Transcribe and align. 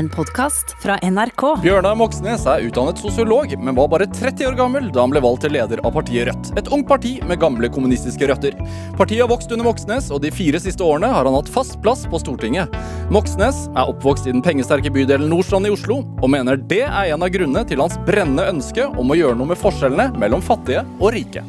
en 0.00 0.08
podkast 0.08 0.76
fra 0.82 0.96
NRK. 1.02 1.42
Bjørnar 1.60 1.96
Moxnes 1.98 2.46
er 2.48 2.62
utdannet 2.64 3.00
sosiolog, 3.02 3.52
men 3.60 3.76
var 3.76 3.88
bare 3.92 4.06
30 4.08 4.46
år 4.48 4.54
gammel 4.56 4.86
da 4.94 5.02
han 5.04 5.12
ble 5.12 5.20
valgt 5.20 5.44
til 5.44 5.52
leder 5.52 5.82
av 5.84 5.92
partiet 5.92 6.24
Rødt. 6.30 6.52
Et 6.56 6.70
ungt 6.72 6.88
parti 6.88 7.12
med 7.28 7.40
gamle 7.42 7.68
kommunistiske 7.72 8.30
røtter. 8.30 8.56
Partiet 8.96 9.20
har 9.20 9.28
vokst 9.28 9.52
under 9.52 9.68
Moxnes, 9.68 10.08
og 10.08 10.22
de 10.24 10.32
fire 10.32 10.60
siste 10.62 10.84
årene 10.86 11.10
har 11.12 11.28
han 11.28 11.36
hatt 11.36 11.50
fast 11.52 11.76
plass 11.84 12.06
på 12.08 12.20
Stortinget. 12.22 12.72
Moxnes 13.12 13.66
er 13.74 13.92
oppvokst 13.92 14.30
i 14.30 14.32
den 14.32 14.44
pengesterke 14.44 14.92
bydelen 14.94 15.28
Nordstrand 15.28 15.68
i 15.68 15.74
Oslo, 15.74 16.00
og 16.00 16.32
mener 16.32 16.56
det 16.70 16.86
er 16.86 17.12
en 17.12 17.26
av 17.26 17.32
grunnene 17.34 17.66
til 17.68 17.84
hans 17.84 17.98
brennende 18.08 18.48
ønske 18.54 18.88
om 18.88 19.12
å 19.12 19.18
gjøre 19.18 19.36
noe 19.36 19.52
med 19.52 19.60
forskjellene 19.60 20.14
mellom 20.22 20.44
fattige 20.44 20.86
og 20.96 21.12
rike. 21.18 21.44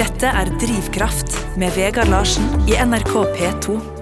Dette 0.00 0.32
er 0.32 0.48
Drivkraft 0.60 1.36
med 1.60 1.76
Vegard 1.76 2.08
Larsen 2.12 2.48
i 2.72 2.80
NRK 2.80 3.14
P2. 3.36 3.95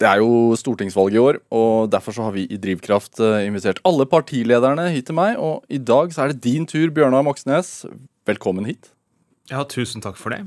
Det 0.00 0.08
er 0.08 0.22
jo 0.22 0.54
stortingsvalg 0.56 1.12
i 1.12 1.20
år, 1.20 1.38
og 1.52 1.90
derfor 1.92 2.14
så 2.16 2.24
har 2.24 2.32
vi 2.32 2.46
i 2.48 2.56
Drivkraft 2.56 3.20
eh, 3.20 3.42
invitert 3.44 3.82
alle 3.84 4.06
partilederne 4.08 4.86
hit 4.94 5.10
til 5.10 5.18
meg. 5.18 5.34
Og 5.36 5.66
i 5.68 5.76
dag 5.76 6.14
så 6.14 6.22
er 6.24 6.32
det 6.32 6.40
din 6.46 6.64
tur, 6.64 6.86
Bjørnar 6.96 7.26
Moxnes. 7.26 7.82
Velkommen 8.28 8.64
hit. 8.64 8.94
Ja, 9.52 9.60
tusen 9.68 10.00
takk 10.00 10.16
for 10.16 10.32
det. 10.32 10.46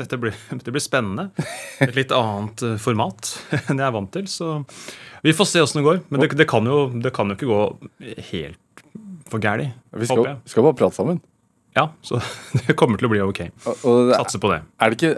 Dette 0.00 0.16
blir, 0.20 0.32
det 0.64 0.72
blir 0.72 0.80
spennende. 0.80 1.28
Et 1.84 1.92
litt 1.98 2.14
annet 2.16 2.64
eh, 2.64 2.78
format 2.80 3.34
enn 3.66 3.76
jeg 3.76 3.84
er 3.84 3.94
vant 3.98 4.14
til. 4.16 4.32
Så 4.32 4.54
vi 5.20 5.36
får 5.36 5.52
se 5.52 5.66
åssen 5.66 5.82
det 5.82 5.86
går. 5.90 6.02
Men 6.08 6.24
det, 6.24 6.32
det, 6.40 6.48
kan 6.48 6.64
jo, 6.64 6.86
det, 6.96 7.12
kan 7.12 7.28
jo, 7.28 7.36
ikke 7.36 7.52
gå 7.52 7.62
helt 8.32 8.84
for 9.28 9.44
gæli. 9.44 9.68
Vi 9.92 10.08
skal, 10.08 10.38
vi 10.40 10.56
skal 10.56 10.70
bare 10.70 10.80
prate 10.80 10.96
sammen. 10.96 11.20
Ja, 11.76 11.90
så 12.00 12.24
det 12.64 12.80
kommer 12.80 12.96
til 12.96 13.12
å 13.12 13.12
bli 13.12 13.24
ok. 13.28 13.44
Satse 13.60 14.40
på 14.40 14.56
det. 14.56 14.62
Er 14.80 14.88
det 14.88 15.02
ikke 15.02 15.16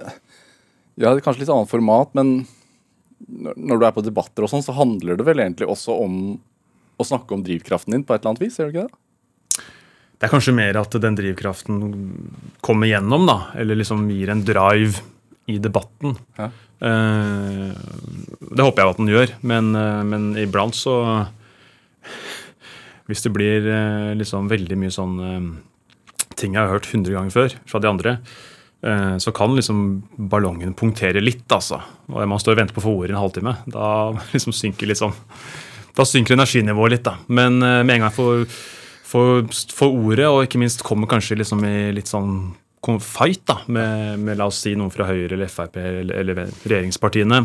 Ja, 0.98 1.12
det 1.12 1.20
er 1.20 1.26
kanskje 1.30 1.46
litt 1.46 1.54
annet 1.54 1.70
format, 1.70 2.10
men 2.18 2.40
når 3.26 3.80
du 3.80 3.86
er 3.86 3.96
på 3.96 4.04
debatter 4.06 4.46
og 4.46 4.52
sånn, 4.52 4.64
så 4.64 4.76
handler 4.76 5.18
det 5.18 5.26
vel 5.26 5.42
egentlig 5.42 5.68
også 5.70 5.96
om 6.04 6.14
å 6.98 7.06
snakke 7.06 7.34
om 7.34 7.44
drivkraften 7.46 7.94
din 7.94 8.06
på 8.06 8.14
et 8.14 8.22
eller 8.22 8.34
annet 8.34 8.46
vis? 8.46 8.58
gjør 8.58 8.70
det 8.70 8.76
ikke 8.76 8.88
det? 8.88 9.64
Det 10.18 10.26
er 10.26 10.32
kanskje 10.32 10.56
mer 10.56 10.78
at 10.80 10.96
den 10.98 11.18
drivkraften 11.18 11.82
kommer 12.64 12.90
gjennom, 12.90 13.26
da. 13.28 13.38
Eller 13.58 13.78
liksom 13.78 14.08
gir 14.10 14.32
en 14.32 14.42
drive 14.46 15.04
i 15.48 15.60
debatten. 15.62 16.16
Ja. 16.38 16.50
Eh, 16.78 17.74
det 18.38 18.66
håper 18.66 18.82
jeg 18.82 18.92
at 18.92 19.00
den 19.00 19.10
gjør, 19.10 19.32
men, 19.50 19.72
eh, 19.74 20.02
men 20.06 20.30
iblant 20.38 20.76
så 20.78 20.94
Hvis 23.08 23.24
det 23.24 23.32
blir 23.32 23.64
eh, 23.72 24.12
liksom 24.18 24.50
veldig 24.50 24.76
mye 24.76 24.92
sånn 24.92 25.16
ting 26.36 26.54
jeg 26.54 26.60
har 26.60 26.74
hørt 26.74 26.90
hundre 26.92 27.14
ganger 27.14 27.32
før 27.32 27.54
fra 27.66 27.80
de 27.80 27.88
andre, 27.88 28.18
så 29.18 29.32
kan 29.34 29.56
liksom 29.56 29.78
ballongen 30.30 30.70
punktere 30.78 31.18
litt, 31.18 31.48
altså. 31.50 31.80
Og 32.12 32.28
man 32.30 32.38
står 32.38 32.54
og 32.54 32.60
venter 32.60 32.76
på 32.76 32.82
å 32.82 32.84
få 32.84 32.92
ordet 33.00 33.10
i 33.10 33.16
en 33.16 33.22
halvtime. 33.22 33.54
Da 33.74 33.88
liksom 34.34 34.54
synker 34.54 34.86
litt 34.86 35.00
sånn 35.00 35.16
Da 35.98 36.06
synker 36.06 36.36
energinivået 36.36 36.94
litt, 36.94 37.06
da. 37.08 37.16
Men 37.26 37.58
eh, 37.58 37.82
med 37.82 37.96
en 37.96 38.04
gang 38.04 38.06
jeg 38.06 38.18
får, 38.20 38.44
får, 39.10 39.32
får 39.74 39.98
ordet, 39.98 40.28
og 40.30 40.44
ikke 40.46 40.60
minst 40.62 40.86
kommer 40.86 41.10
kanskje 41.10 41.40
liksom 41.40 41.64
i 41.66 41.90
litt 41.96 42.10
sånn 42.10 42.54
fight 43.02 43.42
da, 43.44 43.58
med, 43.66 44.20
med, 44.22 44.38
la 44.38 44.46
oss 44.48 44.62
si 44.62 44.70
noen 44.78 44.92
fra 44.94 45.04
Høyre 45.08 45.34
eller 45.34 45.50
Frp 45.50 45.74
eller, 45.76 46.14
eller 46.22 46.38
regjeringspartiene, 46.62 47.42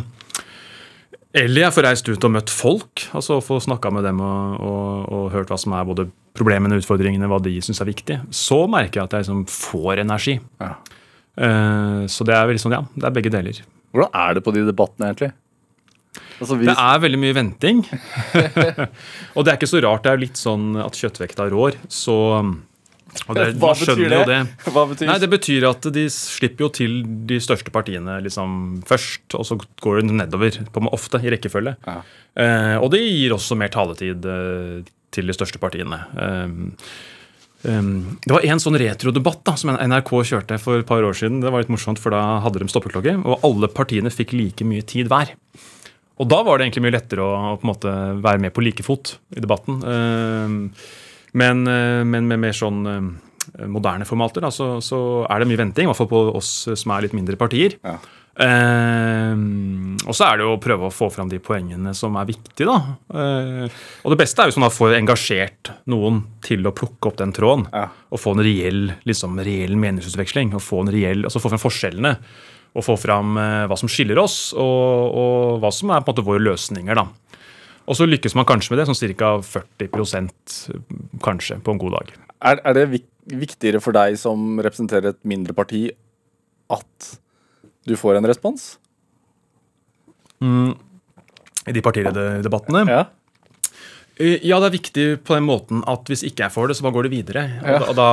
eller 1.34 1.64
jeg 1.66 1.74
får 1.74 1.86
reist 1.88 2.10
ut 2.10 2.26
og 2.28 2.34
møtt 2.36 2.52
folk, 2.54 3.08
altså 3.18 3.40
få 3.42 3.58
snakka 3.66 3.90
med 3.96 4.06
dem 4.06 4.20
og, 4.22 4.60
og, 4.62 5.08
og, 5.10 5.24
hørt 5.34 5.50
hva 5.50 5.58
som 5.58 5.74
er 5.74 5.88
både 5.90 6.06
problemene, 6.38 6.78
og 6.78 6.84
utfordringene, 6.84 7.30
hva 7.30 7.40
de 7.42 7.56
syns 7.66 7.82
er 7.82 7.90
viktig. 7.90 8.20
Så 8.34 8.60
merker 8.70 9.02
jeg 9.02 9.10
at 9.10 9.16
jeg 9.18 9.26
liksom 9.26 9.42
får 9.50 10.04
energi. 10.04 10.38
Ja. 10.62 10.76
Uh, 11.40 12.04
så 12.12 12.26
det 12.28 12.36
er 12.38 12.50
veldig 12.50 12.62
sånn, 12.62 12.76
ja, 12.78 12.84
det 12.94 13.08
er 13.10 13.16
begge 13.16 13.32
deler. 13.34 13.64
Hvordan 13.94 14.14
er 14.26 14.38
det 14.38 14.44
på 14.46 14.54
de 14.56 14.66
debattene, 14.68 15.12
egentlig? 15.12 15.34
Altså, 16.42 16.58
vi... 16.60 16.68
Det 16.68 16.76
er 16.76 17.02
veldig 17.02 17.20
mye 17.22 17.36
venting. 17.38 17.82
og 19.36 19.46
det 19.46 19.54
er 19.54 19.58
ikke 19.58 19.70
så 19.70 19.82
rart. 19.86 20.04
Det 20.06 20.14
er 20.14 20.22
litt 20.22 20.40
sånn 20.40 20.74
at 20.82 20.98
kjøttvekta 21.00 21.48
rår. 21.54 21.78
Så 21.94 22.18
det, 23.14 23.46
Hva 23.62 23.72
betyr 23.78 24.10
det? 24.10 24.22
det? 24.30 24.40
Hva 24.66 24.86
betyr? 24.90 25.10
Nei, 25.10 25.20
det 25.22 25.30
betyr 25.32 25.68
at 25.70 25.88
de 25.96 26.08
slipper 26.14 26.68
jo 26.68 26.72
til 26.74 27.00
de 27.30 27.40
største 27.44 27.74
partiene 27.74 28.18
liksom 28.26 28.82
først, 28.90 29.26
og 29.38 29.48
så 29.48 29.60
går 29.84 30.02
det 30.02 30.20
nedover, 30.24 30.60
på 30.74 30.86
ofte 30.90 31.22
i 31.22 31.34
rekkefølge. 31.34 31.78
Ja. 31.88 32.00
Eh, 32.44 32.76
og 32.80 32.92
det 32.94 33.04
gir 33.06 33.36
også 33.36 33.58
mer 33.60 33.74
taletid 33.74 34.26
eh, 34.26 34.94
til 35.14 35.30
de 35.30 35.38
største 35.38 35.62
partiene. 35.62 36.02
Eh, 36.18 36.56
Um, 37.64 38.18
det 38.26 38.34
var 38.34 38.44
en 38.44 38.60
sånn 38.60 38.78
retrodebatt 38.80 39.44
da, 39.48 39.56
som 39.60 39.72
NRK 39.72 40.12
kjørte 40.28 40.58
for 40.62 40.82
et 40.82 40.90
par 40.90 41.06
år 41.06 41.16
siden. 41.18 41.40
Det 41.44 41.52
var 41.54 41.64
litt 41.64 41.72
morsomt, 41.72 42.02
for 42.02 42.16
Da 42.16 42.42
hadde 42.44 42.60
de 42.64 42.70
stoppeklokke, 42.72 43.16
og 43.24 43.46
alle 43.48 43.70
partiene 43.72 44.12
fikk 44.14 44.36
like 44.36 44.68
mye 44.68 44.84
tid 44.88 45.12
hver. 45.12 45.36
Og 46.22 46.30
da 46.30 46.44
var 46.46 46.60
det 46.60 46.68
egentlig 46.68 46.86
mye 46.86 46.96
lettere 46.98 47.26
å, 47.26 47.56
på 47.58 47.66
en 47.66 47.72
måte 47.72 47.94
være 48.24 48.42
med 48.44 48.54
på 48.54 48.64
like 48.66 48.86
fot 48.86 49.16
i 49.34 49.42
debatten. 49.44 49.80
Um, 49.82 50.58
men, 51.34 51.64
eh, 51.66 52.04
men 52.06 52.28
med 52.30 52.44
mer 52.44 52.54
sånn 52.54 52.84
um, 52.86 53.08
moderne 53.74 54.06
formater 54.06 54.44
da, 54.46 54.52
så, 54.54 54.76
så, 54.86 55.00
er 55.26 55.42
det 55.42 55.48
mye 55.50 55.62
venting, 55.64 55.88
i 55.88 55.90
hvert 55.90 55.98
fall 55.98 56.12
på 56.12 56.22
oss 56.38 56.52
som 56.70 56.94
er 56.94 57.08
litt 57.08 57.16
mindre 57.18 57.40
partier. 57.40 57.80
Ja. 57.82 57.98
Eh, 58.34 59.34
og 60.04 60.16
så 60.18 60.26
er 60.26 60.40
det 60.40 60.48
jo 60.48 60.56
å 60.56 60.62
prøve 60.62 60.88
å 60.88 60.94
få 60.94 61.10
fram 61.14 61.30
de 61.32 61.40
poengene 61.44 61.94
som 61.98 62.16
er 62.20 62.28
viktige. 62.30 62.68
da. 62.68 62.78
Uh, 63.14 63.84
og 64.04 64.14
det 64.14 64.20
beste 64.24 64.42
er 64.42 64.50
jo 64.50 64.56
sånn 64.58 64.68
å 64.68 64.74
få 64.74 64.90
engasjert 64.98 65.72
noen 65.92 66.24
til 66.44 66.66
å 66.68 66.74
plukke 66.76 67.12
opp 67.12 67.20
den 67.22 67.34
tråden. 67.36 67.68
Ja. 67.74 67.88
Og 68.14 68.22
få 68.22 68.36
en 68.36 68.44
reell, 68.46 68.84
liksom, 69.08 69.40
reell 69.46 69.78
meningsutveksling. 69.80 70.54
og 70.58 70.66
Få 70.66 70.84
en 70.84 70.92
reell, 70.94 71.24
altså 71.28 71.42
få 71.44 71.54
fram 71.54 71.62
forskjellene. 71.62 72.16
Og 72.74 72.86
få 72.86 72.98
fram 72.98 73.38
uh, 73.38 73.64
hva 73.70 73.78
som 73.80 73.92
skiller 73.92 74.20
oss, 74.22 74.38
og, 74.58 75.14
og, 75.14 75.62
hva 75.64 75.72
som 75.74 75.94
er 75.94 76.02
på 76.02 76.10
en 76.10 76.16
måte 76.16 76.28
våre 76.28 76.44
løsninger. 76.44 77.00
da. 77.00 77.08
Og 77.84 78.00
så 78.00 78.08
lykkes 78.08 78.36
man 78.40 78.48
kanskje 78.50 78.74
med 78.74 78.82
det, 78.82 78.90
sånn 78.90 79.16
ca. 79.20 79.34
40% 79.44 80.62
kanskje, 81.24 81.60
på 81.64 81.74
en 81.74 81.82
god 81.82 82.00
dag. 82.00 82.14
Er, 82.44 82.62
er, 82.64 82.80
det 82.80 83.04
viktigere 83.40 83.80
for 83.84 83.96
deg 83.96 84.16
som 84.20 84.58
representerer 84.64 85.14
et 85.14 85.22
mindre 85.28 85.56
parti, 85.56 85.86
at 86.72 87.14
du 87.88 87.96
får 88.00 88.20
en 88.20 88.30
respons? 88.30 88.78
Mm, 90.44 90.72
I 91.68 91.76
de 91.76 91.84
partilederdebattene? 91.84 92.86
Ja. 92.90 93.04
Eh, 94.22 94.40
ja, 94.46 94.60
det 94.62 94.70
er 94.70 94.76
viktig 94.78 95.06
på 95.26 95.38
den 95.38 95.48
måten 95.48 95.84
at 95.90 96.10
hvis 96.12 96.26
ikke 96.28 96.46
jeg 96.46 96.56
får 96.56 96.70
det, 96.70 96.78
så 96.78 96.86
bare 96.86 96.98
går 96.98 97.08
det 97.08 97.14
videre. 97.14 97.46
Ja. 97.62 97.80
Og 97.88 97.96
da, 97.98 98.10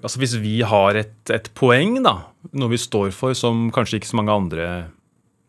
altså 0.00 0.20
Hvis 0.22 0.36
vi 0.42 0.58
har 0.66 0.98
et, 0.98 1.16
et, 1.34 1.50
poeng, 1.54 1.98
da, 2.04 2.18
noe 2.52 2.72
vi 2.72 2.80
står 2.80 3.14
for 3.16 3.36
som 3.38 3.68
kanskje 3.74 4.00
ikke 4.00 4.12
så 4.12 4.20
mange 4.20 4.36
andre 4.36 4.68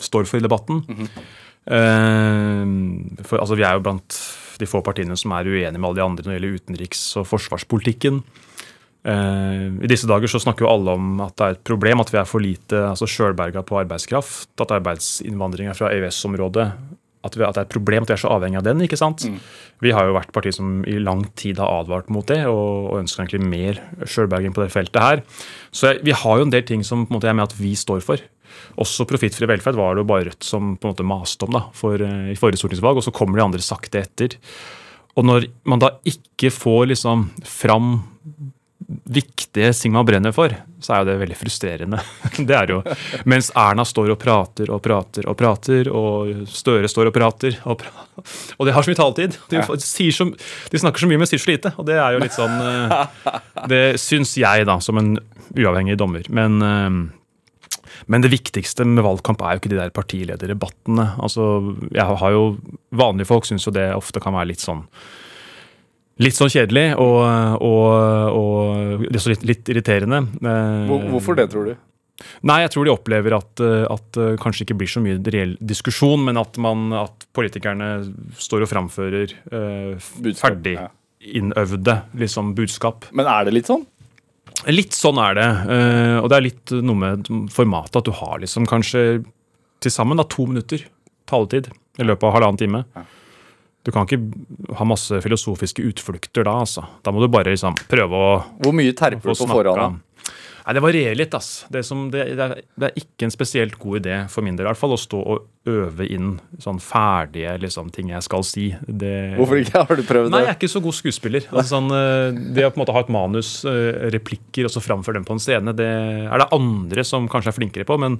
står 0.01 0.27
for 0.29 0.39
i 0.39 0.45
debatten, 0.45 0.83
mm 0.87 1.03
-hmm 1.03 1.27
uh, 1.67 2.63
for, 3.25 3.41
altså, 3.41 3.57
vi 3.57 3.65
er 3.67 3.77
jo 3.77 3.85
blant 3.85 4.19
de 4.57 4.69
få 4.69 4.81
partiene 4.85 5.17
som 5.19 5.35
er 5.37 5.49
uenige 5.49 5.77
med 5.77 5.89
alle 5.89 5.99
de 5.99 6.05
andre 6.05 6.25
når 6.25 6.33
det 6.33 6.37
gjelder 6.39 6.59
utenriks- 6.61 7.07
og 7.19 7.27
forsvarspolitikken. 7.29 8.23
Uh, 9.07 9.79
I 9.79 9.87
disse 9.87 10.09
dager 10.09 10.27
så 10.27 10.41
snakker 10.43 10.65
jo 10.65 10.71
alle 10.73 10.97
om 10.97 11.21
at 11.23 11.35
det 11.39 11.45
er 11.45 11.55
et 11.55 11.65
problem 11.67 12.03
at 12.03 12.11
vi 12.11 12.19
er 12.19 12.27
for 12.27 12.43
lite 12.43 12.81
altså 12.89 13.07
sjølberga 13.07 13.63
på 13.67 13.79
arbeidskraft. 13.79 14.49
At 14.59 14.73
arbeidsinnvandringa 14.79 15.75
fra 15.77 15.93
EØS-området 15.95 16.71
at, 17.27 17.35
at, 17.35 17.55
det 17.55 17.61
er 17.61 17.65
et 17.65 17.73
problem 17.73 18.05
at 18.05 18.11
vi 18.11 18.15
er 18.15 18.21
så 18.21 18.31
avhengig 18.31 18.59
av 18.59 18.65
den. 18.67 18.83
ikke 18.85 18.99
sant? 18.99 19.25
Mm. 19.27 19.37
Vi 19.83 19.93
har 19.95 20.07
jo 20.07 20.15
vært 20.15 20.33
parti 20.35 20.53
som 20.55 20.81
i 20.87 20.97
lang 21.01 21.25
tid 21.39 21.59
har 21.61 21.81
advart 21.81 22.11
mot 22.13 22.27
det, 22.29 22.43
og, 22.49 22.91
og 22.91 23.01
ønsker 23.01 23.23
egentlig 23.25 23.49
mer 23.49 23.81
sjølberging 24.07 24.55
på 24.55 24.63
det 24.63 24.71
feltet 24.73 25.03
her. 25.03 25.23
Så 25.75 25.95
vi 26.05 26.15
har 26.15 26.39
jo 26.39 26.47
en 26.47 26.53
del 26.53 26.65
ting 26.67 26.85
som 26.87 27.05
på 27.05 27.11
en 27.11 27.17
måte 27.17 27.29
jeg 27.29 27.37
mener 27.37 27.49
at 27.49 27.59
vi 27.59 27.73
står 27.79 28.03
for. 28.05 28.23
Også 28.81 29.05
profittfri 29.09 29.49
velferd 29.49 29.77
var 29.77 29.95
det 29.95 30.03
jo 30.03 30.09
bare 30.09 30.27
Rødt 30.29 30.47
som 30.47 30.75
på 30.77 30.87
en 30.87 30.93
måte 30.95 31.07
maste 31.07 31.47
om 31.47 31.55
da, 31.57 31.65
for, 31.77 32.01
eh, 32.01 32.33
i 32.33 32.37
forrige 32.39 32.61
stortingsvalg, 32.61 32.99
og 32.99 33.05
så 33.05 33.15
kommer 33.15 33.39
de 33.39 33.47
andre 33.47 33.65
sakte 33.65 34.03
etter. 34.05 34.37
Og 35.17 35.25
når 35.25 35.49
man 35.67 35.81
da 35.81 35.95
ikke 36.07 36.53
får 36.53 36.91
liksom 36.93 37.27
fram 37.47 37.97
viktige 38.87 39.73
Sigma 39.75 40.03
brenner 40.03 40.31
for, 40.31 40.53
så 40.79 40.93
er 40.93 41.01
jo 41.01 41.07
det 41.09 41.17
veldig 41.19 41.37
frustrerende. 41.37 41.99
Det 42.47 42.55
er 42.55 42.71
jo, 42.71 42.79
Mens 43.27 43.49
Erna 43.57 43.83
står 43.87 44.13
og 44.13 44.19
prater 44.21 44.71
og 44.71 44.79
prater 44.85 45.27
og 45.27 45.35
prater, 45.39 45.89
og 45.91 46.47
Støre 46.47 46.87
står 46.91 47.09
og 47.09 47.15
prater 47.15 47.57
Og, 47.65 47.81
prater, 47.81 48.31
og 48.57 48.67
det 48.67 48.75
har 48.75 48.85
så 48.85 48.93
mye 48.93 49.01
taletid. 49.01 49.37
De, 49.51 49.61
så, 49.83 50.29
de, 50.71 50.79
snakker 50.79 51.03
så 51.03 51.11
mye, 51.11 51.19
men 51.19 51.29
sier 51.29 51.43
så 51.43 51.51
lite. 51.51 51.73
Og 51.75 51.89
det 51.89 51.99
er 51.99 52.15
jo 52.15 52.23
litt 52.23 52.37
sånn 52.37 52.55
eh, 52.63 53.37
Det 53.67 53.83
syns 54.01 54.37
jeg, 54.39 54.67
da, 54.69 54.79
som 54.83 54.99
en 55.01 55.15
uavhengig 55.57 55.99
dommer. 55.99 56.27
Men 56.31 56.59
eh, 56.63 56.99
men 58.07 58.21
det 58.21 58.29
viktigste 58.29 58.85
med 58.85 59.03
valgkamp 59.03 59.41
er 59.41 59.55
jo 59.55 59.61
ikke 59.61 59.71
de 59.71 59.79
der 59.79 59.93
partilederdebattene. 59.95 61.07
Altså, 61.23 61.47
jeg 61.89 62.05
har 62.05 62.35
jo, 62.35 62.43
Vanlige 62.95 63.27
folk 63.27 63.47
syns 63.47 63.65
jo 63.67 63.73
det 63.73 63.89
ofte 63.95 64.21
kan 64.23 64.35
være 64.37 64.51
litt 64.53 64.63
sånn 64.63 64.85
Litt 66.23 66.37
sånn 66.37 66.49
kjedelig 66.49 66.87
og, 66.97 67.19
og, 67.61 67.91
og 68.33 69.03
litt, 69.13 69.45
litt, 69.45 69.69
irriterende. 69.69 70.23
Hvorfor 70.89 71.37
det, 71.37 71.49
tror 71.53 71.69
du? 71.69 71.75
Nei, 72.49 72.63
jeg 72.63 72.71
tror 72.73 72.87
de 72.87 72.93
opplever 72.95 73.35
at, 73.37 73.61
at 73.93 74.17
kanskje 74.41 74.65
ikke 74.65 74.79
blir 74.79 74.89
så 74.89 75.03
mye 75.05 75.19
reell 75.21 75.53
diskusjon, 75.61 76.23
men 76.25 76.39
at, 76.41 76.57
man, 76.57 76.87
at 76.97 77.27
politikerne 77.37 77.91
står 78.41 78.65
og 78.65 78.71
framfører 78.71 79.35
uh, 79.53 80.07
ferdig 80.33 80.79
innøvde 81.19 82.01
liksom, 82.17 82.55
budskap. 82.57 83.05
Men 83.11 83.29
er 83.29 83.47
det 83.47 83.55
litt 83.57 83.69
sånn? 83.69 83.85
Litt 84.71 84.95
sånn 84.97 85.19
er 85.21 85.37
det. 85.37 85.47
Eh, 85.73 86.17
og 86.21 86.29
det 86.31 86.37
er 86.37 86.45
litt 86.47 86.73
noe 86.81 87.01
med 87.01 87.29
formatet 87.53 87.99
at 87.99 88.07
du 88.07 88.13
har 88.15 88.39
liksom 88.41 88.67
kanskje 88.69 89.03
til 89.83 89.93
sammen 89.93 90.21
to 90.25 90.47
minutter 90.49 90.81
taletid 91.29 91.69
i 91.99 92.05
løpet 92.05 92.25
av 92.25 92.37
halvannen 92.37 92.61
time. 92.61 92.83
Ja. 92.95 93.05
Du 93.87 93.93
kan 93.95 94.03
ikke 94.03 94.19
ha 94.75 94.83
masse 94.87 95.15
filosofiske 95.23 95.85
utflukter 95.87 96.43
da, 96.43 96.57
altså. 96.65 96.83
Da 97.05 97.13
må 97.15 97.21
du 97.23 97.29
bare 97.31 97.53
liksom 97.53 97.77
prøve 97.87 98.19
å 98.19 98.33
Hvor 98.65 98.75
mye 98.75 98.91
terper 98.97 99.31
du 99.31 99.31
på 99.31 99.47
forhånd? 99.47 100.01
Nei, 100.67 100.73
Det 100.75 100.81
varierer 100.83 101.15
litt. 101.15 101.31
ass. 101.37 101.63
Det, 101.71 101.79
som, 101.87 102.09
det, 102.11 102.25
det, 102.35 102.43
er, 102.43 102.59
det 102.75 102.89
er 102.89 102.97
ikke 102.99 103.23
en 103.29 103.31
spesielt 103.31 103.77
god 103.79 104.01
idé 104.01 104.17
for 104.27 104.43
min 104.43 104.57
del 104.59 104.65
i 104.65 104.67
hvert 104.67 104.81
fall, 104.81 104.91
å 104.91 104.99
stå 104.99 105.21
og 105.23 105.71
øve 105.71 106.03
inn 106.11 106.33
sånn 106.59 106.81
ferdige 106.83 107.53
liksom, 107.63 107.87
ting 107.95 108.11
jeg 108.11 108.25
skal 108.27 108.43
si. 108.43 108.65
Hvorfor 108.83 109.61
ikke? 109.63 109.85
Har 109.87 109.95
du 109.95 110.03
prøvd 110.03 110.27
det? 110.27 110.33
Nei, 110.35 110.41
jeg 110.43 110.51
er 110.51 110.59
ikke 110.59 110.73
så 110.75 110.83
god 110.83 110.97
skuespiller. 110.99 111.47
Altså, 111.53 111.69
sånn, 111.77 111.87
eh, 111.95 112.43
det 112.57 112.67
å 112.67 112.73
på 112.75 112.81
en 112.81 112.83
måte 112.83 112.97
ha 112.97 113.05
et 113.07 113.13
manus, 113.15 113.53
eh, 113.71 114.09
replikker, 114.11 114.67
og 114.67 114.75
så 114.75 114.83
framføre 114.83 115.21
dem 115.21 115.27
på 115.31 115.37
en 115.37 115.43
scene, 115.47 115.71
det 115.79 115.87
er 116.27 116.43
det 116.43 116.51
andre 116.59 117.07
som 117.07 117.31
kanskje 117.31 117.55
er 117.55 117.59
flinkere 117.61 117.87
på. 117.87 117.95
Men, 118.03 118.19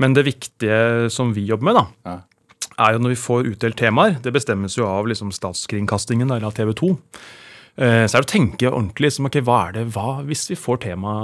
men 0.00 0.16
det 0.16 0.24
viktige 0.32 1.10
som 1.12 1.36
vi 1.36 1.44
jobber 1.52 1.68
med, 1.68 1.82
da, 1.82 1.84
Ja. 2.08 2.20
Er 2.80 2.94
jo 2.94 3.02
når 3.02 3.14
vi 3.14 3.22
får 3.22 3.48
utdelt 3.52 3.78
temaer. 3.78 4.18
Det 4.22 4.32
bestemmes 4.34 4.76
jo 4.78 4.86
av 4.88 5.08
liksom, 5.10 5.32
statskringkastingen 5.34 6.30
eller 6.30 6.48
av 6.48 6.56
TV 6.56 6.74
2. 6.80 6.90
Eh, 7.76 8.04
Så 8.06 8.16
er 8.16 8.22
det 8.22 8.28
å 8.28 8.32
tenke 8.34 8.70
ordentlig 8.70 9.10
liksom, 9.10 9.28
okay, 9.30 9.44
hva 9.46 9.68
er 9.68 9.78
det, 9.78 9.84
hva, 9.94 10.20
hvis 10.26 10.48
vi 10.50 10.58
får 10.58 10.82
tema 10.86 11.14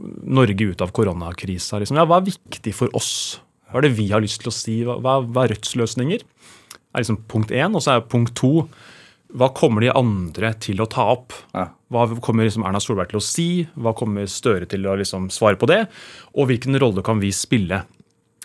Norge 0.00 0.70
ut 0.72 0.80
av 0.80 0.92
koronakrisa, 0.96 1.80
liksom, 1.82 1.98
ja, 2.00 2.06
hva 2.08 2.20
er 2.20 2.30
viktig 2.30 2.74
for 2.76 2.92
oss? 2.96 3.40
Hva 3.70 3.80
er 3.80 3.88
det 3.88 3.96
vi 3.98 4.08
har 4.10 4.22
lyst 4.22 4.42
til 4.42 4.50
å 4.50 4.54
si? 4.54 4.80
Hva, 4.86 4.96
hva, 5.02 5.20
hva 5.26 5.44
er 5.44 5.54
Rødts 5.54 5.76
løsninger? 5.78 6.24
Det 6.24 6.98
er 6.98 7.04
liksom 7.04 7.20
punkt 7.30 7.52
én. 7.54 7.76
Og 7.76 7.84
så 7.84 7.94
er 7.94 8.08
punkt 8.10 8.34
to 8.38 8.66
hva 9.30 9.46
kommer 9.54 9.84
de 9.84 9.92
andre 9.94 10.48
til 10.58 10.80
å 10.82 10.88
ta 10.90 11.04
opp? 11.12 11.34
Hva 11.54 12.06
kommer 12.18 12.48
liksom 12.48 12.64
Erna 12.66 12.80
Solberg 12.82 13.12
til 13.12 13.20
å 13.20 13.22
si? 13.22 13.48
Hva 13.78 13.92
kommer 13.94 14.26
Støre 14.26 14.66
til 14.66 14.88
å 14.90 14.96
liksom 14.98 15.28
svare 15.30 15.58
på 15.60 15.68
det? 15.70 15.84
Og 16.34 16.50
hvilken 16.50 16.74
rolle 16.82 17.04
kan 17.06 17.22
vi 17.22 17.30
spille 17.34 17.84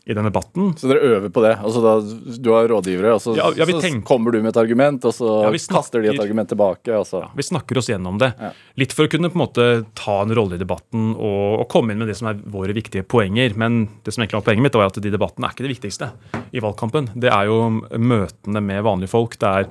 i 0.06 0.14
den 0.14 0.28
debatten? 0.28 0.74
Så 0.78 0.86
dere 0.92 1.02
øver 1.02 1.32
på 1.34 1.42
det? 1.42 1.56
Altså 1.66 1.82
da, 1.82 1.94
Du 2.38 2.52
har 2.54 2.68
rådgivere, 2.70 3.16
og 3.16 3.22
så, 3.24 3.34
Ja, 3.36 3.50
ja, 3.58 3.66
så 3.66 3.82
tenker- 3.82 4.04
kommer 4.06 4.32
du 4.32 4.38
med 4.44 4.50
et 4.56 4.60
argument, 4.62 5.04
og 5.06 5.14
så 5.18 5.30
Ja, 5.44 5.50
snakker- 5.50 5.76
kaster 5.82 6.02
de 6.04 6.10
et 6.14 6.20
argument 6.22 6.48
tilbake. 6.50 6.94
Og 7.00 7.06
så. 7.10 7.24
Vi 7.36 7.42
snakker 7.44 7.78
oss 7.78 7.88
gjennom 7.90 8.20
det. 8.20 8.34
Litt 8.78 8.94
for 8.94 9.08
å 9.08 9.10
kunne 9.10 9.30
på 9.32 9.36
en 9.40 9.48
måte 9.48 9.86
ta 9.96 10.22
en 10.22 10.30
rolle 10.36 10.54
i 10.56 10.62
debatten 10.62 11.16
og, 11.16 11.60
og 11.62 11.68
komme 11.70 11.92
inn 11.92 11.98
med 12.00 12.08
det 12.08 12.18
som 12.18 12.28
er 12.30 12.36
våre 12.36 12.74
viktige 12.74 13.04
poenger. 13.08 13.56
Men 13.58 13.90
det 14.04 14.14
som 14.14 14.22
egentlig 14.24 14.44
var 14.44 14.54
poenget 14.54 14.62
mitt, 14.64 14.74
var 14.78 14.86
at 14.86 15.02
de 15.02 15.10
debattene 15.10 15.46
er 15.50 15.54
ikke 15.56 15.66
det 15.68 15.74
viktigste 15.80 16.12
i 16.54 16.60
valgkampen. 16.62 17.10
Det 17.20 17.32
er 17.34 17.46
jo 17.50 17.82
møtene 17.98 18.62
med 18.62 18.84
vanlige 18.84 19.10
folk. 19.10 19.40
Det 19.40 19.50
er 19.50 19.68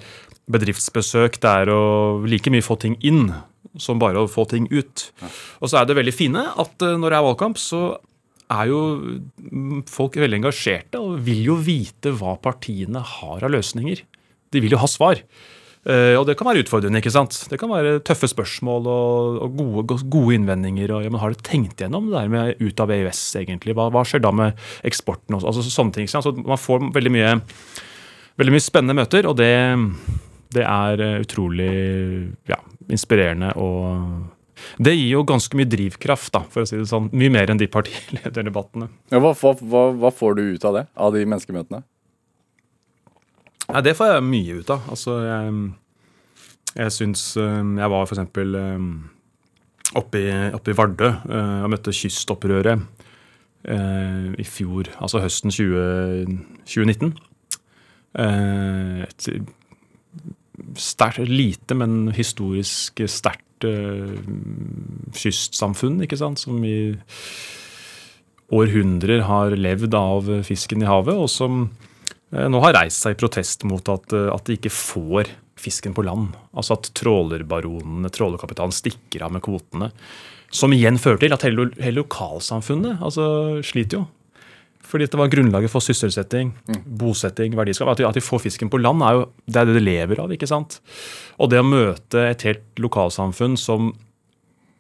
bedriftsbesøk. 0.51 1.39
Det 1.41 1.51
er 1.51 1.67
å 1.73 2.23
like 2.27 2.51
mye 2.53 2.65
få 2.65 2.77
ting 2.79 2.97
inn 3.03 3.33
som 3.79 3.99
bare 3.99 4.21
å 4.23 4.29
få 4.31 4.47
ting 4.49 4.69
ut. 4.71 5.11
Og 5.63 5.69
så 5.71 5.81
er 5.81 5.87
det 5.89 5.97
veldig 5.99 6.15
fine 6.15 6.43
at 6.47 6.83
eh, 6.85 6.97
når 7.01 7.11
det 7.11 7.19
er 7.19 7.27
valgkamp, 7.29 7.59
så 7.59 7.81
er 8.53 8.71
jo 8.71 8.81
mm, 9.01 9.85
folk 9.91 10.19
veldig 10.21 10.43
engasjerte 10.43 11.01
og 11.01 11.21
vil 11.25 11.45
jo 11.49 11.59
vite 11.65 12.13
hva 12.19 12.37
partiene 12.43 13.01
har 13.01 13.45
av 13.45 13.53
løsninger. 13.55 14.03
De 14.53 14.63
vil 14.63 14.77
jo 14.77 14.81
ha 14.83 14.89
svar. 14.91 15.23
Eh, 15.85 16.15
og 16.17 16.25
det 16.29 16.37
kan 16.41 16.49
være 16.49 16.63
utfordrende. 16.65 17.01
ikke 17.01 17.13
sant? 17.13 17.37
Det 17.51 17.59
kan 17.61 17.73
være 17.73 17.99
tøffe 18.07 18.29
spørsmål 18.31 18.87
og, 18.89 19.41
og 19.45 19.57
gode, 19.59 19.99
gode 20.13 20.37
innvendinger. 20.39 20.93
og 20.97 21.05
ja, 21.05 21.13
men 21.13 21.21
Har 21.21 21.33
du 21.33 21.41
tenkt 21.45 21.81
gjennom 21.81 22.09
det 22.09 22.17
der 22.17 22.31
med 22.33 22.61
ut 22.61 22.81
av 22.81 22.93
EØS, 22.95 23.25
egentlig? 23.43 23.77
Hva, 23.77 23.91
hva 23.93 24.05
skjer 24.09 24.25
da 24.25 24.33
med 24.33 24.61
eksporten? 24.85 25.37
Også? 25.37 25.51
Altså 25.51 25.65
sånne 25.69 25.99
ting. 25.99 26.09
Så 26.09 26.33
Man 26.37 26.61
får 26.61 26.89
veldig 26.95 27.13
mye, 27.13 27.35
veldig 28.41 28.57
mye 28.57 28.65
spennende 28.65 28.97
møter, 28.97 29.29
og 29.29 29.37
det, 29.41 29.53
det 30.57 30.65
er 30.65 31.05
eh, 31.05 31.21
utrolig 31.25 31.75
ja, 32.49 32.61
inspirerende 32.89 33.53
og 33.61 34.33
det 34.79 34.95
gir 34.97 35.11
jo 35.13 35.25
ganske 35.29 35.59
mye 35.59 35.69
drivkraft, 35.71 36.33
da, 36.35 36.45
for 36.51 36.65
å 36.65 36.69
si 36.69 36.79
det 36.79 36.89
sånn. 36.91 37.11
Mye 37.15 37.33
mer 37.33 37.53
enn 37.53 37.61
de 37.61 37.69
partilederdebattene. 37.71 38.91
Ja, 39.13 39.21
hva, 39.23 39.35
hva, 39.35 39.85
hva, 39.95 40.13
får 40.15 40.39
du 40.39 40.45
ut 40.55 40.67
av 40.69 40.79
det? 40.79 40.85
Av 40.95 41.15
de 41.15 41.25
menneskemøtene? 41.25 41.83
Ja, 43.69 43.81
det 43.85 43.97
får 43.97 44.13
jeg 44.13 44.29
mye 44.29 44.61
ut 44.61 44.73
av. 44.75 44.87
Altså, 44.93 45.19
jeg, 45.25 45.55
jeg 46.75 46.93
syns 46.93 47.23
eh, 47.41 47.61
Jeg 47.81 47.93
var 47.95 48.05
eksempel 48.05 48.59
eh, 48.61 48.89
oppe 50.01 50.21
i, 50.21 50.29
oppe 50.57 50.73
i 50.73 50.77
Vardø 50.77 51.11
eh, 51.11 51.61
og 51.65 51.73
møtte 51.73 51.95
Kystopprøret 51.95 52.85
eh, 53.65 54.31
i 54.41 54.47
fjor, 54.49 54.91
altså 54.99 55.23
høsten 55.25 55.55
20, 55.55 56.41
2019. 56.69 57.15
Eh, 58.21 59.05
Et 59.05 59.29
sterkt, 60.79 61.19
lite, 61.29 61.75
men 61.75 62.13
historisk 62.15 63.03
sterkt 63.11 63.43
kystsamfunn, 65.15 66.03
ikke 66.03 66.19
sant, 66.19 66.43
som 66.43 66.59
i 66.67 66.95
århundrer 68.55 69.25
har 69.29 69.55
levd 69.57 69.95
av 69.97 70.29
fisken 70.47 70.83
i 70.85 70.89
havet, 70.89 71.17
og 71.17 71.31
som 71.33 71.65
eh, 72.35 72.47
nå 72.51 72.61
har 72.65 72.77
reist 72.77 73.05
seg 73.05 73.17
i 73.17 73.21
protest 73.21 73.65
mot 73.69 73.89
at, 73.93 74.13
eh, 74.13 74.31
at 74.33 74.45
de 74.47 74.59
ikke 74.59 74.73
får 74.75 75.33
fisken 75.61 75.95
på 75.97 76.05
land. 76.05 76.35
Altså 76.57 76.77
at 76.77 76.91
trålerbaronene, 76.99 78.11
trålerkapitalen, 78.13 78.75
stikker 78.75 79.25
av 79.25 79.35
med 79.35 79.45
kvotene. 79.45 79.91
Som 80.55 80.75
igjen 80.75 81.01
fører 81.03 81.23
til 81.23 81.35
at 81.35 81.47
hele, 81.47 81.71
hele 81.81 82.03
lokalsamfunnet 82.03 83.03
altså, 83.03 83.25
sliter 83.67 84.03
jo. 84.03 84.05
Fordi 84.85 85.09
det 85.11 85.19
var 85.19 85.31
grunnlaget 85.33 85.73
for 85.73 85.85
sysselsetting, 85.85 86.53
bosetting, 86.85 87.55
verdiskap. 87.57 87.89
At 87.91 88.01
de, 88.01 88.07
at 88.09 88.19
de 88.19 88.23
får 88.25 88.45
fisken 88.45 88.71
på 88.71 88.81
land, 88.83 89.03
er 89.03 89.17
jo 89.17 89.23
det 89.49 89.61
er 89.61 89.71
det 89.71 89.79
de 89.79 89.85
lever 89.85 90.21
av. 90.21 90.33
ikke 90.35 90.49
sant? 90.51 90.79
Og 91.41 91.51
det 91.51 91.63
å 91.63 91.67
møte 91.67 92.27
et 92.29 92.45
helt 92.47 92.83
lokalsamfunn 92.85 93.57
som 93.61 93.95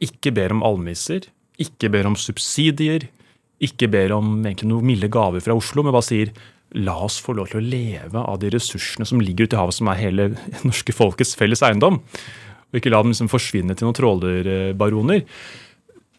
ikke 0.04 0.34
ber 0.36 0.52
om 0.52 0.64
almisser, 0.66 1.30
ikke 1.60 1.90
ber 1.94 2.08
om 2.10 2.18
subsidier, 2.18 3.08
ikke 3.64 3.88
ber 3.88 4.12
om 4.16 4.36
egentlig 4.42 4.68
noen 4.68 4.88
milde 4.90 5.08
gaver 5.12 5.42
fra 5.44 5.56
Oslo, 5.56 5.84
men 5.86 5.94
bare 5.94 6.06
sier 6.06 6.32
la 6.74 6.96
oss 7.06 7.20
få 7.22 7.36
lov 7.38 7.52
til 7.52 7.60
å 7.60 7.66
leve 7.66 8.22
av 8.22 8.40
de 8.42 8.50
ressursene 8.52 9.06
som 9.06 9.20
ligger 9.22 9.46
ute 9.46 9.56
i 9.56 9.60
havet, 9.60 9.76
som 9.76 9.90
er 9.90 10.00
hele 10.00 10.30
norske 10.68 10.94
folkets 10.96 11.36
felles 11.38 11.62
eiendom. 11.64 12.00
Og 12.72 12.80
ikke 12.80 12.90
la 12.90 13.04
dem 13.04 13.12
liksom 13.14 13.30
forsvinne 13.30 13.76
til 13.78 13.86
noen 13.86 13.96
trålerbaroner. 13.96 15.22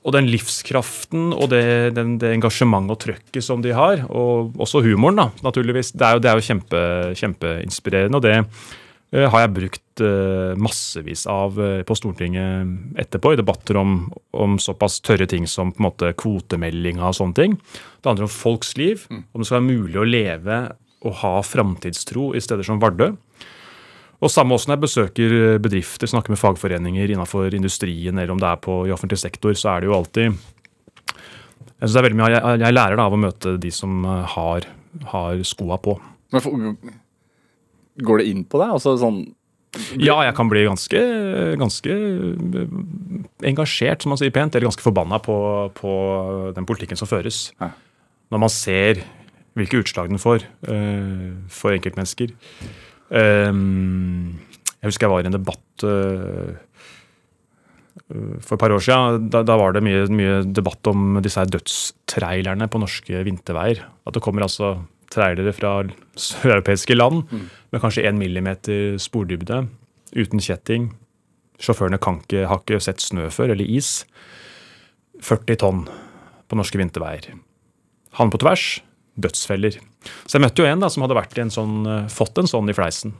Og 0.05 0.13
den 0.13 0.29
livskraften 0.29 1.31
og 1.33 1.49
det, 1.49 1.65
den, 1.97 2.15
det 2.21 2.35
engasjementet 2.35 2.93
og 2.93 3.01
trøkket 3.01 3.45
som 3.45 3.63
de 3.65 3.73
har, 3.73 4.03
og 4.13 4.53
også 4.61 4.83
humoren, 4.85 5.17
da, 5.17 5.29
naturligvis, 5.47 5.95
det 5.97 6.05
er 6.05 6.17
jo, 6.17 6.21
det 6.21 6.29
er 6.29 6.37
jo 6.37 6.45
kjempe, 6.45 6.81
kjempeinspirerende. 7.17 8.19
Og 8.19 8.25
det 8.25 8.35
uh, 8.43 9.25
har 9.33 9.45
jeg 9.45 9.53
brukt 9.55 10.05
uh, 10.05 10.53
massevis 10.61 11.25
av 11.31 11.57
uh, 11.57 11.81
på 11.87 11.97
Stortinget 11.97 13.01
etterpå, 13.01 13.33
i 13.33 13.41
debatter 13.41 13.81
om, 13.81 13.97
om 14.37 14.59
såpass 14.61 14.99
tørre 15.01 15.25
ting 15.31 15.49
som 15.49 15.73
på 15.73 15.81
en 15.81 15.89
måte 15.89 16.13
kvotemeldinga 16.21 17.09
og 17.09 17.17
sånne 17.17 17.39
ting. 17.41 17.57
Det 17.57 18.11
handler 18.11 18.29
om 18.29 18.35
folks 18.37 18.75
liv, 18.77 19.07
om 19.09 19.41
det 19.41 19.49
skal 19.49 19.63
være 19.63 19.71
mulig 19.71 20.01
å 20.03 20.09
leve 20.09 20.63
og 21.05 21.21
ha 21.21 21.39
framtidstro 21.45 22.31
i 22.37 22.41
steder 22.41 22.65
som 22.65 22.77
Vardø. 22.81 23.15
Og 24.23 24.31
samme 24.31 24.55
også 24.55 24.69
når 24.69 24.77
jeg 24.77 24.83
besøker 24.85 25.37
bedrifter, 25.63 26.09
snakker 26.09 26.33
med 26.33 26.39
fagforeninger 26.39 27.11
innenfor 27.11 27.55
industrien, 27.55 28.15
eller 28.15 28.33
om 28.33 28.41
det 28.41 28.47
er 28.49 28.59
på, 28.63 28.81
i 28.87 28.93
offentlig 28.95 29.19
sektor, 29.21 29.55
så 29.59 29.73
er 29.73 29.83
det 29.83 29.89
jo 29.89 29.97
alltid 29.97 30.27
Jeg 30.31 31.83
synes 31.83 31.95
det 31.95 32.01
er 32.01 32.07
veldig 32.07 32.19
mye, 32.21 32.29
jeg, 32.33 32.59
jeg 32.63 32.77
lærer 32.77 32.99
da 32.99 33.07
av 33.09 33.15
å 33.15 33.23
møte 33.25 33.55
de 33.61 33.71
som 33.75 34.05
eh, 34.07 34.35
har, 34.35 34.69
har 35.11 35.41
skoa 35.47 35.79
på. 35.83 35.97
Men 36.33 36.77
går 38.05 38.21
det 38.21 38.29
inn 38.31 38.45
på 38.47 38.61
deg? 38.61 38.75
Altså 38.77 38.95
sånn 38.99 39.19
Ja, 39.99 40.15
jeg 40.23 40.35
kan 40.37 40.47
bli 40.51 40.63
ganske, 40.63 41.01
ganske 41.59 41.99
eh, 41.99 42.79
engasjert, 43.51 44.03
som 44.03 44.15
man 44.15 44.21
sier 44.21 44.33
pent, 44.35 44.55
eller 44.55 44.69
ganske 44.71 44.85
forbanna 44.85 45.19
på, 45.23 45.37
på 45.75 45.93
den 46.55 46.67
politikken 46.67 46.99
som 46.99 47.11
føres. 47.11 47.49
Ja. 47.59 47.73
Når 48.31 48.41
man 48.47 48.51
ser 48.51 49.03
hvilke 49.55 49.79
utslag 49.79 50.11
den 50.11 50.19
får 50.19 50.43
uh, 50.67 51.31
for 51.51 51.75
enkeltmennesker. 51.75 52.33
Um, 53.09 54.39
jeg 54.81 54.89
husker 54.89 55.05
jeg 55.05 55.13
var 55.13 55.25
i 55.25 55.29
en 55.29 55.35
debatt 55.35 55.85
uh, 55.85 56.55
for 58.41 58.55
et 58.55 58.61
par 58.61 58.73
år 58.75 58.83
siden. 58.85 59.29
Da, 59.33 59.43
da 59.45 59.57
var 59.59 59.75
det 59.75 59.83
mye, 59.85 60.05
mye 60.13 60.41
debatt 60.45 60.89
om 60.91 61.19
disse 61.25 61.41
her 61.41 61.49
dødstrailerne 61.49 62.67
på 62.69 62.81
norske 62.81 63.23
vinterveier. 63.25 63.81
At 64.05 64.17
det 64.17 64.23
kommer 64.25 64.45
altså 64.45 64.75
trailere 65.13 65.53
fra 65.55 65.77
søreuropeiske 66.19 66.97
land 66.97 67.23
med 67.29 67.81
kanskje 67.81 68.05
én 68.09 68.17
millimeter 68.19 68.97
spordybde, 69.01 69.65
uten 70.15 70.41
kjetting. 70.41 70.89
Sjåførene 71.61 71.99
kan 72.01 72.19
ikke, 72.21 72.47
har 72.49 72.61
ikke 72.61 72.81
sett 72.83 73.03
snø 73.03 73.29
før, 73.33 73.53
eller 73.55 73.67
is. 73.69 74.03
40 75.23 75.61
tonn 75.61 75.85
på 76.49 76.57
norske 76.59 76.79
vinterveier. 76.79 77.31
Han 78.19 78.31
på 78.31 78.41
tvers, 78.43 78.65
dødsfeller. 79.21 79.77
Så 80.25 80.37
jeg 80.37 80.43
møtte 80.43 80.63
jo 80.63 80.69
en 80.69 80.81
da, 80.83 80.89
som 80.91 81.05
hadde 81.05 81.17
vært 81.17 81.37
i 81.37 81.43
en 81.45 81.53
sånn, 81.53 81.75
eh, 81.87 82.07
fått 82.11 82.37
en 82.41 82.49
sånn 82.49 82.69
i 82.69 82.75
fleisen. 82.75 83.15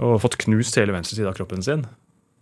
Og 0.00 0.20
fått 0.22 0.38
knust 0.40 0.78
hele 0.80 0.94
venstre 0.96 1.18
side 1.18 1.28
av 1.28 1.36
kroppen 1.36 1.62
sin. 1.62 1.84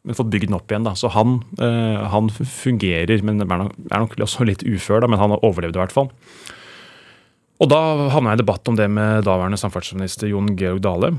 Men 0.06 0.14
fått 0.14 0.30
bygd 0.30 0.48
den 0.48 0.58
opp 0.58 0.70
igjen. 0.70 0.84
da. 0.84 0.94
Så 0.94 1.10
han, 1.10 1.42
eh, 1.58 2.06
han 2.08 2.28
fungerer, 2.30 3.22
men 3.22 3.40
er 3.40 3.46
nok, 3.46 3.74
er 3.90 3.98
nok 3.98 4.14
også 4.16 4.46
litt 4.46 4.62
ufør, 4.62 5.00
da, 5.00 5.08
men 5.08 5.18
han 5.18 5.30
har 5.30 5.42
overlevd 5.42 5.76
i 5.76 5.82
hvert 5.82 5.92
fall. 5.92 6.12
Og 7.60 7.68
da 7.68 8.08
havna 8.14 8.30
jeg 8.30 8.38
i 8.38 8.44
debatt 8.44 8.68
om 8.68 8.76
det 8.76 8.88
med 8.88 9.24
daværende 9.24 9.58
samferdselsminister 9.58 10.30
Jon 10.30 10.54
Georg 10.56 10.80
Dale. 10.80 11.18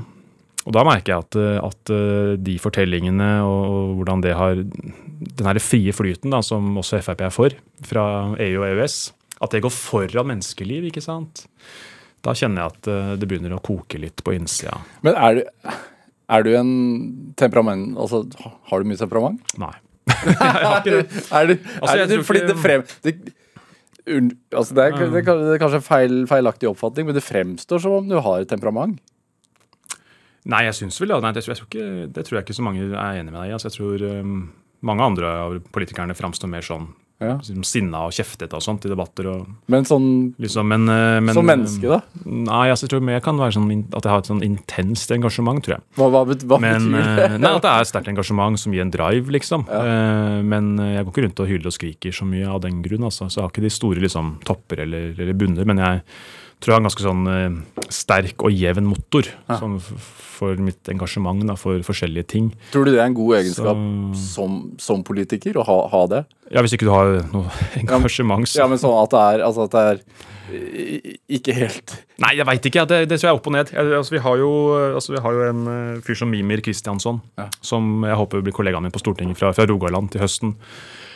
Og 0.64 0.72
da 0.72 0.84
merker 0.84 1.12
jeg 1.12 1.24
at, 1.24 1.36
eh, 1.36 1.60
at 1.60 2.42
de 2.42 2.58
fortellingene 2.58 3.44
og 3.44 3.96
hvordan 4.00 4.22
det 4.22 4.34
har 4.36 4.54
Den 4.56 5.46
her 5.46 5.58
frie 5.58 5.92
flyten, 5.92 6.30
da, 6.30 6.40
som 6.40 6.78
også 6.78 7.02
Frp 7.04 7.20
er 7.20 7.30
for, 7.30 7.50
fra 7.84 8.34
EU 8.40 8.62
og 8.62 8.68
EØS, 8.70 9.12
at 9.40 9.54
det 9.54 9.62
går 9.64 9.72
foran 9.72 10.28
menneskeliv, 10.28 10.90
ikke 10.90 11.02
sant. 11.04 11.46
Da 12.24 12.34
kjenner 12.36 12.62
jeg 12.66 12.74
at 12.74 12.90
eh, 12.92 13.12
det 13.20 13.28
begynner 13.28 13.56
å 13.56 13.62
koke 13.64 14.00
litt 14.00 14.20
på 14.24 14.34
innsida. 14.36 14.76
Men 15.06 15.16
er 15.16 15.38
du, 15.38 15.76
er 16.30 16.44
du 16.44 16.50
en 16.58 16.72
temperament 17.40 17.96
Altså, 17.98 18.26
har 18.68 18.82
du 18.82 18.90
mye 18.90 19.00
temperament? 19.00 19.54
Nei. 19.60 19.72
jeg 20.26 20.36
har 20.40 20.80
ikke 20.80 20.98
det. 20.98 21.22
Er 21.32 21.48
du, 21.48 21.54
Altså, 21.80 21.94
er 21.96 22.10
du 22.10 22.26
fordi 22.26 22.44
det 22.50 22.58
frem... 22.60 22.84
Det, 23.06 23.16
un, 24.10 24.32
altså 24.56 24.76
det, 24.76 24.84
er, 24.84 24.98
det, 25.12 25.22
er, 25.22 25.58
kanskje- 25.60 25.80
en 25.80 25.86
feil, 25.86 26.18
feilaktig 26.28 26.68
oppfatning, 26.68 27.08
men 27.08 27.16
det 27.16 27.24
fremstår 27.24 27.82
som 27.84 28.00
om 28.00 28.08
du 28.10 28.18
har 28.20 28.44
temperament. 28.50 29.00
Nei, 30.50 30.64
jeg 30.66 30.76
syns 30.78 30.96
vel 31.00 31.12
ja, 31.12 31.20
nei, 31.20 31.34
det, 31.36 31.44
tror 31.44 31.58
ikke, 31.66 31.86
det 32.08 32.24
tror 32.26 32.38
jeg 32.38 32.46
ikke 32.48 32.56
så 32.56 32.64
mange 32.64 32.86
er 32.88 33.20
enig 33.20 33.32
med 33.32 33.38
deg 33.42 33.50
i. 33.50 33.54
Altså, 33.56 33.68
jeg 33.68 33.76
tror 33.76 34.04
um, 34.24 34.38
mange 34.88 35.08
andre 35.12 35.32
av 35.44 35.56
politikerne 35.72 36.16
framstår 36.16 36.50
mer 36.52 36.64
sånn 36.64 36.88
Ja. 37.20 37.34
liksom, 37.36 37.62
sinna 37.68 38.06
og 38.08 38.14
kjeftete 38.16 38.56
og 38.56 38.62
sånt 38.64 38.86
i 38.86 38.88
debatter. 38.88 39.26
og 39.28 39.46
Men 39.68 39.84
sånn 39.84 40.06
liksom, 40.40 40.66
men, 40.72 40.88
eh, 40.88 41.20
men, 41.20 41.34
som 41.36 41.44
menneske, 41.44 41.86
da? 41.88 42.00
Nei, 42.24 42.70
altså, 42.72 42.86
jeg 42.88 42.94
tror 42.94 43.10
jeg 43.12 43.22
kan 43.26 43.36
være 43.36 43.52
sånn 43.58 43.68
at 43.94 44.02
jeg 44.02 44.10
har 44.14 44.18
et 44.24 44.30
sånn 44.30 44.42
intenst 44.46 45.10
engasjement, 45.12 45.62
tror 45.62 45.76
jeg. 45.76 45.82
Hva, 46.00 46.08
hva, 46.10 46.24
hva 46.24 46.60
Men, 46.60 46.88
betyr 46.90 47.04
det? 47.16 47.28
eh, 47.28 47.38
nei, 47.38 47.52
At 47.56 47.62
det 47.62 47.70
er 47.70 47.80
et 47.84 47.92
sterkt 47.92 48.08
engasjement 48.08 48.58
som 48.58 48.72
gir 48.72 48.80
en 48.86 48.90
drive, 48.90 49.28
liksom. 49.36 49.66
Ja. 49.68 49.80
Eh, 49.84 50.42
Men 50.42 50.76
jeg 50.78 51.04
går 51.04 51.12
ikke 51.12 51.26
rundt 51.28 51.40
og 51.44 51.48
hyler 51.52 51.66
og 51.66 51.76
skriker 51.76 52.12
så 52.16 52.24
mye 52.24 52.48
av 52.48 52.60
den 52.62 52.80
grunn. 52.82 53.04
Altså. 53.04 53.28
Så 53.28 53.40
jeg 53.40 53.44
har 53.44 53.50
ikke 53.52 53.62
de 53.68 53.70
store 53.76 54.00
liksom, 54.00 54.38
topper 54.48 54.80
eller, 54.86 55.12
eller 55.18 55.34
bunner. 55.36 55.64
Men 55.68 55.76
jeg 55.78 56.02
tror 56.60 56.72
jeg 56.72 56.76
har 56.76 56.80
en 56.82 56.88
ganske 56.90 57.04
sånn 57.06 57.26
eh, 57.32 57.84
sterk 57.90 58.42
og 58.44 58.52
jevn 58.52 58.86
motor 58.90 59.26
sånn, 59.48 59.78
for 59.80 60.56
mitt 60.60 60.88
engasjement 60.92 61.42
da, 61.48 61.54
for 61.60 61.80
forskjellige 61.84 62.26
ting. 62.32 62.50
Tror 62.72 62.84
du 62.88 62.92
det 62.94 63.00
er 63.00 63.08
en 63.10 63.16
god 63.16 63.38
egenskap 63.42 63.76
Så- 63.76 64.24
som, 64.34 64.58
som 64.80 65.02
politiker, 65.04 65.56
å 65.60 65.64
ha, 65.68 65.78
ha 65.92 66.02
det? 66.06 66.24
Ja, 66.50 66.62
Hvis 66.64 66.72
ikke 66.76 66.88
du 66.88 66.92
har 66.94 67.12
noe 67.32 67.48
engasjement, 67.82 68.48
så 68.48 68.62
Ja, 68.62 68.66
men 68.70 68.78
sånn 68.80 68.96
at 69.02 69.10
det 69.12 69.20
er, 69.34 69.44
altså 69.46 69.66
at 69.68 69.76
det 69.76 69.84
er 69.90 70.00
ikke 71.30 71.54
helt 71.54 71.92
Nei, 72.20 72.32
jeg 72.36 72.44
veit 72.48 72.66
ikke. 72.66 72.82
Det, 72.90 72.96
det 73.08 73.16
tror 73.20 73.28
jeg 73.28 73.32
er 73.32 73.38
opp 73.38 73.46
og 73.48 73.54
ned. 73.54 73.70
Jeg, 73.72 73.92
altså, 73.96 74.12
vi, 74.16 74.20
har 74.24 74.40
jo, 74.40 74.48
altså, 74.98 75.12
vi 75.14 75.20
har 75.24 75.36
jo 75.36 75.44
en 75.48 75.60
eh, 75.72 76.00
fyr 76.04 76.18
som 76.20 76.28
Mimir 76.32 76.60
Kristiansson, 76.64 77.20
Ja. 77.40 77.46
som 77.64 78.02
jeg 78.04 78.18
håper 78.18 78.42
blir 78.44 78.52
kollegaen 78.56 78.82
min 78.84 78.92
på 78.92 79.00
Stortinget 79.00 79.38
fra, 79.40 79.52
fra 79.56 79.64
Rogaland 79.70 80.10
til 80.12 80.20
høsten. 80.24 80.52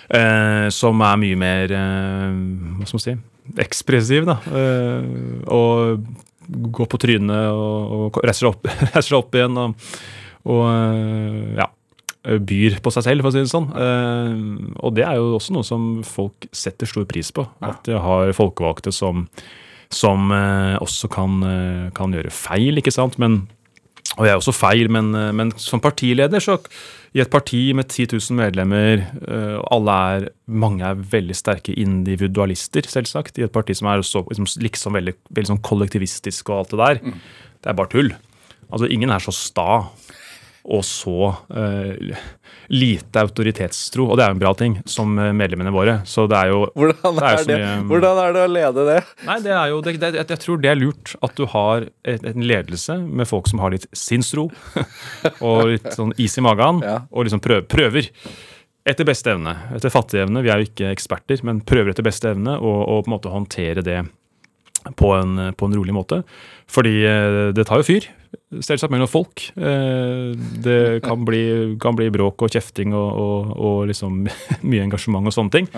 Eh, 0.09 0.69
som 0.73 1.01
er 1.05 1.17
mye 1.21 1.37
mer 1.41 1.75
eh, 1.77 2.39
hva 2.79 2.89
skal 2.89 2.97
man 3.01 3.05
si, 3.05 3.17
ekspressiv, 3.61 4.27
da. 4.29 4.39
Eh, 4.49 5.09
og 5.53 6.05
går 6.75 6.91
på 6.93 7.01
trynet 7.01 7.49
og, 7.53 7.95
og 8.15 8.21
reiser, 8.25 8.51
opp, 8.51 8.69
reiser 8.95 9.17
opp 9.17 9.37
igjen 9.37 9.57
og, 9.61 9.89
og 10.53 10.65
eh, 10.69 11.59
ja, 11.61 11.69
byr 12.53 12.79
på 12.85 12.93
seg 12.93 13.07
selv, 13.09 13.25
for 13.25 13.33
å 13.33 13.37
si 13.37 13.45
det 13.45 13.53
sånn. 13.53 13.69
Eh, 13.73 14.39
og 14.81 14.97
det 14.97 15.07
er 15.09 15.21
jo 15.21 15.35
også 15.39 15.57
noe 15.57 15.67
som 15.67 15.91
folk 16.07 16.49
setter 16.53 16.91
stor 16.91 17.07
pris 17.11 17.33
på. 17.35 17.47
At 17.65 17.85
de 17.89 18.01
har 18.01 18.35
folkevalgte 18.37 18.95
som 18.95 19.29
som 19.95 20.33
også 20.83 21.07
kan, 21.13 21.37
kan 21.95 22.11
gjøre 22.17 22.33
feil, 22.35 22.81
ikke 22.81 22.91
sant. 22.91 23.15
Men, 23.23 23.45
og 24.17 24.25
jeg 24.27 24.33
er 24.33 24.41
også 24.41 24.55
feil, 24.57 24.89
men, 24.91 25.13
men 25.39 25.53
som 25.61 25.79
partileder, 25.79 26.43
så 26.43 26.57
i 27.15 27.23
et 27.23 27.31
parti 27.31 27.69
med 27.77 27.87
10 27.87 28.09
000 28.17 28.39
medlemmer, 28.41 29.05
eh, 29.23 29.59
alle 29.71 29.97
er, 30.15 30.29
mange 30.51 30.83
er 30.83 30.99
veldig 30.99 31.37
sterke 31.39 31.75
individualister, 31.79 32.89
selvsagt, 32.91 33.39
i 33.39 33.47
et 33.47 33.55
parti 33.55 33.77
som 33.79 33.91
er 33.93 34.03
så, 34.03 34.25
liksom, 34.27 34.49
liksom 34.63 34.99
veldig, 34.99 35.15
veldig 35.31 35.53
sånn 35.53 35.63
kollektivistisk 35.63 36.51
og 36.51 36.59
alt 36.59 36.75
det 36.75 36.81
der, 36.81 37.21
det 37.63 37.71
er 37.71 37.79
bare 37.79 37.93
tull. 37.93 38.11
Altså, 38.67 38.89
ingen 38.91 39.15
er 39.15 39.23
så 39.23 39.35
sta 39.37 39.69
og 40.65 40.81
så 40.89 41.29
uh, 41.53 42.21
lite 42.73 43.21
autoritetstro, 43.21 44.07
og 44.09 44.17
det 44.17 44.25
er 44.25 44.31
jo 44.33 44.37
en 44.39 44.41
bra 44.41 44.53
ting, 44.57 44.77
som 44.89 45.11
eh, 45.21 45.29
medlemmene 45.37 45.69
våre. 45.75 45.99
Så 46.09 46.25
det 46.31 46.39
er 46.39 46.49
jo 46.55 46.63
Hvordan 46.73 47.19
Det 47.19 47.25
er 47.29 47.35
er, 47.35 47.45
det, 47.51 47.59
mye- 47.61 47.83
hvordan 47.91 48.21
er 48.23 48.33
det 48.33 48.45
å 48.47 48.49
lede 48.55 48.85
det? 48.89 48.97
Nei, 49.29 49.37
det 49.45 49.53
er 49.53 49.69
jo, 49.75 49.83
det, 49.85 49.95
det, 50.01 50.11
jeg 50.23 50.41
tror 50.47 50.63
det 50.65 50.71
er 50.73 50.81
lurt 50.81 51.13
at 51.21 51.37
du 51.37 51.45
har 51.53 51.85
et, 52.09 52.25
en 52.25 52.47
ledelse 52.49 52.97
med 53.05 53.29
folk 53.29 53.51
som 53.53 53.61
har 53.61 53.75
litt 53.77 53.85
sinnsro 53.93 54.47
og 55.45 55.75
litt 55.75 55.91
sånn 55.93 56.17
is 56.17 56.39
i 56.41 56.45
magen, 56.49 56.81
Ja. 56.87 57.03
og 57.13 57.29
liksom 57.29 57.45
prøv, 57.45 57.67
prøver. 57.69 58.09
Etter 58.89 59.05
beste 59.09 59.33
evne. 59.37 59.53
Etter 59.77 59.93
fattig 59.93 60.25
evne. 60.25 60.41
Vi 60.45 60.51
er 60.53 60.61
jo 60.61 60.69
ikke 60.73 60.91
eksperter, 60.97 61.45
men 61.45 61.61
prøver 61.65 61.93
etter 61.93 62.05
beste 62.05 62.33
evne 62.33 62.57
og 62.61 63.05
på 63.05 63.09
en 63.11 63.15
måte 63.19 63.33
håndtere 63.33 63.85
det 63.85 64.01
på 65.01 65.13
en, 65.17 65.39
på 65.57 65.69
en 65.69 65.77
rolig 65.79 65.95
måte. 65.97 66.19
Fordi 66.69 66.99
eh, 67.09 67.39
det 67.57 67.65
tar 67.69 67.81
jo 67.81 67.87
fyr, 67.89 68.09
selvsagt 68.61 68.93
mellom 68.95 69.11
folk. 69.11 69.47
Eh, 69.57 70.33
Det 70.65 71.03
kan 71.05 71.25
bli, 71.27 71.45
kan 71.81 71.97
bli 71.99 72.11
bråk 72.15 72.43
og 72.47 72.51
kjefting 72.55 72.95
og, 72.97 73.13
og, 73.21 73.55
og 73.57 73.79
liksom 73.91 74.25
mye 74.71 74.85
engasjement 74.87 75.27
og 75.31 75.37
sånne 75.37 75.55
ting. 75.55 75.71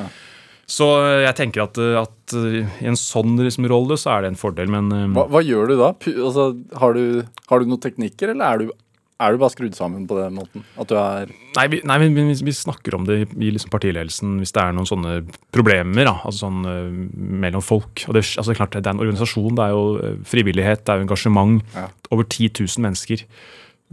Så 0.66 0.86
jeg 1.22 1.34
tenker 1.38 1.62
at, 1.62 1.78
at 1.78 2.32
i 2.34 2.64
en 2.90 2.96
sånn 2.98 3.36
liksom 3.38 3.68
rolle 3.70 3.94
så 4.02 4.16
er 4.16 4.24
det 4.24 4.32
en 4.32 4.40
fordel, 4.40 4.66
men 4.72 4.88
eh, 4.90 5.04
Hva, 5.14 5.28
hva 5.30 5.42
gjør 5.46 5.70
du 5.70 5.76
da? 5.78 5.92
Altså, 6.16 6.48
har, 6.82 6.96
du, 6.98 7.22
har 7.52 7.62
du 7.62 7.70
noen 7.70 7.82
teknikker, 7.84 8.32
eller 8.34 8.48
er 8.48 8.64
du, 8.64 8.72
er 9.16 9.32
du 9.32 9.40
bare 9.40 9.52
skrudd 9.54 9.76
sammen 9.76 10.04
på 10.08 10.18
den 10.18 10.34
måten? 10.36 10.64
At 10.76 10.90
du 10.90 10.96
er 11.00 11.30
Nei, 11.56 11.66
vi, 11.72 11.80
nei, 11.88 11.96
vi, 12.02 12.24
vi, 12.44 12.52
snakker 12.52 12.98
om 12.98 13.06
det 13.08 13.22
i, 13.24 13.48
liksom 13.48 13.72
partiledelsen 13.72 14.34
hvis 14.42 14.52
det 14.52 14.60
er 14.60 14.74
noen 14.76 14.88
sånne 14.88 15.14
problemer 15.56 16.04
da, 16.04 16.18
altså 16.20 16.46
sånn 16.46 16.66
eh, 16.68 16.90
mellom 17.46 17.64
folk. 17.64 18.04
Og 18.06 18.16
det, 18.16 18.26
altså, 18.36 18.50
det 18.50 18.56
er 18.56 18.60
klart, 18.60 18.76
det 18.76 18.84
er 18.84 18.92
en 18.96 19.04
organisasjon, 19.06 19.54
det 19.56 19.64
er 19.64 19.72
jo 19.72 19.86
eh, 20.00 20.18
frivillighet, 20.28 20.84
det 20.84 20.92
er 20.92 21.00
jo 21.00 21.06
engasjement. 21.08 21.62
Ja. 21.76 21.86
Over 22.12 22.28
10 22.28 22.52
000 22.60 22.84
mennesker 22.84 23.24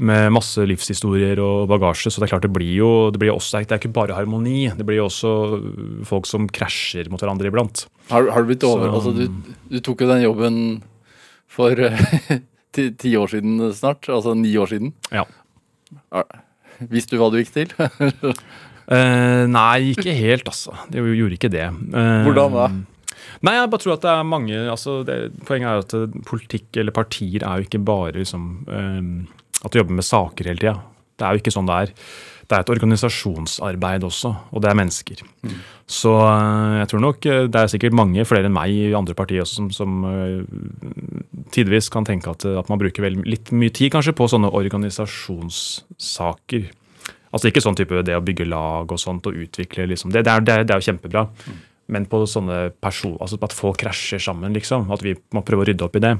med 0.03 0.32
masse 0.34 0.63
livshistorier 0.65 1.39
og 1.44 1.68
bagasje. 1.70 2.12
Så 2.12 2.20
det 2.20 2.27
er 2.27 2.34
klart 2.36 2.48
det 2.48 2.53
blir 2.53 2.75
jo 2.75 2.92
det 3.13 3.22
blir 3.22 3.34
også, 3.34 3.62
det 3.63 3.75
er 3.75 3.82
ikke 3.82 3.94
bare 3.96 4.18
harmoni, 4.18 4.65
det 4.75 4.88
blir 4.88 5.00
jo 5.03 5.10
også 5.10 5.34
folk 6.10 6.27
som 6.30 6.50
krasjer 6.51 7.12
mot 7.13 7.22
hverandre 7.22 7.51
iblant. 7.51 7.86
Har, 8.12 8.27
har 8.34 8.44
du 8.44 8.51
blitt 8.51 8.65
over 8.68 8.89
Så- 8.89 8.96
Altså, 8.98 9.12
du, 9.15 9.53
du 9.70 9.80
tok 9.80 10.01
jo 10.01 10.10
den 10.10 10.25
jobben 10.25 10.58
for 11.48 11.77
eh, 11.80 12.42
ti, 12.74 12.89
ti 13.00 13.13
år 13.20 13.34
siden 13.36 13.60
snart. 13.75 14.10
Altså 14.12 14.36
ni 14.38 14.53
år 14.60 14.74
siden. 14.74 14.94
Ja. 15.13 15.25
Visste 16.92 17.15
du 17.15 17.22
hva 17.22 17.30
du 17.34 17.39
gikk 17.42 17.53
til? 17.53 17.75
uh, 17.80 19.44
nei, 19.58 19.94
ikke 19.94 20.15
helt, 20.18 20.50
altså. 20.50 20.75
Det 20.92 21.03
gjorde 21.03 21.38
ikke 21.38 21.53
det. 21.53 21.70
Uh, 21.94 22.25
Hvordan 22.27 22.58
da? 22.58 22.72
Nei, 23.44 23.56
jeg 23.58 23.70
bare 23.72 23.84
tror 23.84 23.96
at 23.96 24.03
det 24.03 24.12
er 24.12 24.27
mange 24.27 24.60
altså 24.72 24.98
det, 25.08 25.18
Poenget 25.48 25.70
er 25.70 25.82
at 25.84 25.96
eh, 25.98 26.20
politikk 26.27 26.80
eller 26.80 26.96
partier 26.96 27.44
er 27.44 27.60
jo 27.60 27.68
ikke 27.68 27.82
bare 27.86 28.13
liksom 28.18 28.46
eh, 28.68 29.01
at 29.63 29.74
du 29.74 29.80
jobber 29.80 29.98
med 30.00 30.08
saker 30.08 30.50
hele 30.50 30.60
tida. 30.60 30.75
Det 31.20 31.25
er 31.25 31.36
jo 31.36 31.44
ikke 31.44 31.53
sånn 31.56 31.70
det 31.70 31.80
er. 31.86 31.92
Det 32.43 32.57
er 32.57 32.63
et 32.63 32.69
organisasjonsarbeid 32.73 34.03
også, 34.03 34.29
og 34.51 34.62
det 34.63 34.69
er 34.69 34.75
mennesker. 34.75 35.21
Så 35.88 36.12
eh, 36.19 36.79
jeg 36.81 36.88
tror 36.91 37.01
nok 37.05 37.25
eh, 37.29 37.47
det 37.51 37.59
er 37.59 37.67
sikkert 37.71 37.95
mange 37.95 38.25
flere 38.27 38.45
enn 38.50 38.55
meg 38.55 38.69
i 38.71 38.93
andre 38.97 39.15
partier 39.17 39.41
også 39.43 39.55
som, 39.62 39.67
som 39.75 39.89
eh, 40.09 40.41
tidvis 41.55 41.89
kan 41.93 42.05
tenke 42.07 42.27
at, 42.31 42.41
at 42.45 42.69
man 42.71 42.81
bruker 42.81 43.01
vel 43.05 43.15
litt 43.27 43.47
mye 43.55 43.73
tid 43.73 43.89
kanskje 43.95 44.17
på 44.17 44.29
sånne 44.31 44.50
organisasjonssaker. 44.59 46.63
Altså 47.33 47.45
ikke 47.50 47.65
sånn 47.65 47.79
type 47.79 48.05
det 48.05 48.19
å 48.19 48.25
bygge 48.25 48.51
lag 48.51 48.85
og 48.91 49.00
sånt 49.01 49.23
og 49.29 49.38
utvikle 49.45 49.81
liksom. 49.89 50.07
Det, 50.13 50.19
det, 50.27 50.33
er, 50.33 50.39
det, 50.45 50.53
det 50.67 50.73
er 50.75 50.79
jo 50.81 50.89
kjempebra. 50.91 51.21
Men 51.93 52.03
på 52.07 52.17
sånne 52.29 52.57
person, 52.79 53.17
altså 53.21 53.35
at 53.43 53.55
folk 53.55 53.77
krasjer 53.81 54.21
sammen, 54.23 54.53
liksom. 54.55 54.81
At 54.93 55.01
vi 55.03 55.12
må 55.35 55.39
prøve 55.45 55.62
å 55.65 55.67
rydde 55.67 55.83
opp 55.83 55.95
i 56.00 56.03
det. 56.03 56.13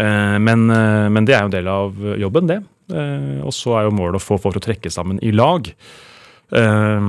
Eh, 0.00 0.36
men, 0.40 0.58
men 1.12 1.22
det 1.28 1.34
er 1.36 1.42
jo 1.42 1.50
en 1.50 1.56
del 1.56 1.68
av 1.72 1.86
jobben, 2.22 2.44
det. 2.48 2.58
Eh, 2.88 3.40
og 3.44 3.52
så 3.52 3.76
er 3.76 3.88
jo 3.88 3.96
målet 3.96 4.20
å 4.20 4.24
få 4.24 4.38
folk 4.40 4.56
til 4.56 4.62
å 4.62 4.68
trekke 4.70 4.92
sammen 4.92 5.20
i 5.24 5.32
lag. 5.34 5.68
eh, 6.52 7.00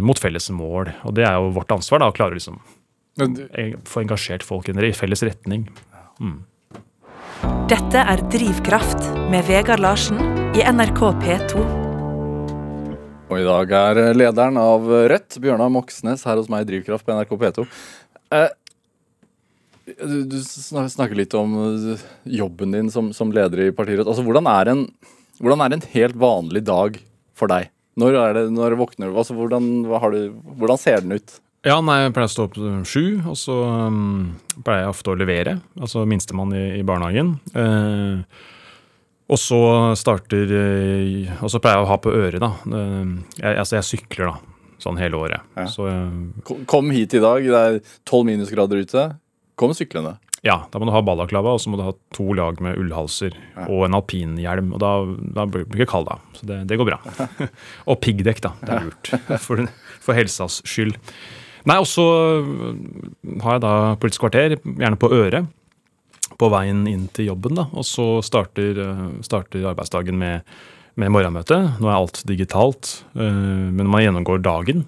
mot 0.00 0.18
felles 0.18 0.48
mål. 0.50 0.92
Og 1.04 1.14
det 1.14 1.26
er 1.28 1.36
jo 1.36 1.52
vårt 1.56 1.72
ansvar, 1.74 2.00
da, 2.00 2.08
å 2.08 2.16
klare 2.16 2.32
å 2.32 2.38
liksom, 2.38 2.60
få 3.84 4.04
engasjert 4.04 4.44
folk 4.46 4.68
i 4.68 4.92
felles 4.96 5.22
retning. 5.22 5.68
Dette 7.68 7.98
er 7.98 8.22
Drivkraft 8.32 9.10
med 9.32 9.44
Vegard 9.44 9.80
Larsen 9.80 10.20
i 10.56 10.64
NRK 10.64 11.00
P2. 11.20 11.64
Og 13.26 13.40
i 13.40 13.44
dag 13.44 13.72
er 13.74 14.14
lederen 14.14 14.56
av 14.60 14.86
Rødt, 14.86 15.40
Bjørnar 15.42 15.72
Moxnes, 15.74 16.22
her 16.24 16.38
hos 16.38 16.48
meg 16.48 16.62
i 16.64 16.70
Drivkraft 16.70 17.04
på 17.04 17.12
NRK 17.12 17.34
P2. 17.40 17.66
Eh, 18.36 18.48
du, 19.98 20.16
du 20.30 20.38
snakker 20.42 21.18
litt 21.18 21.34
om 21.38 21.52
jobben 22.24 22.72
din 22.74 22.88
som, 22.90 23.12
som 23.14 23.32
leder 23.34 23.66
i 23.66 23.74
partiet 23.74 24.00
Rødt. 24.00 24.12
Altså, 24.12 24.24
hvordan 24.26 24.48
er, 24.50 24.72
en, 24.72 24.86
hvordan 25.40 25.64
er 25.66 25.76
en 25.76 25.86
helt 25.92 26.16
vanlig 26.20 26.62
dag 26.66 26.98
for 27.36 27.50
deg? 27.52 27.70
Når, 27.96 28.16
er 28.20 28.34
det, 28.36 28.44
når 28.52 28.76
våkner 28.76 29.08
du? 29.10 29.16
Altså, 29.16 29.34
hvordan, 29.36 29.68
du, 29.86 30.18
hvordan 30.60 30.80
ser 30.80 31.00
den 31.04 31.16
ut? 31.16 31.38
Ja, 31.66 31.78
nei, 31.82 31.96
jeg 32.04 32.12
pleier 32.14 32.28
å 32.28 32.32
stå 32.34 32.44
opp 32.46 32.58
sju, 32.86 33.04
og 33.26 33.38
så 33.40 33.54
um, 33.88 34.34
pleier 34.62 34.84
jeg 34.84 34.92
ofte 34.92 35.10
å 35.14 35.16
levere. 35.18 35.56
Altså 35.80 36.04
minstemann 36.06 36.52
i, 36.54 36.66
i 36.78 36.84
barnehagen. 36.86 37.32
Uh, 37.56 38.20
og 39.26 39.40
så 39.42 39.58
starter 39.98 40.52
uh, 40.52 41.32
Og 41.42 41.50
så 41.50 41.58
pleier 41.58 41.80
jeg 41.80 41.86
å 41.86 41.90
ha 41.90 41.96
på 42.04 42.12
øret, 42.14 42.38
da. 42.44 42.52
Uh, 42.68 43.16
jeg, 43.40 43.56
altså, 43.56 43.78
jeg 43.80 43.88
sykler, 43.88 44.34
da. 44.36 44.54
Sånn 44.84 45.00
hele 45.00 45.16
året. 45.18 45.42
Ja. 45.56 45.64
Så 45.72 45.88
Kom- 46.46 46.62
Kom 46.68 46.92
hit 46.94 47.16
i 47.16 47.22
dag, 47.24 47.42
det 47.48 47.62
er 47.72 47.80
tolv 48.06 48.28
minusgrader 48.28 48.84
ute. 48.84 49.06
Kom 49.58 49.72
syklende. 49.74 50.18
Ja, 50.46 50.56
da 50.70 50.78
må 50.78 50.86
du 50.86 50.92
ha 50.94 51.02
balaklava, 51.04 51.56
og 51.56 51.62
så 51.62 51.70
må 51.72 51.78
du 51.78 51.84
ha 51.86 51.94
to 52.14 52.28
lag 52.38 52.60
med 52.62 52.78
ullhalser 52.78 53.34
og 53.66 53.86
en 53.86 53.96
alpinhjelm. 53.98 54.70
Og 54.76 54.82
da, 54.82 54.92
da 55.38 55.46
blir 55.50 55.66
du 55.66 55.78
ikke 55.78 55.90
kald, 55.90 56.06
da. 56.08 56.20
Så 56.38 56.46
det, 56.48 56.60
det 56.70 56.78
går 56.78 56.90
bra. 56.92 57.00
og 57.90 57.98
piggdekk, 58.04 58.44
da. 58.44 58.52
Det 58.62 58.76
er 58.76 58.86
lurt. 58.86 59.10
For, 59.46 59.66
for 60.04 60.18
helsas 60.18 60.60
skyld. 60.68 60.94
Nei, 61.66 61.80
og 61.82 61.88
så 61.90 62.04
øh, 62.38 62.76
har 63.42 63.56
jeg 63.56 63.64
da 63.64 63.74
Politisk 63.98 64.22
kvarter, 64.22 64.54
gjerne 64.62 64.98
på 65.02 65.10
øret. 65.10 65.48
på 66.38 66.50
veien 66.52 66.84
inn 66.90 67.08
til 67.16 67.30
jobben. 67.30 67.56
da, 67.58 67.66
Og 67.72 67.84
så 67.86 68.22
starter, 68.22 68.78
eh, 68.82 69.04
starter 69.26 69.66
arbeidsdagen 69.70 70.18
med, 70.18 70.42
med 70.94 71.10
morgenmøte. 71.14 71.58
Nå 71.80 71.88
er 71.88 71.96
alt 71.96 72.22
digitalt, 72.28 73.02
eh, 73.16 73.70
men 73.72 73.88
man 73.90 74.04
gjennomgår 74.04 74.42
dagen. 74.44 74.86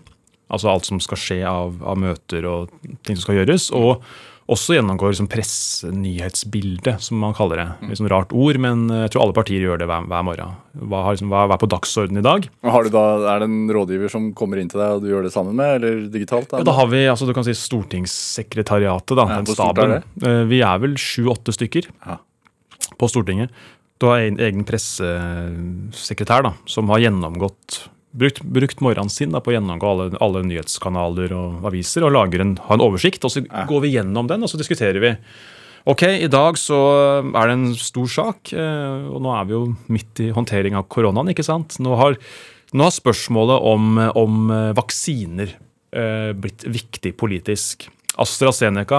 Altså 0.50 0.70
alt 0.70 0.86
som 0.86 1.00
skal 1.00 1.20
skje 1.20 1.42
av, 1.48 1.80
av 1.82 1.98
møter 1.98 2.46
og 2.48 2.70
ting 3.02 3.16
som 3.16 3.26
skal 3.26 3.40
gjøres. 3.40 3.70
Og 3.76 4.04
også 4.48 4.74
gjennomgår 4.78 5.10
liksom 5.12 5.28
pressenyhetsbildet, 5.28 7.00
som 7.04 7.18
man 7.20 7.34
kaller 7.36 7.60
det. 7.60 7.66
Litt 7.90 7.98
sånn 8.00 8.08
rart 8.08 8.30
ord, 8.32 8.56
men 8.64 8.86
jeg 8.88 9.10
tror 9.12 9.26
alle 9.26 9.36
partier 9.36 9.60
gjør 9.64 9.82
det 9.82 9.88
hver, 9.90 10.06
hver 10.08 10.24
morgen. 10.24 10.54
Hva, 10.88 11.02
har 11.04 11.16
liksom, 11.16 11.28
hva, 11.32 11.42
hva 11.50 11.56
er 11.58 11.62
på 11.62 11.68
dagsordenen 11.68 12.22
i 12.22 12.26
dag? 12.26 12.48
Har 12.64 12.84
du 12.84 12.90
da, 12.94 13.02
Er 13.34 13.42
det 13.44 13.48
en 13.50 13.68
rådgiver 13.76 14.08
som 14.12 14.30
kommer 14.38 14.60
inn 14.62 14.70
til 14.72 14.80
deg 14.80 14.96
og 14.96 15.04
du 15.04 15.10
gjør 15.12 15.26
det 15.28 15.32
sammen 15.34 15.56
med, 15.58 15.74
eller 15.82 16.00
digitalt? 16.14 16.52
Ja, 16.56 16.62
da 16.64 16.72
har 16.78 16.88
vi 16.88 17.02
altså 17.12 17.28
du 17.28 17.34
kan 17.36 17.44
si 17.46 17.52
stortingssekretariatet, 17.58 19.16
da, 19.20 19.26
Ja, 19.28 19.40
den 19.42 19.52
staben. 19.54 19.96
er. 19.98 20.02
Eh, 20.24 20.44
Vi 20.48 20.62
er 20.64 20.78
vel 20.78 20.96
sju-åtte 20.96 21.52
stykker 21.52 21.90
Ja. 22.06 22.16
på 22.98 23.08
Stortinget. 23.12 23.50
Du 24.00 24.06
har 24.06 24.18
en 24.22 24.38
egen 24.38 24.64
pressesekretær 24.64 26.42
da, 26.46 26.52
som 26.66 26.88
har 26.88 27.00
gjennomgått 27.02 27.88
Brukt, 28.10 28.40
brukt 28.40 28.80
morgenen 28.80 29.12
sin 29.12 29.34
da, 29.34 29.40
på 29.44 29.52
å 29.52 29.58
gjennomgå 29.58 29.88
alle, 29.88 30.08
alle 30.24 30.40
nyhetskanaler 30.48 31.32
og 31.36 31.66
aviser 31.68 32.06
og 32.06 32.14
lager 32.14 32.40
en, 32.40 32.54
ha 32.64 32.76
en 32.78 32.84
oversikt. 32.84 33.26
og 33.26 33.34
Så 33.34 33.44
går 33.44 33.84
vi 33.84 33.94
gjennom 33.98 34.30
den 34.30 34.46
og 34.46 34.50
så 34.50 34.60
diskuterer 34.60 35.02
vi. 35.02 35.12
Ok, 35.88 36.02
I 36.24 36.28
dag 36.28 36.58
så 36.60 36.78
er 37.22 37.48
det 37.48 37.54
en 37.54 37.68
stor 37.78 38.08
sak, 38.12 38.52
eh, 38.52 39.04
og 39.08 39.22
nå 39.24 39.32
er 39.32 39.46
vi 39.48 39.54
jo 39.54 39.60
midt 39.92 40.22
i 40.24 40.30
håndtering 40.36 40.76
av 40.76 40.88
koronaen. 40.92 41.30
ikke 41.32 41.46
sant? 41.46 41.78
Nå 41.84 41.94
har, 42.00 42.16
nå 42.72 42.88
har 42.88 42.96
spørsmålet 42.96 43.68
om, 43.70 44.00
om 44.18 44.50
eh, 44.52 44.72
vaksiner 44.76 45.54
eh, 45.54 46.32
blitt 46.36 46.66
viktig 46.68 47.14
politisk. 47.20 47.88
AstraZeneca, 48.18 48.98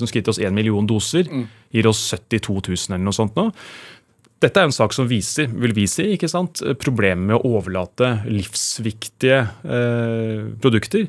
som 0.00 0.08
skal 0.08 0.22
gi 0.22 0.30
oss 0.32 0.38
1 0.40 0.54
million 0.56 0.86
doser, 0.88 1.26
gir 1.76 1.88
oss 1.90 1.98
72 2.08 2.54
000 2.64 2.94
eller 2.94 3.02
noe 3.04 3.12
sånt 3.12 3.34
nå. 3.36 3.50
Dette 4.44 4.60
er 4.60 4.68
en 4.68 4.74
sak 4.74 4.92
som 4.92 5.08
viser, 5.08 5.48
vil 5.48 5.72
vi 5.76 5.86
si, 5.88 6.10
ikke 6.12 6.28
sant? 6.28 6.60
problemet 6.82 7.24
med 7.30 7.38
å 7.38 7.56
overlate 7.56 8.18
livsviktige 8.28 9.38
eh, 9.64 10.42
produkter 10.60 11.06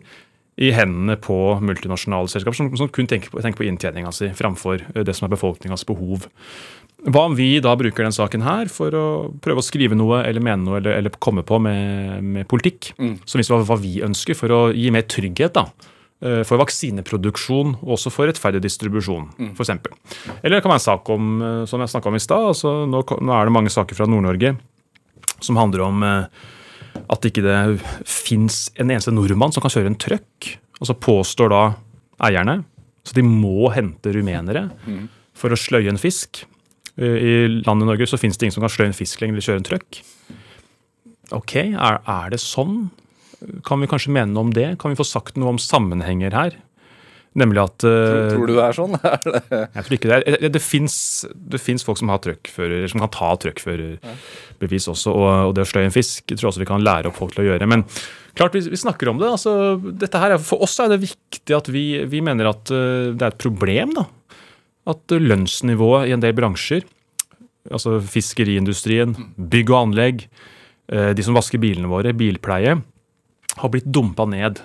i 0.58 0.72
hendene 0.74 1.18
på 1.22 1.36
multinasjonale 1.62 2.32
selskaper 2.32 2.58
som, 2.58 2.70
som 2.80 2.90
kun 2.90 3.10
tenker 3.10 3.30
på, 3.30 3.42
tenker 3.44 3.62
på 3.62 3.68
inntjeninga 3.68 4.14
si 4.16 4.32
framfor 4.38 4.80
eh, 4.94 5.04
det 5.06 5.14
som 5.18 5.28
er 5.28 5.34
befolkningas 5.36 5.84
behov. 5.90 6.30
Hva 7.06 7.28
om 7.30 7.36
vi 7.38 7.52
da 7.62 7.76
bruker 7.78 8.08
den 8.08 8.16
saken 8.16 8.48
her 8.48 8.72
for 8.74 8.96
å 8.98 9.06
prøve 9.44 9.62
å 9.62 9.66
skrive 9.66 9.98
noe 10.00 10.24
eller 10.26 10.42
mene 10.42 10.64
noe 10.64 10.80
eller, 10.80 10.96
eller 10.98 11.20
komme 11.22 11.44
på 11.46 11.60
med, 11.62 12.24
med 12.26 12.48
politikk 12.50 12.94
som 12.98 13.38
viser 13.38 13.54
hva, 13.54 13.62
hva 13.68 13.78
vi 13.84 14.00
ønsker, 14.08 14.40
for 14.40 14.56
å 14.56 14.62
gi 14.74 14.90
mer 14.96 15.06
trygghet 15.06 15.60
da, 15.60 15.68
for 16.20 16.58
vaksineproduksjon 16.58 17.76
og 17.84 17.92
også 17.94 18.10
for 18.10 18.26
rettferdig 18.30 18.64
distribusjon, 18.64 19.28
for 19.54 19.62
f.eks. 19.68 20.40
Eller 20.42 20.58
det 20.58 20.64
kan 20.66 20.72
være 20.74 20.82
en 20.82 20.86
sak 20.88 21.12
om, 21.14 21.28
eh, 21.46 21.66
som 21.70 21.84
jeg 21.84 21.92
snakka 21.94 22.10
om 22.10 22.18
i 22.18 22.24
stad. 22.24 22.48
Altså, 22.54 22.72
nå, 22.90 23.04
nå 23.22 23.36
er 23.38 23.46
det 23.46 23.54
mange 23.54 23.74
saker 23.74 24.00
fra 24.00 24.08
Nord-Norge 24.10 24.56
som 25.46 25.60
handler 25.62 25.84
om 25.86 26.02
eh, 26.08 26.48
at 27.14 27.28
ikke 27.30 27.44
det 27.46 27.58
fins 28.10 28.72
en 28.82 28.90
eneste 28.90 29.14
nordmann 29.14 29.54
som 29.54 29.62
kan 29.62 29.74
kjøre 29.74 29.92
en 29.94 30.00
trøkk. 30.02 30.52
Og 30.82 30.90
så 30.90 30.98
påstår 30.98 31.54
da 31.54 31.62
eierne 32.26 32.64
så 33.08 33.16
de 33.16 33.24
må 33.24 33.70
hente 33.72 34.12
rumenere 34.12 34.66
for 35.38 35.54
å 35.54 35.60
sløye 35.60 35.94
en 35.94 36.02
fisk. 36.02 36.42
Eh, 36.98 37.18
I 37.30 37.34
landet 37.62 37.88
Norge 37.88 38.10
så 38.10 38.20
fins 38.20 38.38
det 38.38 38.48
ingen 38.48 38.58
som 38.58 38.66
kan 38.66 38.74
sløye 38.74 38.90
en 38.92 38.98
fisk 38.98 39.22
lenger 39.22 39.38
eller 39.38 39.48
kjøre 39.48 39.62
en 39.62 39.70
trøkk. 39.70 40.02
Ok, 41.38 41.56
er, 41.62 42.02
er 42.08 42.34
det 42.34 42.42
sånn? 42.42 42.90
Kan 43.68 43.82
vi 43.84 43.88
kanskje 43.92 44.14
mene 44.16 44.32
noe 44.34 44.48
om 44.48 44.54
det? 44.56 44.72
Kan 44.82 44.94
vi 44.94 44.98
få 45.00 45.06
sagt 45.08 45.38
noe 45.38 45.52
om 45.54 45.60
sammenhenger 45.62 46.34
her? 46.34 46.56
Nemlig 47.38 47.60
at 47.62 47.84
eh, 47.86 48.32
Tror 48.34 48.48
du 48.50 48.56
det 48.56 48.64
er 48.66 48.74
sånn? 48.74 48.96
Jeg 49.78 49.84
tror 49.86 49.94
ikke 49.98 50.10
det. 50.10 50.16
er- 50.26 50.40
Det, 50.48 50.50
det 50.58 51.60
fins 51.62 51.84
folk 51.86 52.00
som 52.00 52.10
har 52.10 52.18
som 52.90 53.04
kan 53.04 53.12
ta 53.14 53.30
trøkkførerbevis 53.44 54.88
også, 54.90 55.14
og, 55.14 55.28
og 55.50 55.54
det 55.58 55.66
å 55.66 55.70
sløye 55.70 55.86
en 55.90 55.94
fisk 55.94 56.34
jeg 56.34 56.40
tror 56.42 56.50
også 56.50 56.64
vi 56.64 56.70
kan 56.70 56.82
lære 56.82 57.12
opp 57.12 57.20
folk 57.20 57.36
til 57.36 57.46
å 57.46 57.48
gjøre. 57.52 57.68
Men 57.70 57.84
klart, 58.38 58.58
vi, 58.58 58.64
vi 58.74 58.80
snakker 58.82 59.12
om 59.12 59.22
det. 59.22 59.30
altså, 59.36 59.54
dette 60.02 60.18
her, 60.24 60.34
er- 60.34 60.42
For 60.44 60.66
oss 60.66 60.80
er 60.82 60.90
det 60.96 61.02
viktig 61.06 61.56
at 61.60 61.70
vi, 61.70 61.86
vi 62.10 62.24
mener 62.26 62.50
at 62.56 62.74
eh, 62.74 63.14
det 63.14 63.22
er 63.28 63.36
et 63.36 63.42
problem. 63.46 63.94
da, 64.00 64.08
At 64.90 65.14
lønnsnivået 65.14 66.10
i 66.10 66.16
en 66.18 66.24
del 66.26 66.34
bransjer, 66.38 66.86
altså 67.70 68.00
fiskeriindustrien, 68.02 69.14
bygg 69.38 69.70
og 69.76 69.82
anlegg, 69.92 70.26
eh, 70.90 71.12
de 71.14 71.26
som 71.26 71.38
vasker 71.38 71.62
bilene 71.62 71.90
våre, 71.92 72.16
bilpleie, 72.18 72.80
har 73.62 73.74
blitt 73.74 73.90
dumpa 73.90 74.28
ned 74.30 74.62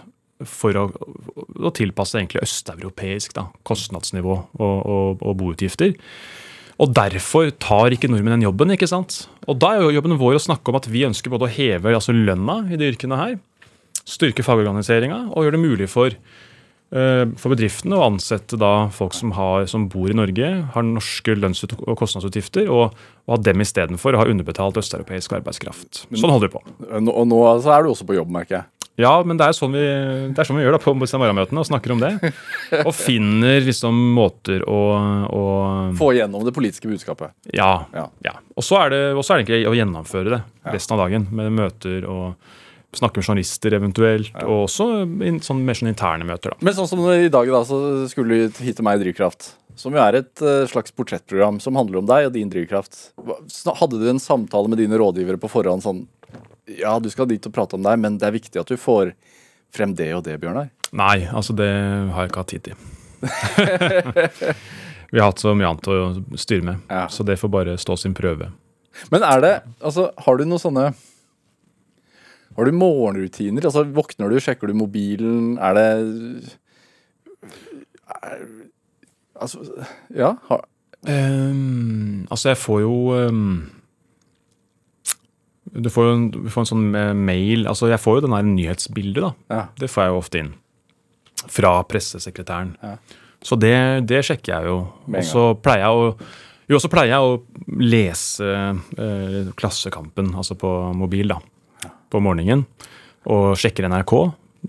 for 0.48 0.76
å, 0.78 0.86
å 0.90 1.72
tilpasse 1.74 2.18
egentlig 2.18 2.42
østeuropeisk 2.44 3.34
da, 3.36 3.48
kostnadsnivå 3.68 4.34
og, 4.34 4.78
og, 4.80 5.22
og 5.22 5.36
boutgifter. 5.38 5.94
Og 6.82 6.92
derfor 6.96 7.52
tar 7.62 7.94
ikke 7.94 8.10
nordmenn 8.10 8.38
den 8.38 8.48
jobben. 8.48 8.72
ikke 8.74 8.90
sant? 8.90 9.26
Og 9.46 9.58
da 9.60 9.74
er 9.74 9.84
jo 9.84 9.96
jobben 9.98 10.18
vår 10.20 10.38
å 10.38 10.46
snakke 10.48 10.72
om 10.72 10.78
at 10.80 10.88
vi 10.90 11.04
ønsker 11.06 11.32
både 11.32 11.46
å 11.46 11.52
heve 11.52 11.92
altså 11.94 12.14
lønna 12.16 12.62
i 12.72 12.78
de 12.80 12.88
yrkene 12.90 13.18
her, 13.20 13.36
styrke 14.02 14.42
fagorganiseringa 14.42 15.28
og 15.30 15.44
gjøre 15.44 15.54
det 15.54 15.62
mulig 15.62 15.88
for, 15.92 16.10
eh, 16.10 17.24
for 17.38 17.54
bedriftene 17.54 17.98
å 17.98 18.08
ansette 18.08 18.58
da 18.58 18.88
folk 18.94 19.14
som, 19.14 19.34
har, 19.36 19.68
som 19.70 19.86
bor 19.92 20.10
i 20.10 20.16
Norge, 20.16 20.50
har 20.74 20.88
norske 20.88 21.36
lønns- 21.38 21.62
og 21.68 21.94
kostnadsutgifter, 22.00 22.66
og, 22.72 22.96
og 23.28 23.36
ha 23.36 23.42
dem 23.46 23.62
istedenfor 23.62 24.16
å 24.16 24.24
ha 24.24 24.30
underbetalt 24.32 24.80
østeuropeisk 24.82 25.38
arbeidskraft. 25.38 26.06
Sånn 26.10 26.32
holder 26.34 26.50
vi 26.50 26.56
på. 26.56 26.64
Og 26.98 27.26
nå 27.28 27.42
så 27.62 27.76
er 27.76 27.84
du 27.84 27.92
også 27.92 28.08
på 28.08 28.18
jobb, 28.18 28.32
merker 28.40 28.62
jeg. 28.62 28.81
Ja, 29.00 29.12
men 29.24 29.38
det 29.40 29.46
er 29.48 29.56
sånn 29.56 29.72
vi, 29.72 29.82
er 29.82 30.46
sånn 30.46 30.58
vi 30.58 30.64
gjør 30.66 30.76
da 30.76 30.80
på 30.82 30.92
Samara-møtene 31.08 31.62
og 31.62 31.68
snakker 31.68 31.94
om 31.94 32.02
det. 32.02 32.12
Og 32.86 32.92
finner 32.96 33.62
liksom 33.64 33.96
måter 34.16 34.64
å, 34.68 34.80
å 35.32 35.44
Få 35.96 36.10
igjennom 36.12 36.44
det 36.44 36.52
politiske 36.56 36.90
budskapet. 36.90 37.32
ja, 37.52 37.86
Ja. 37.96 38.08
ja. 38.24 38.34
Og 38.56 38.66
så 38.66 38.82
er, 38.82 38.92
det, 38.92 39.00
er 39.16 39.38
egentlig 39.38 39.62
å 39.70 39.76
gjennomføre 39.76 40.34
det 40.36 40.42
resten 40.74 40.96
av 40.96 41.06
dagen 41.06 41.24
med 41.32 41.54
møter 41.56 42.04
og 42.04 42.36
snakke 42.92 43.20
med 43.22 43.24
journalister 43.30 43.72
eventuelt. 43.78 44.36
Og 44.44 44.66
også 44.66 44.90
in, 45.24 45.40
sånn, 45.40 45.64
mer 45.64 45.78
sånn 45.78 45.92
interne 45.94 46.28
møter, 46.28 46.52
da. 46.52 46.60
Men 46.60 46.76
sånn 46.76 46.90
som 46.90 47.02
i 47.08 47.32
dag, 47.32 47.48
da, 47.48 47.64
så 47.64 47.80
skulle 48.12 48.44
du 48.44 48.62
hit 48.64 48.76
til 48.76 48.84
meg 48.84 49.00
i 49.00 49.06
Drivkraft. 49.06 49.54
Som 49.80 49.96
jo 49.96 50.02
er 50.04 50.18
et 50.20 50.42
eh, 50.44 50.66
slags 50.68 50.92
portrettprogram 50.92 51.56
som 51.64 51.78
handler 51.80 52.02
om 52.02 52.08
deg 52.10 52.28
og 52.28 52.34
din 52.34 52.50
drivkraft. 52.52 53.14
Hadde 53.80 54.00
du 54.02 54.04
en 54.10 54.20
samtale 54.20 54.68
med 54.68 54.82
dine 54.82 54.98
rådgivere 55.00 55.40
på 55.40 55.48
forhånd 55.48 55.84
sånn 55.84 56.02
Ja, 56.70 56.98
du 57.02 57.08
skal 57.10 57.26
dit 57.30 57.46
og 57.48 57.52
prate 57.54 57.74
om 57.78 57.82
deg, 57.82 57.98
men 57.98 58.18
det 58.18 58.26
er 58.28 58.34
viktig 58.36 58.60
at 58.60 58.68
du 58.70 58.76
får 58.78 59.12
frem 59.74 59.94
det 59.98 60.10
og 60.14 60.22
det, 60.26 60.36
Bjørnar. 60.42 60.68
Nei, 60.92 61.24
altså 61.32 61.54
det 61.56 61.68
har 62.12 62.22
jeg 62.26 62.30
ikke 62.32 62.42
hatt 62.42 62.52
tid 62.52 62.62
til. 62.68 62.76
Vi 65.12 65.20
har 65.20 65.26
hatt 65.28 65.42
så 65.42 65.52
mye 65.56 65.68
annet 65.68 65.88
å 65.92 66.36
styre 66.40 66.64
med, 66.64 66.76
Ja. 66.88 67.06
så 67.12 67.24
det 67.24 67.36
får 67.40 67.50
bare 67.52 67.74
stå 67.80 67.96
sin 68.00 68.14
prøve. 68.16 68.50
Men 69.10 69.22
er 69.24 69.40
det 69.40 69.52
Altså, 69.80 70.10
har 70.18 70.36
du 70.36 70.44
noen 70.44 70.60
sånne 70.60 70.94
Har 72.56 72.64
du 72.68 72.72
morgenrutiner? 72.76 73.64
Altså, 73.64 73.84
Våkner 73.88 74.28
du, 74.28 74.36
sjekker 74.40 74.68
du 74.68 74.74
mobilen? 74.76 75.54
Er 75.58 75.72
det 75.78 75.86
er, 78.22 78.42
Altså, 79.40 79.64
ja. 80.14 80.34
Har, 80.48 80.64
um, 81.08 82.26
altså, 82.30 82.50
jeg 82.52 82.58
får 82.62 82.80
jo 82.84 82.92
ehm, 83.16 83.46
Du 85.72 85.88
får 85.92 86.08
jo 86.08 86.14
en, 86.18 86.28
får 86.52 86.64
en 86.64 86.68
sånn 86.68 86.88
eh, 86.98 87.12
mail 87.16 87.66
Altså, 87.70 87.86
jeg 87.88 88.00
får 88.02 88.18
jo 88.18 88.24
den 88.26 88.36
her 88.36 88.44
nyhetsbildet, 88.44 89.22
da. 89.24 89.32
ja. 89.54 89.64
Det 89.80 89.88
får 89.88 90.04
jeg 90.04 90.12
jo 90.12 90.20
ofte 90.20 90.42
inn. 90.42 90.54
Fra 91.48 91.74
pressesekretæren. 91.88 92.74
Ja. 92.82 92.96
Så 93.42 93.56
det, 93.58 93.74
det 94.06 94.20
sjekker 94.28 94.52
jeg 94.52 94.70
jo. 94.70 94.78
Og 95.10 95.24
så 95.26 95.46
pleier 95.58 95.86
jeg 95.88 96.02
å 96.02 96.16
jo, 96.70 96.78
så 96.80 96.88
pleier 96.88 97.10
jeg 97.10 97.26
å 97.26 97.32
lese 97.82 98.46
eh, 98.48 99.50
Klassekampen, 99.58 100.30
altså 100.38 100.54
på 100.56 100.68
mobil, 100.96 101.34
da, 101.34 101.90
på 102.08 102.20
morgenen. 102.22 102.64
Og 103.32 103.52
sjekker 103.60 103.88
NRK, 103.90 104.14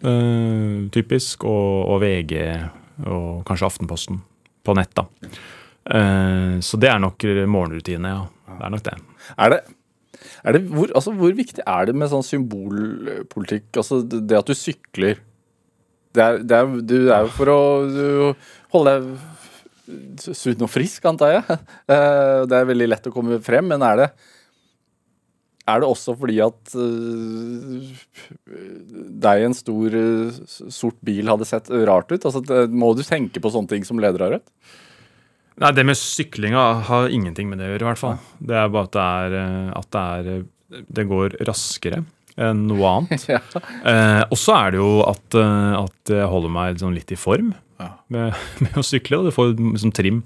eh, 0.02 0.80
typisk, 0.94 1.46
og, 1.48 1.94
og 1.94 2.02
VG, 2.04 2.34
og 3.08 3.44
kanskje 3.48 3.70
Aftenposten 3.70 4.20
på 4.64 4.76
nett, 4.76 4.92
da. 4.98 5.06
Eh, 5.84 6.58
så 6.66 6.80
det 6.82 6.92
er 6.92 7.00
nok 7.04 7.28
morgenrutine, 7.48 8.16
ja. 8.18 8.26
Det 8.54 8.68
er 8.68 8.74
nok 8.74 8.86
det. 8.86 8.98
Er 9.38 9.54
det, 9.54 9.62
det 10.52 10.64
hvor, 10.68 10.92
altså, 10.92 11.14
hvor 11.16 11.32
viktig 11.38 11.64
er 11.64 11.88
det 11.88 11.96
med 11.96 12.12
sånn 12.12 12.26
symbolpolitikk? 12.28 13.70
Altså 13.80 14.02
det 14.04 14.36
at 14.36 14.50
du 14.50 14.58
sykler 14.58 15.22
Det 16.14 16.24
er, 16.24 16.42
det 16.44 16.58
er, 16.58 16.74
du, 16.84 16.98
er 17.08 17.24
jo 17.24 17.32
for 17.38 17.52
å 17.54 17.62
holde 18.76 18.98
deg 18.98 20.34
sunn 20.36 20.64
og 20.64 20.72
frisk, 20.72 21.04
antar 21.10 21.38
jeg. 21.38 21.58
Eh, 21.94 22.44
Det 22.48 22.60
er 22.60 22.70
veldig 22.70 22.90
lett 22.92 23.10
å 23.10 23.16
komme 23.16 23.40
frem, 23.44 23.68
men 23.72 23.84
er 23.84 24.04
det 24.04 24.10
er 25.64 25.80
det 25.80 25.88
også 25.88 26.12
fordi 26.20 26.42
at 26.44 26.74
uh, 26.76 27.92
deg 29.24 29.40
i 29.40 29.46
en 29.48 29.56
stor, 29.56 29.96
uh, 29.96 30.42
sort 30.68 30.98
bil 31.08 31.30
hadde 31.32 31.48
sett 31.48 31.72
rart 31.88 32.12
ut? 32.12 32.20
Altså, 32.20 32.42
det, 32.44 32.66
må 32.68 32.92
du 32.98 33.04
tenke 33.08 33.40
på 33.40 33.52
sånne 33.54 33.72
ting 33.72 33.88
som 33.88 34.02
leder 34.04 34.26
av 34.26 34.36
Rødt? 34.36 34.50
Nei, 35.62 35.72
Det 35.76 35.86
med 35.86 35.98
syklinga 36.00 36.64
har 36.90 37.12
ingenting 37.14 37.50
med 37.50 37.60
det 37.62 37.68
å 37.68 37.74
gjøre, 37.74 37.86
i 37.86 37.90
hvert 37.92 38.02
fall. 38.02 38.18
Det 38.40 38.58
er 38.58 38.72
bare 38.74 38.90
at 38.90 38.96
det, 38.96 39.06
er, 39.06 39.36
eh, 39.40 39.72
at 39.78 39.90
det, 39.94 40.04
er, 40.04 40.30
eh, 40.34 40.84
det 40.98 41.08
går 41.10 41.38
raskere 41.50 42.04
enn 42.42 42.64
noe 42.70 42.94
annet. 42.98 43.28
Ja. 43.36 43.42
Eh, 43.86 44.24
og 44.30 44.38
så 44.40 44.56
er 44.58 44.74
det 44.74 44.82
jo 44.82 44.94
at, 45.06 45.38
eh, 45.38 45.74
at 45.84 46.14
jeg 46.16 46.30
holder 46.32 46.54
meg 46.54 46.74
liksom 46.76 46.96
litt 46.96 47.14
i 47.14 47.20
form 47.20 47.54
Ja. 47.82 47.92
med, 48.14 48.34
med 48.66 48.80
å 48.80 48.86
sykle. 48.86 49.20
og 49.22 49.30
Du 49.30 49.36
får 49.36 49.54
liksom 49.60 49.94
trim, 49.94 50.24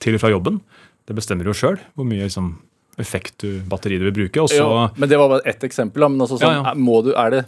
til 0.00 0.16
og 0.16 0.22
fra 0.24 0.32
jobben. 0.32 0.60
Det 1.04 1.16
bestemmer 1.16 1.44
jo 1.48 1.56
sjøl 1.56 1.76
hvor 1.94 2.08
mye 2.08 2.24
liksom, 2.24 2.54
effekt 3.00 3.42
du, 3.44 3.60
batteri 3.68 3.98
du 4.00 4.06
vil 4.08 4.16
bruke. 4.22 4.46
Også, 4.46 4.62
jo, 4.62 4.86
men 4.96 5.10
det 5.10 5.18
var 5.20 5.32
bare 5.34 5.44
ett 5.50 5.64
eksempel. 5.66 6.06
Men 6.08 6.24
altså, 6.24 6.40
sånn, 6.40 6.62
Ja, 6.64 6.72
Må, 6.78 7.02
du, 7.04 7.12
det, 7.12 7.44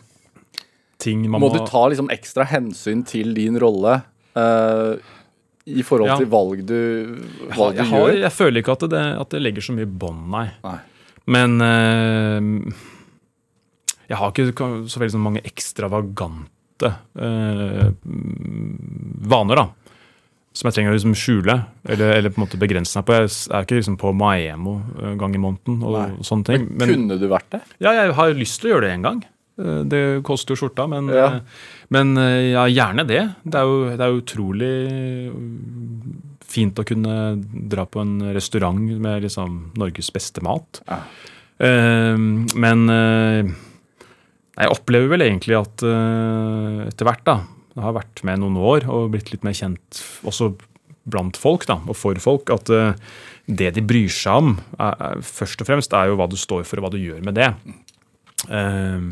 ting 1.03 1.25
man 1.31 1.41
må 1.41 1.49
må, 1.49 1.55
du 1.57 1.65
ta 1.69 1.87
liksom 1.89 2.11
ekstra 2.13 2.47
hensyn 2.51 3.05
til 3.07 3.33
din 3.37 3.57
rolle 3.63 4.01
eh, 4.37 4.97
i 5.67 5.83
forhold 5.83 6.21
til 6.21 6.29
valg 6.31 6.61
du, 6.69 6.77
valg 7.57 7.75
du 7.75 7.81
jeg, 7.83 7.89
har, 7.91 8.05
gjør? 8.07 8.21
jeg 8.23 8.33
føler 8.37 8.63
ikke 8.63 8.77
at 8.77 8.85
det, 8.93 9.05
at 9.25 9.33
det 9.35 9.41
legger 9.43 9.65
så 9.67 9.75
mye 9.75 9.89
bånd, 9.91 10.21
nei. 10.31 10.45
Nei. 10.63 10.77
Men 11.35 11.57
eh, 11.67 12.77
jeg 14.13 14.21
har 14.21 14.31
ikke 14.31 14.47
så 14.87 15.01
veldig 15.03 15.15
sånn 15.17 15.25
mange 15.27 15.43
ekstravagante 15.49 16.93
eh, 17.19 17.89
vaner, 19.33 19.59
da. 19.63 19.67
Som 20.57 20.71
jeg 20.71 20.77
trenger 20.79 20.95
å 20.95 20.97
liksom 20.97 21.17
skjule, 21.19 21.57
eller, 21.85 22.15
eller 22.17 22.33
på 22.33 22.41
en 22.41 22.47
måte 22.47 22.61
begrense 22.61 22.97
meg 22.97 23.05
på. 23.09 23.17
Jeg 23.19 23.33
er 23.53 23.67
ikke 23.67 23.77
liksom 23.81 23.99
på 24.01 24.13
Maemo 24.17 24.79
eh, 24.97 25.11
en 25.13 25.19
gang 25.21 25.35
i 25.37 25.41
måneden 25.43 25.83
og 25.85 25.97
Nei. 25.99 26.07
sånne 26.25 26.49
ting. 26.49 26.69
Men, 26.79 26.93
kunne 26.95 27.19
du 27.21 27.27
vært 27.33 27.51
det? 27.53 27.61
Ja, 27.85 27.93
jeg 27.99 28.15
har 28.17 28.37
lyst 28.39 28.63
til 28.63 28.71
å 28.71 28.77
gjøre 28.77 28.87
det 28.89 28.95
en 29.01 29.09
gang. 29.11 29.25
Det 29.89 30.01
koster 30.29 30.53
jo 30.53 30.61
skjorta, 30.63 30.85
men, 30.93 31.07
Ja. 31.13 31.27
eh, 31.41 31.41
men 31.95 32.17
eh, 32.19 32.53
ja, 32.55 32.67
gjerne 32.71 33.07
det. 33.09 33.23
Det 33.45 33.61
er 33.61 33.69
jo, 33.69 33.79
det 33.95 34.03
er 34.07 34.19
utrolig 34.21 34.73
fint 36.47 36.79
å 36.79 36.87
kunne 36.87 37.17
dra 37.71 37.87
på 37.91 38.03
en 38.03 38.19
restaurant 38.35 38.79
med 38.79 39.27
liksom 39.27 39.59
Norges 39.79 40.13
beste 40.15 40.43
mat. 40.47 40.83
Ja. 40.89 41.01
Uh, 41.57 42.21
men 42.53 42.83
uh, 42.93 43.49
jeg 44.61 44.73
opplever 44.75 45.09
vel 45.15 45.25
egentlig 45.25 45.57
at 45.57 45.85
uh, 45.89 46.83
etter 46.85 47.09
hvert, 47.09 47.23
da 47.25 47.39
Jeg 47.73 47.81
har 47.81 47.95
vært 47.97 48.21
med 48.29 48.43
noen 48.43 48.59
år 48.61 48.85
og 48.93 49.15
blitt 49.15 49.33
litt 49.33 49.45
mer 49.45 49.57
kjent 49.57 50.03
også 50.29 50.51
blant 51.09 51.41
folk 51.41 51.65
da, 51.69 51.79
og 51.89 51.97
for 51.97 52.21
folk, 52.21 52.53
at 52.53 52.69
det 53.47 53.71
de 53.77 53.83
bryr 53.85 54.11
seg 54.11 54.43
om, 54.43 54.55
er, 54.75 54.95
er, 54.97 55.21
først 55.23 55.61
og 55.63 55.69
fremst 55.69 55.93
er 55.95 56.11
jo 56.11 56.17
hva 56.19 56.27
du 56.29 56.37
står 56.41 56.65
for 56.67 56.81
og 56.81 56.87
hva 56.87 56.93
du 56.93 56.99
gjør 56.99 57.21
med 57.25 57.37
det. 57.39 57.51
Eh, 58.49 59.07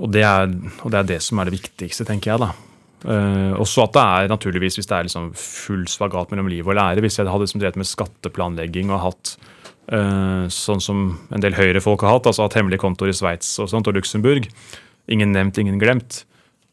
og, 0.00 0.12
det 0.14 0.24
er, 0.24 0.52
og 0.82 0.92
det 0.92 1.00
er 1.00 1.08
det 1.14 1.22
som 1.24 1.40
er 1.40 1.48
det 1.48 1.58
viktigste, 1.58 2.06
tenker 2.08 2.32
jeg. 2.32 2.42
da. 2.44 2.52
Uh, 3.02 3.58
også 3.58 3.82
at 3.82 3.96
det 3.96 4.02
er 4.02 4.30
naturligvis, 4.30 4.76
hvis 4.78 4.86
det 4.86 4.94
er 4.94 5.08
liksom 5.08 5.32
full 5.34 5.82
spagat 5.90 6.30
mellom 6.30 6.46
liv 6.46 6.68
og 6.68 6.76
lære 6.78 7.02
Hvis 7.02 7.16
jeg 7.18 7.26
hadde 7.26 7.42
liksom 7.42 7.58
drevet 7.58 7.80
med 7.80 7.88
skatteplanlegging 7.90 8.92
og 8.94 9.00
hatt 9.02 9.32
uh, 9.90 10.46
sånn 10.46 10.78
som 10.78 11.00
en 11.34 11.42
del 11.42 11.56
høyrefolk 11.58 12.04
har 12.06 12.14
hatt, 12.14 12.28
altså 12.30 12.46
hatt 12.46 12.54
hemmelige 12.60 12.84
kontoer 12.84 13.10
i 13.10 13.16
Sveits 13.16 13.56
og 13.58 13.72
sånt, 13.72 13.90
og 13.90 13.98
Luxembourg, 13.98 14.46
ingen 15.10 15.34
nevnt, 15.34 15.58
ingen 15.58 15.82
glemt, 15.82 16.22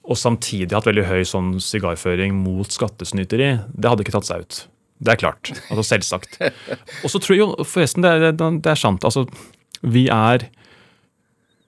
og 0.06 0.18
samtidig 0.22 0.74
hatt 0.76 0.90
veldig 0.90 1.08
høy 1.10 1.24
sånn 1.28 1.56
sigarføring 1.64 2.38
mot 2.38 2.70
skattesnyteri, 2.78 3.56
det 3.74 3.90
hadde 3.90 4.06
ikke 4.06 4.16
tatt 4.20 4.30
seg 4.30 4.46
ut. 4.46 4.62
Det 5.00 5.14
er 5.14 5.20
klart. 5.22 5.52
Altså 5.70 5.86
selvsagt. 5.88 6.40
Og 7.06 7.12
så 7.12 7.22
tror 7.24 7.36
jeg 7.36 7.42
jo, 7.42 7.52
forresten, 7.64 8.04
det 8.04 8.12
er, 8.12 8.34
det 8.36 8.68
er 8.68 8.80
sant. 8.80 9.06
altså 9.08 9.24
Vi 9.80 10.10
er 10.12 10.50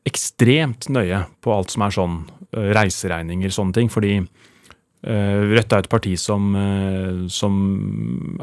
ekstremt 0.08 0.90
nøye 0.90 1.26
på 1.44 1.54
alt 1.54 1.74
som 1.74 1.86
er 1.86 1.94
sånn 1.96 2.16
eh, 2.56 2.72
reiseregninger, 2.78 3.54
sånne 3.54 3.78
ting. 3.78 3.92
Fordi 3.94 4.16
eh, 4.18 5.38
Rødt 5.54 5.76
er 5.76 5.84
et 5.84 5.92
parti 5.92 6.16
som, 6.20 6.52
eh, 6.58 7.28
som 7.32 7.60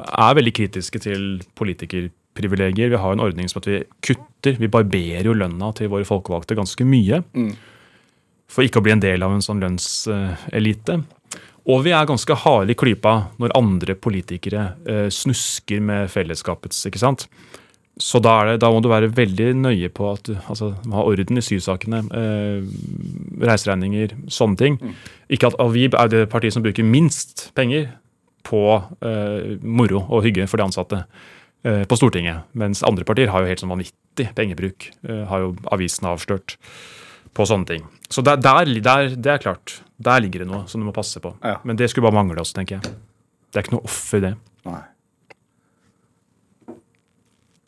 er 0.04 0.38
veldig 0.38 0.54
kritiske 0.60 1.02
til 1.02 1.26
politikerprivilegier. 1.58 2.92
Vi 2.94 3.02
har 3.02 3.14
en 3.16 3.24
ordning 3.24 3.50
som 3.50 3.62
at 3.62 3.70
vi 3.70 3.82
kutter, 4.04 4.58
vi 4.60 4.70
barberer 4.70 5.26
jo 5.26 5.36
lønna 5.36 5.72
til 5.76 5.90
våre 5.92 6.06
folkevalgte 6.08 6.58
ganske 6.58 6.86
mye. 6.86 7.22
Mm. 7.34 7.52
For 8.48 8.64
ikke 8.64 8.80
å 8.80 8.86
bli 8.86 8.94
en 8.94 9.04
del 9.04 9.24
av 9.26 9.34
en 9.34 9.44
sånn 9.44 9.60
lønnselite. 9.60 11.02
Og 11.68 11.82
vi 11.84 11.92
er 11.92 12.06
ganske 12.08 12.32
harde 12.46 12.72
i 12.72 12.78
klypa 12.78 13.34
når 13.42 13.52
andre 13.58 13.92
politikere 13.92 15.10
snusker 15.12 15.82
med 15.84 16.08
fellesskapets, 16.08 16.78
ikke 16.88 17.02
sant. 17.02 17.26
Så 17.98 18.20
da, 18.22 18.34
er 18.40 18.52
det, 18.52 18.60
da 18.62 18.70
må 18.70 18.80
du 18.82 18.88
være 18.90 19.10
veldig 19.14 19.52
nøye 19.58 19.88
på 19.94 20.06
at 20.12 20.28
du 20.28 20.34
altså, 20.38 20.70
ha 20.92 21.02
orden 21.02 21.40
i 21.40 21.42
sysakene, 21.44 22.04
eh, 22.14 22.68
reiseregninger, 23.42 24.14
sånne 24.32 24.60
ting. 24.60 24.76
Ikke 25.32 25.50
at 25.50 25.58
Avib 25.62 25.96
er 25.98 26.12
det 26.12 26.28
partiet 26.30 26.54
som 26.54 26.62
bruker 26.62 26.86
minst 26.86 27.48
penger 27.58 27.88
på 28.46 28.62
eh, 29.04 29.58
moro 29.62 30.04
og 30.06 30.22
hygge 30.24 30.46
for 30.48 30.60
de 30.60 30.68
ansatte 30.68 31.02
eh, 31.66 31.82
på 31.88 31.98
Stortinget. 31.98 32.46
Mens 32.58 32.84
andre 32.86 33.06
partier 33.08 33.32
har 33.34 33.42
jo 33.44 33.50
helt 33.50 33.64
sånn 33.64 33.74
vanvittig 33.74 34.30
pengebruk. 34.38 34.90
Eh, 35.08 35.24
har 35.28 35.44
jo 35.44 35.52
avisen 35.74 36.08
avslørt 36.08 36.56
på 37.36 37.46
sånne 37.46 37.68
ting. 37.68 37.88
Så 38.08 38.24
der, 38.24 38.38
der, 38.40 38.70
der, 38.82 39.10
det 39.16 39.34
er 39.34 39.42
klart. 39.42 39.80
Der 39.98 40.22
ligger 40.22 40.44
det 40.44 40.52
noe 40.52 40.64
som 40.70 40.80
du 40.80 40.86
må 40.86 40.94
passe 40.96 41.20
på. 41.22 41.34
Ja. 41.42 41.58
Men 41.66 41.78
det 41.78 41.90
skulle 41.90 42.08
bare 42.08 42.20
mangle 42.22 42.40
også, 42.40 42.60
tenker 42.60 42.78
jeg. 42.78 42.94
Det 43.48 43.58
er 43.58 43.66
ikke 43.66 43.76
noe 43.76 43.88
offer, 43.88 44.22
det. 44.22 44.32
Nei. 44.68 44.80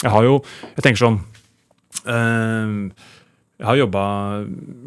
Jeg 0.01 0.13
har 0.15 0.25
jo 0.25 0.39
Jeg 0.77 0.85
tenker 0.87 1.03
sånn 1.03 1.19
eh, 2.09 2.75
Jeg 3.61 3.69
har 3.69 3.81
jobba 3.83 4.05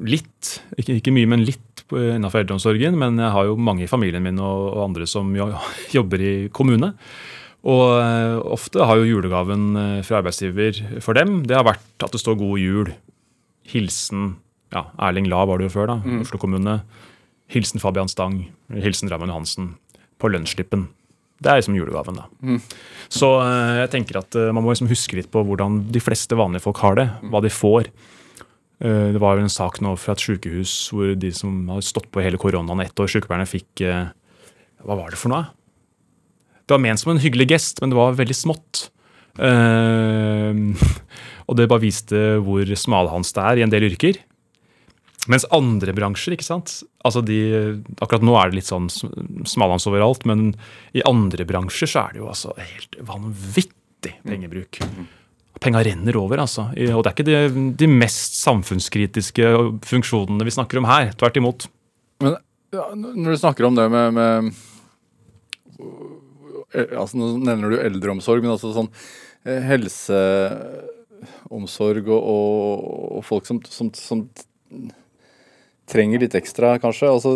litt, 0.10 0.56
ikke, 0.80 0.98
ikke 0.98 1.14
mye, 1.14 1.30
men 1.30 1.46
litt 1.46 1.84
innenfor 1.94 2.42
eldreomsorgen. 2.42 2.98
Men 2.98 3.20
jeg 3.22 3.34
har 3.36 3.46
jo 3.46 3.58
mange 3.60 3.86
i 3.86 3.92
familien 3.92 4.24
min 4.26 4.42
og, 4.42 4.72
og 4.74 4.84
andre 4.88 5.08
som 5.10 5.30
jo, 5.38 5.52
jobber 5.98 6.24
i 6.24 6.34
kommune. 6.54 6.94
Og 7.64 7.84
eh, 7.96 8.38
ofte 8.58 8.84
har 8.84 9.00
jo 9.00 9.08
julegaven 9.08 9.68
eh, 9.80 10.00
fra 10.04 10.20
arbeidsgiver 10.20 10.82
for 11.04 11.16
dem 11.16 11.44
det 11.48 11.56
har 11.56 11.68
vært 11.68 12.04
at 12.04 12.12
det 12.12 12.20
står 12.20 12.40
'God 12.40 12.60
jul'. 12.60 12.96
Hilsen 13.72 14.34
ja, 14.74 14.88
Erling 15.00 15.30
La 15.32 15.46
var 15.48 15.62
det 15.62 15.70
jo 15.70 15.76
før, 15.78 15.94
da. 15.94 15.96
Oslo 16.20 16.40
kommune. 16.42 16.82
Hilsen 17.54 17.80
Fabian 17.80 18.10
Stang. 18.10 18.50
Hilsen 18.74 19.12
Raymond 19.12 19.32
Johansen. 19.32 19.70
På 20.20 20.28
lønnsslippen. 20.28 20.90
Det 21.44 21.52
er 21.52 21.60
liksom 21.60 21.76
julegaven, 21.76 22.16
da. 22.22 22.26
Så 23.12 23.30
eh, 23.44 23.78
jeg 23.84 23.92
tenker 23.94 24.22
at 24.22 24.36
eh, 24.40 24.52
man 24.56 24.64
må 24.64 24.72
liksom 24.74 24.92
huske 24.92 25.18
litt 25.20 25.32
på 25.34 25.44
hvordan 25.46 25.72
de 25.94 26.02
fleste 26.04 26.38
vanlige 26.40 26.64
folk 26.66 26.80
har 26.84 26.98
det. 27.00 27.08
Hva 27.30 27.40
de 27.44 27.52
får. 27.54 27.90
Eh, 28.84 29.08
det 29.16 29.22
var 29.22 29.36
jo 29.36 29.44
en 29.46 29.54
sak 29.54 29.82
nå 29.84 29.92
fra 30.00 30.16
et 30.16 30.24
sykehus 30.24 30.74
hvor 30.94 31.14
de 31.20 31.32
som 31.36 31.52
har 31.74 31.84
stått 31.86 32.10
på 32.14 32.24
hele 32.24 32.40
koronaen 32.42 32.84
ett 32.86 32.98
år, 33.00 33.12
sykepleierne 33.12 33.50
fikk 33.50 33.84
Hva 33.84 34.96
var 35.00 35.10
det 35.12 35.20
for 35.20 35.30
noe? 35.34 35.44
Det 36.64 36.72
var 36.78 36.84
ment 36.84 37.00
som 37.02 37.12
en 37.12 37.20
hyggelig 37.22 37.48
gest, 37.52 37.82
men 37.84 37.92
det 37.92 38.00
var 38.00 38.16
veldig 38.16 38.38
smått. 38.40 38.88
Og 41.44 41.58
det 41.60 41.68
bare 41.68 41.84
viste 41.84 42.20
hvor 42.46 42.64
smalhans 42.80 43.34
det 43.36 43.44
er 43.44 43.60
i 43.60 43.66
en 43.66 43.74
del 43.74 43.90
yrker. 43.90 44.16
Mens 45.32 45.46
andre 45.56 45.94
bransjer, 45.96 46.34
ikke 46.36 46.44
sant 46.44 46.82
Altså 47.08 47.22
de, 47.24 47.38
Akkurat 48.04 48.26
nå 48.28 48.34
er 48.36 48.50
det 48.52 48.58
litt 48.58 48.68
sånn 48.68 48.90
sm- 48.92 49.46
smalhans 49.48 49.86
overalt, 49.88 50.26
men 50.28 50.50
i 50.92 51.00
andre 51.08 51.46
bransjer 51.48 51.88
så 51.88 52.02
er 52.02 52.10
det 52.16 52.20
jo 52.24 52.28
altså 52.32 52.52
helt 52.60 52.98
vanvittig 53.08 54.12
pengebruk. 54.28 54.80
Penga 55.64 55.80
renner 55.86 56.16
over, 56.20 56.38
altså. 56.44 56.64
Og 56.76 57.00
det 57.06 57.08
er 57.08 57.16
ikke 57.16 57.30
de, 57.30 57.38
de 57.80 57.88
mest 57.88 58.36
samfunnskritiske 58.42 59.46
funksjonene 59.88 60.44
vi 60.44 60.52
snakker 60.58 60.76
om 60.82 60.88
her. 60.90 61.14
Tvert 61.16 61.38
imot. 61.40 61.60
Men 62.24 62.36
ja, 62.76 62.84
når 62.98 63.30
du 63.32 63.38
snakker 63.40 63.64
om 63.70 63.76
det 63.80 63.86
med, 63.94 64.08
med 64.18 64.30
altså 66.98 67.14
Nå 67.22 67.26
nevner 67.46 67.68
du 67.72 67.78
eldreomsorg, 67.80 68.42
men 68.44 68.52
altså 68.56 68.74
sånn 68.76 68.90
eh, 69.46 69.62
helseomsorg 69.70 72.06
og, 72.10 72.18
og, 72.18 72.74
og 73.20 73.24
folk 73.28 73.46
som, 73.48 73.62
som, 73.70 73.92
som 73.96 74.28
trenger 75.90 76.24
litt 76.24 76.36
ekstra, 76.38 76.78
kanskje. 76.82 77.10
Altså, 77.12 77.34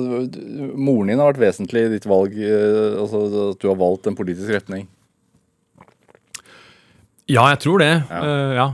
moren 0.78 1.12
din 1.12 1.22
har 1.22 1.34
vært 1.34 1.44
vesentlig 1.44 1.86
i 1.86 1.94
ditt 1.98 2.08
valg, 2.10 2.36
eh, 2.38 2.96
altså 3.02 3.24
at 3.52 3.62
du 3.62 3.68
har 3.70 3.80
valgt 3.80 4.08
en 4.10 4.18
politisk 4.18 4.54
retning. 4.56 4.88
Ja, 7.28 7.50
jeg 7.52 7.60
tror 7.66 7.82
det. 7.84 7.92
Ja. 8.08 8.20
Uh, 8.24 8.52
ja. 8.56 8.68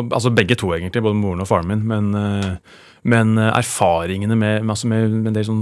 Altså 0.00 0.32
begge 0.32 0.56
to, 0.56 0.70
egentlig. 0.72 1.02
Både 1.04 1.18
moren 1.18 1.44
og 1.44 1.48
faren 1.50 1.68
min. 1.68 1.82
Men, 1.84 2.06
uh, 2.16 2.86
men 3.04 3.36
erfaringene 3.36 4.32
med, 4.32 4.62
med, 4.62 4.72
altså 4.72 4.88
med, 4.88 5.12
med 5.12 5.28
en 5.28 5.36
del 5.36 5.44
sånn 5.44 5.60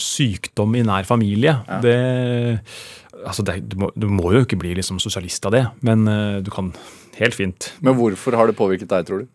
sykdom 0.00 0.78
i 0.78 0.86
nær 0.88 1.08
familie, 1.08 1.58
Ja. 1.68 1.82
det 1.84 1.98
Altså, 3.18 3.42
det, 3.42 3.64
du, 3.66 3.74
må, 3.82 3.88
du 3.98 4.06
må 4.06 4.30
jo 4.30 4.44
ikke 4.44 4.60
bli 4.60 4.76
liksom 4.78 5.00
sosialist 5.02 5.42
av 5.48 5.50
det, 5.50 5.64
men 5.82 6.04
uh, 6.06 6.38
du 6.38 6.52
kan 6.54 6.68
helt 7.18 7.34
fint. 7.34 7.72
Men 7.82 7.96
hvorfor 7.98 8.36
har 8.38 8.46
det 8.46 8.54
påvirket 8.58 8.90
deg, 8.92 9.08
tror 9.08 9.24
du? 9.24 9.26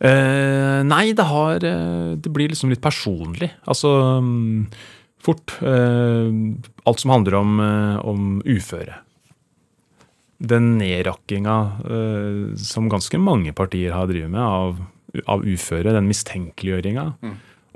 Eh, 0.00 0.80
nei, 0.88 1.10
det 1.12 1.26
har 1.28 1.60
uh, 1.60 2.16
Det 2.16 2.32
blir 2.32 2.48
liksom 2.48 2.72
litt 2.72 2.80
personlig. 2.80 3.50
Altså 3.68 3.92
um, 4.20 4.64
fort. 5.20 5.58
Uh, 5.60 6.56
alt 6.88 7.02
som 7.02 7.12
handler 7.12 7.36
om, 7.42 7.60
om 8.08 8.40
uføre. 8.48 9.02
Den 10.40 10.78
nedrakkinga 10.80 11.54
som 12.56 12.86
ganske 12.88 13.18
mange 13.20 13.52
partier 13.52 13.92
har 13.92 14.06
drevet 14.08 14.32
med 14.32 14.40
av, 14.40 14.78
av 15.28 15.42
uføre, 15.44 15.92
den 15.92 16.08
mistenkeliggjøringa 16.08 17.04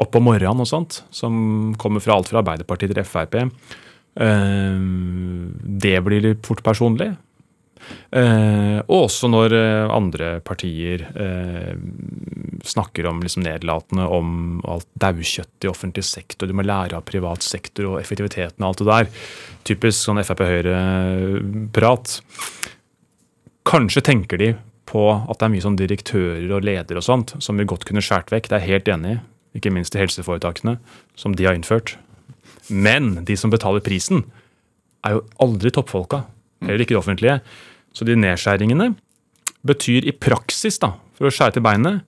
oppå 0.00 0.22
morgenen 0.24 0.64
og 0.64 0.70
sånt, 0.70 1.02
som 1.12 1.74
kommer 1.76 2.00
fra 2.00 2.16
alt 2.16 2.30
fra 2.32 2.40
Arbeiderpartiet 2.40 2.96
til 2.96 3.04
Frp, 3.04 3.36
det 5.84 5.94
blir 6.08 6.24
litt 6.24 6.48
fort 6.48 6.64
personlig. 6.64 7.10
Eh, 8.14 8.78
og 8.84 9.08
også 9.08 9.28
når 9.30 9.54
eh, 9.58 9.90
andre 9.90 10.28
partier 10.46 11.02
eh, 11.18 11.72
snakker 12.64 13.08
om 13.10 13.22
liksom 13.24 13.42
nedlatende 13.46 14.06
om 14.06 14.60
alt 14.70 14.86
daukjøtt 15.02 15.66
i 15.66 15.70
offentlig 15.70 16.04
sektor. 16.06 16.46
Du 16.46 16.54
må 16.56 16.66
lære 16.66 16.98
av 16.98 17.06
privat 17.08 17.42
sektor 17.44 17.90
og 17.92 17.98
effektiviteten 18.00 18.62
og 18.62 18.70
alt 18.70 18.82
det 18.82 18.90
der. 18.90 19.10
Typisk 19.66 20.06
sånn 20.06 20.22
Frp-Høyre-prat. 20.22 22.16
Kanskje 23.66 24.04
tenker 24.04 24.40
de 24.40 24.54
på 24.88 25.08
at 25.10 25.40
det 25.40 25.46
er 25.46 25.54
mye 25.54 25.64
sånn 25.64 25.80
direktører 25.80 26.50
og 26.52 26.66
ledere 26.66 27.00
og 27.00 27.06
sånt 27.06 27.34
som 27.42 27.58
vi 27.58 27.66
godt 27.68 27.86
kunne 27.88 28.04
skåret 28.04 28.30
vekk. 28.34 28.50
Det 28.50 28.58
er 28.58 28.64
jeg 28.66 28.74
helt 28.76 28.92
enig 28.94 29.16
i. 29.16 29.20
Ikke 29.58 29.70
minst 29.70 29.94
i 29.94 30.00
helseforetakene, 30.00 30.78
som 31.18 31.34
de 31.38 31.46
har 31.46 31.54
innført. 31.54 31.94
Men 32.68 33.20
de 33.26 33.36
som 33.38 33.52
betaler 33.52 33.84
prisen, 33.84 34.24
er 35.04 35.18
jo 35.18 35.24
aldri 35.44 35.70
toppfolka. 35.74 36.24
Heller 36.64 36.82
ikke 36.82 36.96
det 36.96 37.02
offentlige. 37.02 37.38
Så 37.94 38.06
de 38.06 38.16
nedskjæringene 38.18 38.92
betyr 39.64 40.08
i 40.08 40.12
praksis, 40.12 40.80
da, 40.82 40.94
for 41.16 41.30
å 41.30 41.32
skjære 41.34 41.56
til 41.56 41.64
beinet, 41.64 42.02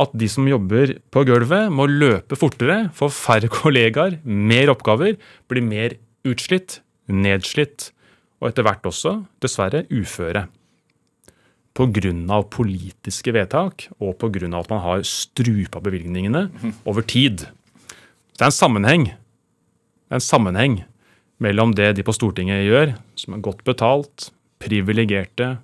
at 0.00 0.12
de 0.16 0.28
som 0.32 0.48
jobber 0.48 0.96
på 1.12 1.24
gulvet, 1.28 1.70
må 1.72 1.86
løpe 1.90 2.38
fortere, 2.38 2.88
få 2.96 3.10
færre 3.12 3.50
kollegaer, 3.60 4.20
mer 4.24 4.72
oppgaver, 4.74 5.18
bli 5.50 5.64
mer 5.64 5.98
utslitt, 6.28 6.80
nedslitt, 7.10 7.90
og 8.40 8.50
etter 8.50 8.64
hvert 8.64 8.86
også, 8.88 9.20
dessverre, 9.44 9.84
uføre 9.92 10.48
pga. 11.74 12.42
politiske 12.50 13.32
vedtak 13.32 13.88
og 14.00 14.18
pga. 14.18 14.58
at 14.58 14.70
man 14.70 14.80
har 14.80 15.02
strupa 15.02 15.80
bevilgningene 15.80 16.50
over 16.88 17.02
tid. 17.02 17.46
Det 18.36 18.42
er 18.42 18.50
en 18.50 18.52
sammenheng. 18.52 19.04
Det 19.04 20.10
er 20.10 20.20
en 20.20 20.20
sammenheng 20.20 20.84
mellom 21.38 21.72
det 21.74 21.96
de 21.96 22.02
på 22.02 22.12
Stortinget 22.12 22.66
gjør, 22.66 22.96
som 23.16 23.34
er 23.34 23.40
godt 23.40 23.64
betalt, 23.64 24.30
privilegerte, 24.60 25.54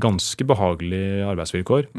ganske 0.00 0.44
behagelige 0.48 1.26
arbeidsvilkår, 1.28 1.90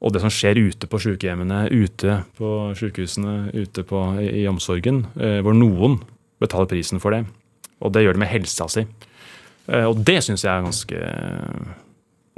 og 0.00 0.14
det 0.14 0.22
som 0.22 0.32
skjer 0.32 0.62
ute 0.70 0.88
på 0.88 1.00
sykehjemmene, 1.02 1.66
ute 1.68 2.22
på 2.38 2.50
sykehusene, 2.78 3.50
ute 3.52 3.84
på, 3.84 4.00
i, 4.22 4.30
i 4.42 4.46
omsorgen, 4.48 5.04
eh, 5.20 5.40
hvor 5.44 5.56
noen 5.56 5.98
betaler 6.40 6.70
prisen 6.70 7.02
for 7.02 7.12
det. 7.12 7.26
Og 7.84 7.92
det 7.92 8.06
gjør 8.06 8.16
det 8.16 8.22
med 8.24 8.32
helsa 8.32 8.68
si. 8.72 8.86
Eh, 9.68 9.84
og 9.84 10.00
det 10.08 10.22
syns 10.24 10.46
jeg 10.46 10.52
er 10.54 10.64
ganske 10.64 11.02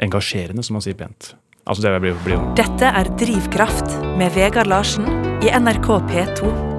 engasjerende, 0.02 0.66
som 0.66 0.78
man 0.78 0.85
sier 0.85 0.98
pent. 0.98 1.37
Altså 1.62 1.87
det 1.87 1.94
blir, 2.02 2.18
blir. 2.26 2.42
Dette 2.59 2.90
er 2.90 3.14
Drivkraft 3.22 3.94
med 4.18 4.35
Vegard 4.35 4.70
Larsen 4.70 5.07
i 5.46 5.55
NRK 5.55 5.94
P2. 6.11 6.71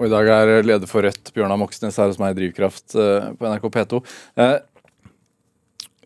Og 0.00 0.06
i 0.08 0.12
dag 0.12 0.30
er 0.32 0.64
leder 0.64 0.88
for 0.88 1.04
Rødt, 1.04 1.28
Bjørnar 1.36 1.60
Moxnes, 1.60 1.98
her 2.00 2.08
hos 2.08 2.16
meg 2.20 2.32
i 2.32 2.38
Drivkraft 2.38 2.96
eh, 2.96 3.26
på 3.36 3.50
NRK 3.50 3.66
P2. 3.74 4.00
Eh, 4.40 4.56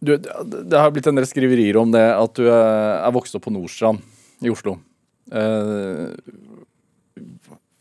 du, 0.03 0.17
det 0.19 0.75
har 0.75 0.91
blitt 0.93 1.07
en 1.07 1.21
del 1.21 1.29
skriverier 1.31 1.79
om 1.79 1.95
det 1.95 2.03
at 2.11 2.35
du 2.35 2.49
er 2.51 3.15
vokst 3.15 3.39
opp 3.39 3.47
på 3.47 3.55
Nordstrand 3.55 4.03
i 4.45 4.51
Oslo. 4.53 4.75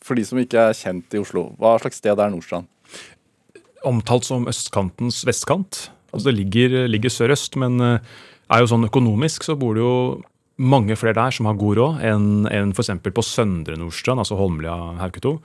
For 0.03 0.19
de 0.19 0.23
som 0.27 0.39
ikke 0.39 0.69
er 0.69 0.77
kjent 0.77 1.17
i 1.17 1.19
Oslo, 1.19 1.49
hva 1.59 1.75
slags 1.81 1.99
sted 1.99 2.19
er 2.19 2.31
Nordstrand? 2.31 2.69
Omtalt 3.87 4.27
som 4.27 4.47
østkantens 4.47 5.23
vestkant. 5.27 5.87
Altså 6.13 6.29
Det 6.29 6.37
ligger, 6.37 6.85
ligger 6.87 7.11
sørøst, 7.11 7.57
men 7.59 7.79
eh, 7.81 8.13
er 8.53 8.61
jo 8.61 8.69
sånn 8.69 8.87
økonomisk 8.87 9.47
så 9.47 9.57
bor 9.59 9.75
det 9.75 9.83
jo 9.83 9.95
mange 10.61 10.95
flere 10.99 11.17
der 11.17 11.33
som 11.33 11.47
har 11.49 11.57
god 11.57 11.79
råd, 11.79 12.01
enn 12.05 12.27
en 12.51 12.73
f.eks. 12.75 12.91
på 13.01 13.25
Søndre 13.25 13.75
Nordstrand, 13.79 14.21
altså 14.21 14.37
Holmlia 14.37 14.75
Hauketo. 14.99 15.39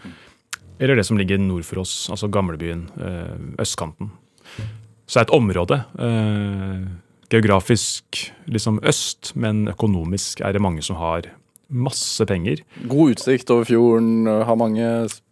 Eller 0.79 0.99
det 0.99 1.07
som 1.09 1.19
ligger 1.19 1.41
nord 1.43 1.67
for 1.67 1.83
oss, 1.83 2.07
altså 2.12 2.31
gamlebyen, 2.31 2.87
eh, 3.03 3.35
østkanten. 3.62 4.12
Så 5.09 5.19
det 5.19 5.21
er 5.21 5.27
et 5.27 5.35
område. 5.35 5.81
Eh, 5.99 6.87
geografisk 7.33 8.33
liksom 8.47 8.79
øst, 8.87 9.33
men 9.35 9.67
økonomisk 9.69 10.41
er 10.41 10.53
det 10.53 10.62
mange 10.62 10.83
som 10.83 10.97
har 10.97 11.31
masse 11.69 12.25
penger. 12.25 12.62
God 12.88 13.17
utsikt 13.17 13.51
over 13.53 13.67
fjorden, 13.69 14.27
har 14.27 14.57
mange 14.57 14.81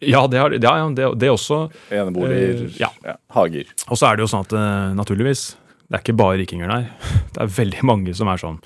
Ja, 0.04 0.26
det, 0.26 0.38
har, 0.38 0.52
ja, 0.52 0.88
det, 0.92 1.06
det 1.20 1.30
også. 1.30 1.70
Eneboliger, 1.90 2.66
ja. 2.80 2.90
ja. 3.04 3.16
hager. 3.32 3.70
Og 3.88 3.96
så 3.96 4.10
er 4.10 4.16
det 4.16 4.26
jo 4.26 4.32
sånn 4.34 4.44
at 4.44 4.52
naturligvis, 4.98 5.54
det 5.86 5.96
er 5.96 6.04
ikke 6.04 6.18
bare 6.18 6.40
rikinger 6.42 6.68
der. 6.68 6.90
Det 7.36 7.44
er 7.44 7.56
veldig 7.56 7.84
mange 7.84 8.14
som 8.16 8.28
er 8.32 8.40
sånn 8.40 8.60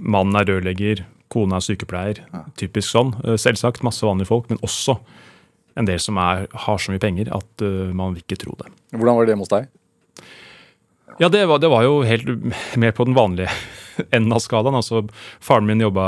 Mannen 0.00 0.36
er 0.36 0.46
rørlegger, 0.48 1.02
kona 1.32 1.58
er 1.58 1.64
sykepleier. 1.64 2.22
Ja. 2.32 2.44
Typisk 2.56 2.88
sånn. 2.88 3.12
Selvsagt 3.40 3.84
masse 3.84 4.04
vanlige 4.04 4.28
folk, 4.28 4.48
men 4.48 4.60
også 4.64 4.96
en 5.80 5.88
del 5.88 6.00
som 6.02 6.18
er, 6.20 6.46
har 6.66 6.80
så 6.80 6.92
mye 6.92 7.02
penger 7.02 7.30
at 7.34 7.64
uh, 7.64 7.90
man 7.96 8.14
vil 8.14 8.24
ikke 8.24 8.40
tro 8.44 8.56
det. 8.60 8.70
Hvordan 8.94 9.18
var 9.18 9.28
det 9.28 9.38
hos 9.40 9.52
deg? 9.52 9.68
Ja, 11.20 11.28
det 11.28 11.42
var, 11.50 11.60
det 11.60 11.68
var 11.68 11.84
jo 11.84 12.00
helt 12.06 12.28
mer 12.80 12.94
på 12.96 13.04
den 13.08 13.16
vanlige 13.18 13.52
enden 14.16 14.32
av 14.36 14.42
skalaen. 14.44 14.78
Altså, 14.78 15.04
faren 15.44 15.68
min 15.68 15.82
jobba 15.84 16.06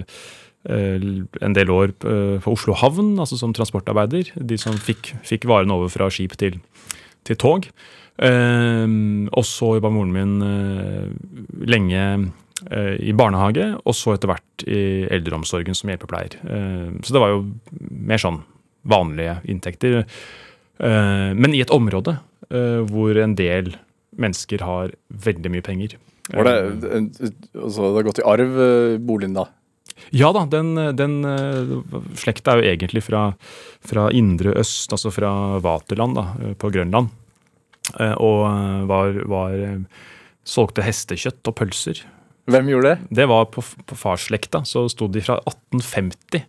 eh, 0.00 1.02
en 1.44 1.56
del 1.56 1.72
år 1.72 1.92
eh, 2.08 2.38
på 2.42 2.54
Oslo 2.56 2.76
havn, 2.80 3.14
altså 3.20 3.38
som 3.40 3.52
transportarbeider. 3.56 4.32
De 4.36 4.58
som 4.60 4.78
fikk, 4.80 5.12
fikk 5.26 5.44
varene 5.50 5.76
over 5.76 5.92
fra 5.92 6.08
skip 6.12 6.38
til, 6.40 6.58
til 7.28 7.38
tog. 7.40 7.68
Og 8.16 9.42
så 9.44 9.66
jobba 9.76 9.90
moren 9.92 10.14
min 10.14 11.66
lenge 11.68 12.04
i 13.04 13.12
barnehage, 13.12 13.66
og 13.84 13.92
så 13.92 14.14
etter 14.14 14.30
hvert 14.30 14.64
i 14.64 14.78
eldreomsorgen 15.12 15.76
som 15.76 15.92
hjelpepleier. 15.92 16.38
Så 17.04 17.12
det 17.12 17.20
var 17.20 17.34
jo 17.34 17.42
mer 17.76 18.22
sånn 18.22 18.40
vanlige 18.86 19.40
inntekter. 19.44 20.04
men 20.78 21.54
i 21.54 21.62
et 21.64 21.72
område 21.72 22.18
hvor 22.90 23.16
en 23.16 23.34
del 23.34 23.70
mennesker 24.20 24.64
har 24.64 24.92
veldig 25.08 25.52
mye 25.52 25.64
penger. 25.64 25.96
Var 26.32 26.48
det, 26.48 26.56
altså, 27.54 27.90
det 27.90 28.00
har 28.00 28.08
gått 28.08 28.20
i 28.20 28.26
arv, 28.26 28.58
eh, 28.62 28.96
boligen 28.98 29.36
da? 29.36 29.46
Ja 30.12 30.28
da, 30.34 30.42
den, 30.50 30.74
den 30.98 31.14
slekta 32.18 32.52
er 32.52 32.60
jo 32.60 32.72
egentlig 32.72 33.02
fra, 33.06 33.30
fra, 33.86 34.10
indre 34.12 34.52
øst, 34.60 34.92
altså 34.92 35.12
fra 35.14 35.30
Vaterland 35.64 36.18
da, 36.18 36.26
eh, 36.42 36.58
på 36.58 36.72
Grønland. 36.74 37.14
Og 37.96 38.40
var, 38.90 39.16
var 39.30 39.52
solgte 40.42 40.82
hestekjøtt 40.82 41.46
og 41.46 41.54
pølser. 41.54 42.00
Hvem 42.50 42.72
gjorde 42.72 42.90
det? 42.90 43.06
Det 43.20 43.26
var 43.30 43.46
på, 43.54 43.62
på 43.62 43.98
farsslekta. 43.98 44.64
Så 44.66 44.88
sto 44.90 45.06
de 45.06 45.22
fra 45.22 45.38
1850. 45.46 46.42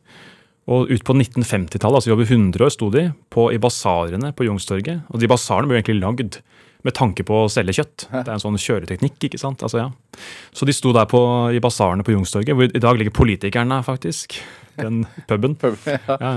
Og 0.68 0.92
ut 0.92 1.04
på 1.08 1.16
1950-tallet, 1.16 2.02
altså 2.02 2.12
over 2.12 2.28
100 2.28 2.66
år, 2.66 2.72
sto 2.74 2.90
de 2.92 3.08
på, 3.32 3.48
i 3.56 3.60
basarene 3.62 4.34
på 4.36 4.48
Youngstorget. 4.50 5.06
Og 5.14 5.22
de 5.22 5.30
basarene 5.32 5.70
ble 5.70 5.80
egentlig 5.80 6.02
lagd 6.02 6.42
med 6.86 6.96
tanke 6.96 7.24
på 7.28 7.44
å 7.46 7.52
selge 7.52 7.78
kjøtt. 7.80 8.08
Det 8.12 8.26
er 8.26 8.34
en 8.36 8.44
sånn 8.44 8.60
kjøreteknikk. 8.60 9.16
ikke 9.30 9.40
sant? 9.40 9.64
Altså, 9.64 9.86
ja. 9.86 10.26
Så 10.56 10.68
de 10.68 10.76
sto 10.76 10.92
der 10.96 11.08
på, 11.10 11.22
i 11.56 11.62
basarene 11.64 12.04
på 12.06 12.14
Youngstorget, 12.14 12.56
hvor 12.56 12.68
i 12.68 12.84
dag 12.84 13.00
ligger 13.00 13.16
politikerne, 13.16 13.80
faktisk. 13.88 14.38
Den 14.78 15.06
puben. 15.30 15.56
ja. 15.88 16.20
Ja, 16.20 16.34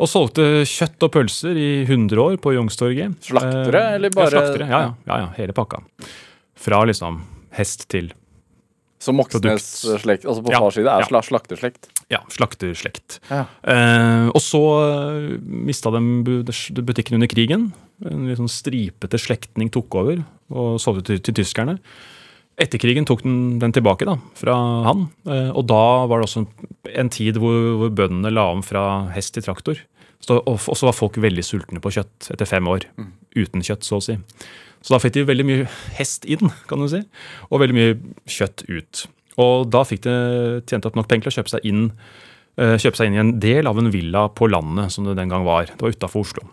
og 0.00 0.08
solgte 0.10 0.64
kjøtt 0.68 1.04
og 1.04 1.12
pølser 1.14 1.58
i 1.58 1.68
100 1.84 2.18
år 2.22 2.40
på 2.42 2.54
Youngstorget. 2.56 3.20
Slaktere, 3.28 3.84
eh, 3.84 3.94
eller 3.98 4.14
bare 4.14 4.30
ja, 4.30 4.32
slaktere, 4.32 4.68
ja, 4.70 4.82
ja, 5.06 5.20
ja, 5.26 5.30
hele 5.36 5.54
pakka. 5.56 5.82
Fra 6.62 6.82
liksom 6.88 7.20
hest 7.58 7.88
til 7.92 8.12
så 9.02 9.10
Moxnes-slekt, 9.18 10.22
altså 10.30 10.44
på 10.46 10.52
ja, 10.52 10.60
fars 10.62 10.76
side, 10.78 10.92
er 10.94 11.24
slakterslekt? 11.26 11.88
Ja, 12.10 12.22
slakterslekt. 12.32 13.20
Ja. 13.30 13.44
Eh, 13.62 14.28
og 14.32 14.40
så 14.42 14.62
uh, 14.82 15.36
mista 15.42 15.92
de 15.94 16.02
butikken 16.82 17.18
under 17.18 17.30
krigen. 17.30 17.70
En 18.08 18.26
litt 18.28 18.40
sånn 18.40 18.50
stripete 18.50 19.20
slektning 19.20 19.70
tok 19.72 19.94
over 20.00 20.24
og 20.52 20.80
solgte 20.82 21.12
til, 21.12 21.22
til 21.28 21.38
tyskerne. 21.42 21.78
Etter 22.60 22.80
krigen 22.80 23.06
tok 23.08 23.22
den, 23.24 23.56
den 23.62 23.72
tilbake 23.72 24.06
da, 24.06 24.18
fra 24.36 24.56
han. 24.88 25.06
Eh, 25.24 25.50
og 25.56 25.64
da 25.70 25.84
var 26.10 26.20
det 26.20 26.28
også 26.28 26.42
en, 26.42 26.50
en 27.04 27.12
tid 27.12 27.40
hvor, 27.40 27.56
hvor, 27.80 27.94
bøndene 27.96 28.32
la 28.32 28.50
om 28.52 28.60
fra 28.66 28.84
hest 29.14 29.34
til 29.36 29.46
traktor. 29.46 29.80
og 30.28 30.60
så 30.60 30.86
var 30.86 30.94
folk 30.94 31.16
veldig 31.22 31.44
sultne 31.46 31.80
på 31.82 31.94
kjøtt 31.96 32.28
etter 32.34 32.48
fem 32.48 32.68
år. 32.68 32.86
Mm. 33.00 33.08
Uten 33.38 33.64
kjøtt, 33.64 33.88
så 33.88 33.98
å 33.98 34.04
si. 34.04 34.18
Så 34.82 34.94
da 34.94 35.00
fikk 35.00 35.16
de 35.16 35.26
veldig 35.26 35.46
mye 35.48 35.66
hest 35.96 36.26
inn, 36.26 36.52
kan 36.68 36.82
du 36.82 36.90
si, 36.90 37.00
og 37.48 37.62
veldig 37.62 37.78
mye 37.78 37.96
kjøtt 38.30 38.66
ut. 38.68 39.04
Og 39.40 39.68
da 39.72 39.84
fikk 39.88 40.04
de 40.04 40.16
tjent 40.68 40.84
opp 40.88 40.98
nok 40.98 41.08
penger 41.08 41.28
til 41.28 41.32
å 41.32 41.36
kjøpe 41.40 41.54
seg 41.54 41.68
inn 41.68 41.86
eh, 42.60 42.76
kjøpe 42.76 42.98
seg 42.98 43.08
inn 43.08 43.16
i 43.16 43.22
en 43.22 43.34
del 43.40 43.70
av 43.70 43.80
en 43.80 43.92
villa 43.92 44.26
på 44.28 44.50
landet, 44.52 44.92
som 44.92 45.08
det 45.08 45.16
den 45.18 45.32
gang 45.32 45.46
var. 45.48 45.70
Det 45.70 45.80
var 45.80 45.94
utafor 45.94 46.26
Oslo. 46.26 46.46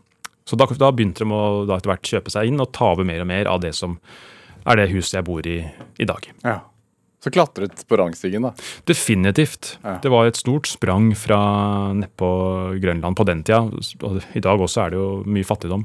Så 0.47 0.57
da, 0.57 0.65
da, 0.65 0.89
begynte 0.95 1.25
de 1.25 1.35
å 1.35 1.65
da 1.69 1.77
etter 1.77 1.91
hvert 1.91 2.11
kjøpe 2.15 2.33
seg 2.33 2.49
inn 2.49 2.61
og 2.63 2.71
ta 2.73 2.93
over 2.95 3.05
mer 3.05 3.21
og 3.21 3.29
mer 3.29 3.49
av 3.51 3.61
det 3.61 3.75
som 3.77 3.99
er 4.69 4.79
det 4.79 4.89
huset 4.93 5.19
jeg 5.19 5.27
bor 5.27 5.45
i 5.45 5.59
i 5.99 6.07
dag. 6.09 6.25
Ja. 6.45 6.59
Så 7.19 7.31
klatret 7.35 7.81
på 7.87 7.97
rangstigen, 7.99 8.45
da? 8.47 8.53
Definitivt. 8.87 9.73
Ja. 9.83 9.97
Det 9.99 10.11
var 10.11 10.29
et 10.29 10.39
stort 10.39 10.69
sprang 10.71 11.11
fra 11.19 11.39
nedpå 11.91 12.29
Grønland 12.79 13.17
på 13.19 13.25
den 13.27 13.43
tida. 13.43 13.65
I 14.31 14.43
dag 14.43 14.63
også 14.63 14.85
er 14.85 14.93
det 14.93 15.01
jo 15.01 15.09
mye 15.27 15.47
fattigdom 15.47 15.83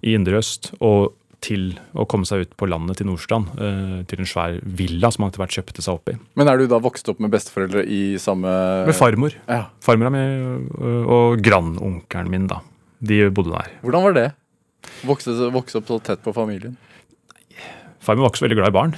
i 0.00 0.14
indre 0.16 0.40
øst. 0.40 0.70
Og 0.80 1.12
til 1.46 1.66
å 1.94 2.06
komme 2.10 2.26
seg 2.28 2.44
ut 2.44 2.54
på 2.58 2.68
landet 2.70 2.98
til 3.00 3.08
Nordstrand. 3.08 3.52
Eh, 3.62 3.98
til 4.10 4.22
en 4.22 4.30
svær 4.30 4.56
villa 4.78 5.10
som 5.14 5.24
han 5.24 5.32
etter 5.32 5.44
hvert 5.44 5.58
kjøpte 5.58 5.84
seg 5.84 5.98
opp 5.98 6.10
i. 6.12 6.16
Men 6.38 6.50
er 6.50 6.58
du 6.60 6.66
da 6.70 6.80
vokst 6.82 7.08
opp 7.12 7.22
med 7.22 7.32
besteforeldre 7.34 7.84
i 7.86 8.00
samme 8.22 8.50
Med 8.88 8.96
farmor. 8.98 9.36
Ja. 9.46 9.68
Farmora 9.84 10.10
mi 10.14 10.24
og, 11.06 11.38
grandonkelen 11.44 12.32
min, 12.32 12.48
da. 12.50 12.62
De 13.06 13.26
bodde 13.30 13.54
der. 13.54 13.70
Hvordan 13.84 14.08
var 14.08 14.16
det? 14.16 14.26
Vokse, 15.06 15.34
vokse 15.54 15.80
opp 15.80 15.90
så 15.90 16.00
tett 16.10 16.22
på 16.24 16.34
familien. 16.36 16.76
Farmor 18.06 18.26
var 18.26 18.32
ikke 18.32 18.38
så 18.38 18.46
veldig 18.46 18.58
glad 18.60 18.70
i 18.70 18.76
barn. 18.76 18.92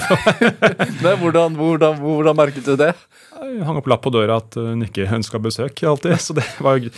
Nei, 1.04 1.14
hvordan, 1.20 1.56
hvordan, 1.58 1.98
hvordan 2.00 2.38
merket 2.38 2.68
du 2.68 2.76
det? 2.80 2.92
Jeg 3.36 3.64
hang 3.68 3.80
opp 3.80 3.88
lapp 3.90 4.04
på 4.04 4.12
døra 4.14 4.38
at 4.40 4.56
hun 4.56 4.84
ikke 4.86 5.08
ønska 5.12 5.40
besøk 5.44 5.82
alltid. 5.84 6.16
Så 6.22 6.36
det 6.38 6.46
var 6.64 6.78
jo 6.80 6.92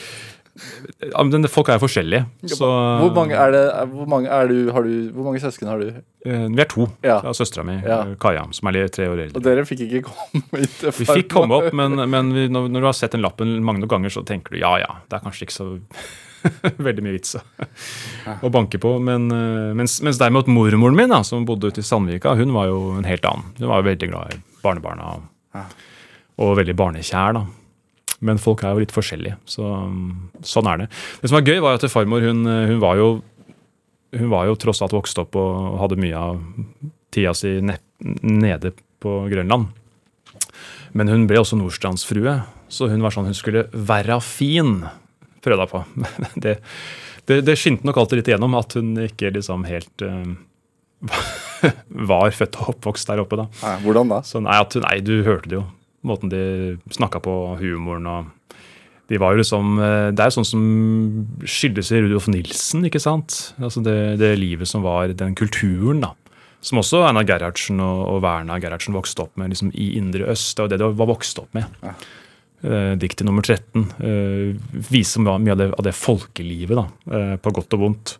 Folk 1.48 1.68
er 1.72 1.78
forskjellige. 1.82 2.24
Så, 2.50 2.66
Hvor 2.66 3.12
mange 3.14 3.34
er 3.38 3.52
det, 3.54 3.64
hvor 3.92 4.08
mange 4.10 4.28
er 4.28 4.48
du, 4.50 4.70
har 4.74 4.82
du, 4.82 5.10
hvor 5.14 5.24
mange 5.28 5.40
søsken 5.42 5.68
har 5.70 5.78
du? 5.82 5.88
eh, 6.26 6.46
Vi 6.48 6.60
er 6.62 6.68
to. 6.70 6.88
Ja. 7.02 7.20
Ja. 7.24 7.32
Søstera 7.32 7.64
mi, 7.64 7.76
Ja. 7.84 8.00
eh, 8.02 8.14
Kaja, 8.20 8.44
som 8.52 8.68
er 8.68 8.88
tre 8.88 9.06
år 9.08 9.22
eldre. 9.26 9.36
Og 9.36 9.42
dere 9.44 9.64
fikk 9.68 9.84
ikke 9.86 10.02
komme 10.10 10.60
hit 10.62 10.82
Vi 10.98 11.04
fikk 11.08 11.28
komme 11.32 11.54
opp, 11.60 11.72
men, 11.72 11.94
men 12.10 12.32
vi, 12.34 12.48
når, 12.48 12.68
når 12.68 12.80
du 12.80 12.86
har 12.90 12.96
sett 12.98 13.12
den 13.12 13.22
lappen 13.22 13.58
mange 13.64 13.80
nok 13.80 13.90
ganger, 13.90 14.10
så 14.10 14.24
tenker 14.26 14.54
du 14.56 14.60
ja 14.62 14.76
ja, 14.82 14.98
det 15.08 15.18
er 15.20 15.24
kanskje 15.26 15.46
ikke 15.48 15.58
så 15.58 15.68
veldig 16.86 17.02
mye 17.02 17.16
vits 17.16 17.34
å, 17.38 17.42
å 18.46 18.50
banke 18.54 18.78
på. 18.82 18.96
Men, 19.02 19.28
eh, 19.34 19.74
mens, 19.78 20.00
mens 20.06 20.18
derimot 20.20 20.46
mormoren 20.50 20.96
min, 20.96 21.08
da, 21.10 21.22
som 21.26 21.44
bodde 21.48 21.70
ute 21.72 21.82
i 21.82 21.86
Sandvika, 21.86 22.34
hun 22.38 22.52
var 22.54 22.68
jo 22.70 22.82
en 22.98 23.06
helt 23.08 23.24
annen. 23.26 23.52
Hun 23.58 23.68
var 23.72 23.82
jo 23.82 23.88
veldig 23.90 24.10
glad 24.12 24.34
i 24.34 24.42
barnebarna 24.62 25.14
og, 25.16 25.62
og 26.38 26.56
veldig 26.60 26.76
barnekjær. 26.78 27.34
da. 27.38 27.46
Men 28.24 28.40
folk 28.42 28.64
er 28.66 28.74
jo 28.74 28.82
litt 28.82 28.94
forskjellige, 28.94 29.36
så 29.46 29.68
sånn 30.42 30.68
er 30.72 30.80
det. 30.80 30.86
Det 31.20 31.30
som 31.30 31.38
var 31.38 31.46
gøy, 31.46 31.60
var 31.62 31.78
at 31.78 31.86
farmor 31.92 32.24
hun, 32.24 32.42
hun 32.44 32.80
var 32.82 32.98
jo 32.98 33.10
hun 34.16 34.30
var 34.32 34.48
jo 34.48 34.56
tross 34.56 34.80
alt 34.82 34.94
vokst 34.96 35.18
opp 35.20 35.36
og 35.36 35.78
hadde 35.82 35.98
mye 36.00 36.16
av 36.16 36.38
tida 37.12 37.34
si 37.36 37.58
nede 37.60 38.72
på 39.02 39.14
Grønland. 39.28 39.68
Men 40.96 41.12
hun 41.12 41.26
ble 41.28 41.40
også 41.42 41.58
nordstrandsfrue, 41.60 42.38
så 42.72 42.88
hun 42.88 43.04
var 43.04 43.14
sånn 43.14 43.28
hun 43.28 43.36
skulle 43.36 43.66
være 43.72 44.18
fin. 44.24 44.80
Prøvde 45.44 45.68
hun 45.68 45.74
på. 45.74 45.84
Det, 46.44 46.58
det, 47.28 47.42
det 47.44 47.58
skinte 47.60 47.84
nok 47.84 47.98
alltid 48.00 48.22
litt 48.22 48.28
igjennom 48.30 48.54
at 48.56 48.72
hun 48.78 48.94
ikke 49.04 49.28
liksom 49.34 49.66
helt 49.68 50.00
uh, 50.00 50.30
var 52.10 52.32
født 52.32 52.56
og 52.56 52.70
oppvokst 52.72 53.10
der 53.10 53.20
oppe. 53.20 53.36
da. 53.36 53.48
Nei, 53.60 53.74
hvordan 53.84 54.14
da? 54.14 54.22
Så 54.24 54.40
nei, 54.40 54.56
at, 54.56 54.78
nei, 54.80 54.94
du 55.04 55.18
hørte 55.26 55.50
det 55.50 55.58
jo. 55.58 55.66
Måten 56.08 56.32
de 56.32 56.42
snakka 56.94 57.22
på, 57.24 57.34
humoren 57.60 58.08
og 58.08 58.34
de 59.08 59.16
var 59.16 59.32
jo 59.32 59.40
liksom, 59.40 59.78
eh, 59.80 60.10
Det 60.12 60.24
er 60.24 60.34
sånn 60.34 60.46
som 60.46 60.64
skyldes 61.40 61.92
i 61.92 62.02
Rudolf 62.04 62.28
Nilsen, 62.28 62.84
ikke 62.84 63.00
sant? 63.00 63.54
Altså 63.56 63.80
det, 63.84 64.18
det 64.20 64.34
livet 64.36 64.68
som 64.68 64.84
var, 64.84 65.08
den 65.16 65.36
kulturen, 65.38 66.02
da. 66.04 66.12
Som 66.60 66.80
også 66.82 67.04
Einar 67.06 67.24
Gerhardsen 67.24 67.80
og, 67.80 68.00
og 68.10 68.22
Werner 68.24 68.60
Gerhardsen 68.60 68.96
vokste 68.96 69.24
opp 69.24 69.36
med 69.38 69.54
liksom 69.54 69.70
i 69.72 69.92
Indre 69.96 70.26
Øst. 70.32 70.56
Det 70.56 70.64
var 70.64 70.72
det 70.72 70.80
de 70.82 70.88
var 70.98 71.10
vokst 71.12 71.38
opp 71.40 71.54
med. 71.56 71.70
Eh, 72.66 72.92
diktet 72.98 73.24
nummer 73.24 73.44
13 73.46 73.84
eh, 74.02 74.80
viser 74.90 75.22
mye 75.22 75.54
av 75.54 75.60
det, 75.60 75.68
av 75.78 75.84
det 75.86 75.94
folkelivet, 75.94 76.74
da, 76.74 77.14
eh, 77.14 77.36
på 77.38 77.52
godt 77.54 77.76
og 77.78 77.84
vondt, 77.84 78.16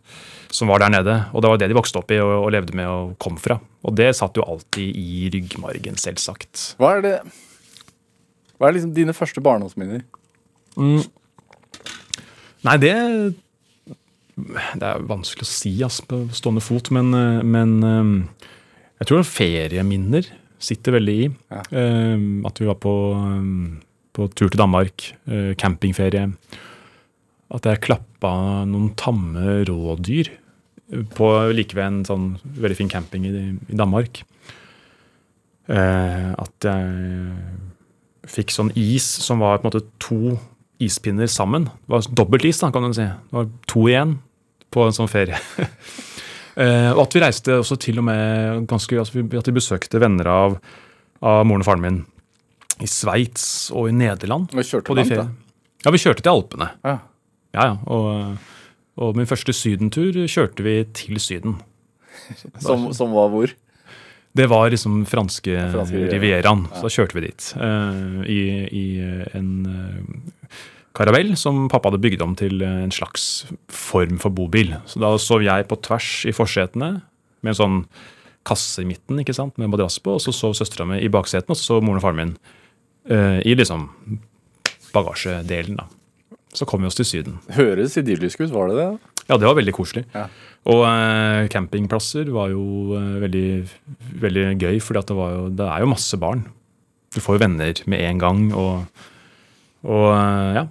som 0.47 0.71
var 0.71 0.79
der 0.79 0.93
nede. 0.95 1.17
Og 1.35 1.43
det 1.43 1.51
var 1.51 1.59
det 1.59 1.69
de 1.69 1.77
vokste 1.77 1.99
opp 1.99 2.15
i 2.15 2.21
og, 2.23 2.31
og 2.45 2.53
levde 2.55 2.79
med 2.79 2.87
og 2.87 3.13
kom 3.21 3.35
fra. 3.37 3.59
Og 3.83 3.99
det 3.99 4.13
satt 4.15 4.39
jo 4.39 4.47
alltid 4.47 4.95
i 4.95 5.27
ryggmargen, 5.35 5.99
selvsagt. 5.99 6.71
Hva 6.79 6.95
er 6.95 7.05
det 7.05 7.15
Hva 8.59 8.67
er 8.67 8.75
liksom 8.75 8.91
dine 8.95 9.15
første 9.15 9.41
barndomsminner? 9.43 10.03
Nei, 12.67 12.75
det 12.83 12.95
Det 14.39 14.85
er 14.87 15.03
vanskelig 15.07 15.43
å 15.43 15.49
si 15.49 15.71
ass, 15.83 15.99
på 15.99 16.21
stående 16.35 16.63
fot, 16.63 16.91
men, 16.95 17.11
eh, 17.15 17.41
men 17.43 17.71
eh, 17.83 18.45
jeg 19.01 19.09
tror 19.09 19.25
ferieminner 19.27 20.27
sitter 20.59 20.95
veldig 20.95 21.15
i. 21.25 21.29
Ja. 21.51 21.63
Eh, 21.71 22.17
At 22.47 22.59
vi 22.61 22.67
var 22.69 22.77
på, 22.79 22.93
på 24.15 24.27
tur 24.31 24.47
til 24.47 24.59
Danmark, 24.59 25.09
campingferie. 25.59 26.29
At 27.51 27.65
jeg 27.67 27.81
klappa 27.83 28.63
noen 28.69 28.93
tamme 28.95 29.59
rådyr 29.67 30.31
på 31.15 31.27
like 31.51 31.75
ved 31.75 31.85
en 31.85 32.03
sånn 32.07 32.27
veldig 32.43 32.77
fin 32.79 32.91
camping 32.91 33.27
i, 33.27 33.31
i 33.55 33.75
Danmark. 33.77 34.23
At 35.69 36.65
jeg 36.65 37.68
fikk 38.29 38.53
sånn 38.53 38.71
is 38.77 39.05
som 39.25 39.41
var 39.43 39.59
på 39.59 39.67
en 39.67 39.71
måte 39.71 39.85
to 40.01 40.37
ispinner 40.79 41.27
sammen. 41.31 41.67
Det 41.67 41.91
var 41.91 42.07
dobbelt 42.21 42.45
is, 42.47 42.61
da, 42.61 42.71
kan 42.71 42.87
du 42.87 42.95
si. 42.95 43.07
Det 43.07 43.35
var 43.35 43.49
to 43.69 43.87
igjen 43.89 44.17
på 44.73 44.85
en 44.85 44.95
sånn 44.95 45.11
ferie. 45.11 45.39
Eh, 46.59 46.89
og 46.91 47.05
at 47.05 47.13
vi 47.15 47.19
reiste 47.23 47.53
også 47.55 47.77
til 47.79 48.01
og 48.01 48.03
med 48.03 48.65
ganske, 48.67 48.97
altså 48.99 49.21
at 49.37 49.47
vi 49.47 49.53
besøkte 49.55 50.01
venner 50.01 50.27
av, 50.27 50.57
av 51.23 51.45
moren 51.47 51.63
og 51.63 51.67
faren 51.69 51.83
min 51.85 51.99
i 52.83 52.89
Sveits 52.89 53.45
og 53.71 53.87
i 53.87 53.93
Nederland. 53.95 54.51
Vi 54.51 54.65
kjørte 54.67 54.95
langt, 54.97 55.13
da. 55.13 55.27
Ja, 55.85 55.93
vi 55.95 56.01
kjørte 56.03 56.25
til 56.25 56.33
Alpene. 56.33 56.67
Ja. 56.83 56.97
Ja, 57.55 57.69
ja. 57.69 57.77
Og, 57.87 58.35
og 58.99 59.15
min 59.15 59.29
første 59.29 59.55
sydentur 59.55 60.19
kjørte 60.27 60.65
vi 60.65 60.75
til 60.99 61.21
Syden. 61.23 61.55
Som, 62.59 62.89
som 62.97 63.15
var 63.15 63.31
hvor? 63.31 63.55
Det 64.37 64.45
var 64.49 64.69
liksom 64.69 65.01
franske, 65.09 65.55
Franske 65.73 66.03
Rivieraen. 66.11 66.67
Ja. 66.69 66.75
Så 66.77 66.85
da 66.85 66.91
kjørte 66.93 67.17
vi 67.17 67.23
dit. 67.25 67.47
Uh, 67.57 68.19
I, 68.29 68.41
i 68.69 68.85
en 69.35 69.49
uh, 69.65 70.59
karavell 70.99 71.33
som 71.39 71.67
pappa 71.71 71.89
hadde 71.89 72.01
bygd 72.03 72.23
om 72.25 72.35
til 72.37 72.61
eh, 72.65 72.83
en 72.83 72.93
slags 72.93 73.47
form 73.71 74.19
for 74.21 74.33
bobil. 74.35 74.73
Så 74.89 75.01
da 75.01 75.13
sov 75.21 75.45
jeg 75.45 75.67
på 75.69 75.77
tvers 75.85 76.09
i 76.29 76.33
forsetene 76.35 76.91
med 77.39 77.53
en 77.53 77.59
sånn 77.59 77.77
kasse 78.47 78.83
i 78.83 78.87
midten 78.89 79.21
ikke 79.21 79.35
sant, 79.35 79.57
med 79.61 79.71
madrass 79.71 79.99
på, 80.03 80.17
og 80.17 80.23
så 80.23 80.33
sov 80.35 80.55
søstera 80.57 80.87
mi 80.89 80.99
i 81.03 81.11
baksetene, 81.11 81.53
og 81.53 81.59
så 81.59 81.75
sov 81.75 81.85
moren 81.85 82.01
og 82.01 82.05
faren 82.05 82.19
min 82.19 82.33
uh, 83.11 83.39
i 83.45 83.55
liksom 83.55 83.87
bagasjedelen. 84.95 85.79
da. 85.79 85.87
Så 86.55 86.65
kom 86.65 86.81
vi 86.81 86.89
oss 86.89 86.97
til 86.97 87.05
Syden. 87.05 87.37
Høres 87.53 87.97
idyllisk 87.99 88.41
ut, 88.41 88.49
var 88.51 88.71
det 88.71 88.79
det? 88.79 88.89
Ja, 89.29 89.37
det 89.37 89.45
var 89.47 89.55
veldig 89.59 89.73
koselig. 89.77 90.03
Ja. 90.15 90.25
Og 90.69 90.81
eh, 90.89 91.47
campingplasser 91.53 92.29
var 92.35 92.49
jo 92.51 92.63
eh, 92.97 93.13
veldig, 93.23 93.45
veldig 94.25 94.45
gøy, 94.59 94.79
for 94.83 94.97
det, 94.99 95.05
jo- 95.13 95.49
det 95.55 95.67
er 95.69 95.85
jo 95.85 95.91
masse 95.93 96.17
barn. 96.19 96.43
Du 97.15 97.21
får 97.23 97.37
jo 97.37 97.43
venner 97.45 97.79
med 97.89 98.03
en 98.05 98.19
gang, 98.21 98.41
og, 98.53 99.05
og 99.87 100.07
eh, 100.15 100.59
ja. 100.59 100.65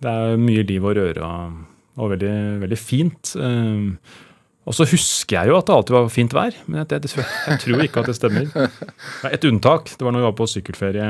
Det 0.00 0.08
er 0.16 0.38
mye 0.40 0.62
liv 0.64 0.84
og 0.88 0.94
røre 0.96 1.20
og, 1.26 1.56
og 2.00 2.12
veldig, 2.14 2.34
veldig 2.62 2.78
fint. 2.80 3.34
Eh, 3.36 4.20
og 4.68 4.76
så 4.76 4.84
husker 4.86 5.38
jeg 5.40 5.50
jo 5.50 5.56
at 5.58 5.66
det 5.68 5.74
alltid 5.74 5.96
var 5.96 6.08
fint 6.12 6.34
vær, 6.36 6.54
men 6.68 6.82
jeg, 6.82 7.00
jeg, 7.16 7.24
jeg 7.48 7.60
tror 7.64 7.82
ikke 7.84 8.02
at 8.04 8.08
det 8.12 8.16
stemmer. 8.16 8.48
Det 8.54 9.28
er 9.28 9.34
Et 9.38 9.46
unntak. 9.50 9.88
Det 9.96 10.04
var 10.06 10.12
når 10.14 10.22
vi 10.22 10.28
var 10.28 10.36
på 10.38 10.46
sykkelferie 10.52 11.08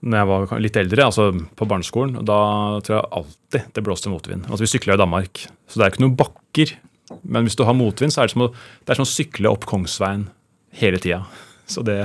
når 0.00 0.16
jeg 0.22 0.28
var 0.30 0.62
litt 0.64 0.78
eldre, 0.80 1.06
altså 1.10 1.26
på 1.56 1.66
barneskolen. 1.68 2.20
Da 2.24 2.38
tror 2.84 2.96
jeg 2.96 3.10
alltid 3.20 3.74
det 3.76 3.84
blåste 3.84 4.12
motvind. 4.12 4.46
Altså 4.48 4.64
Vi 4.64 4.70
sykla 4.72 4.96
i 4.96 5.00
Danmark, 5.02 5.44
så 5.68 5.80
det 5.80 5.86
er 5.86 5.92
ikke 5.94 6.04
noen 6.06 6.16
bakker. 6.18 6.74
Men 7.22 7.44
hvis 7.44 7.58
du 7.58 7.64
har 7.66 7.76
motvind, 7.76 8.14
så 8.14 8.22
er 8.22 8.30
det 8.30 8.34
som 8.36 8.46
å, 8.46 8.52
det 8.86 8.96
som 8.96 9.04
å 9.06 9.10
sykle 9.10 9.50
opp 9.50 9.66
Kongsveien 9.68 10.28
hele 10.80 11.00
tida. 11.02 11.24
Så 11.70 11.84
det 11.86 12.04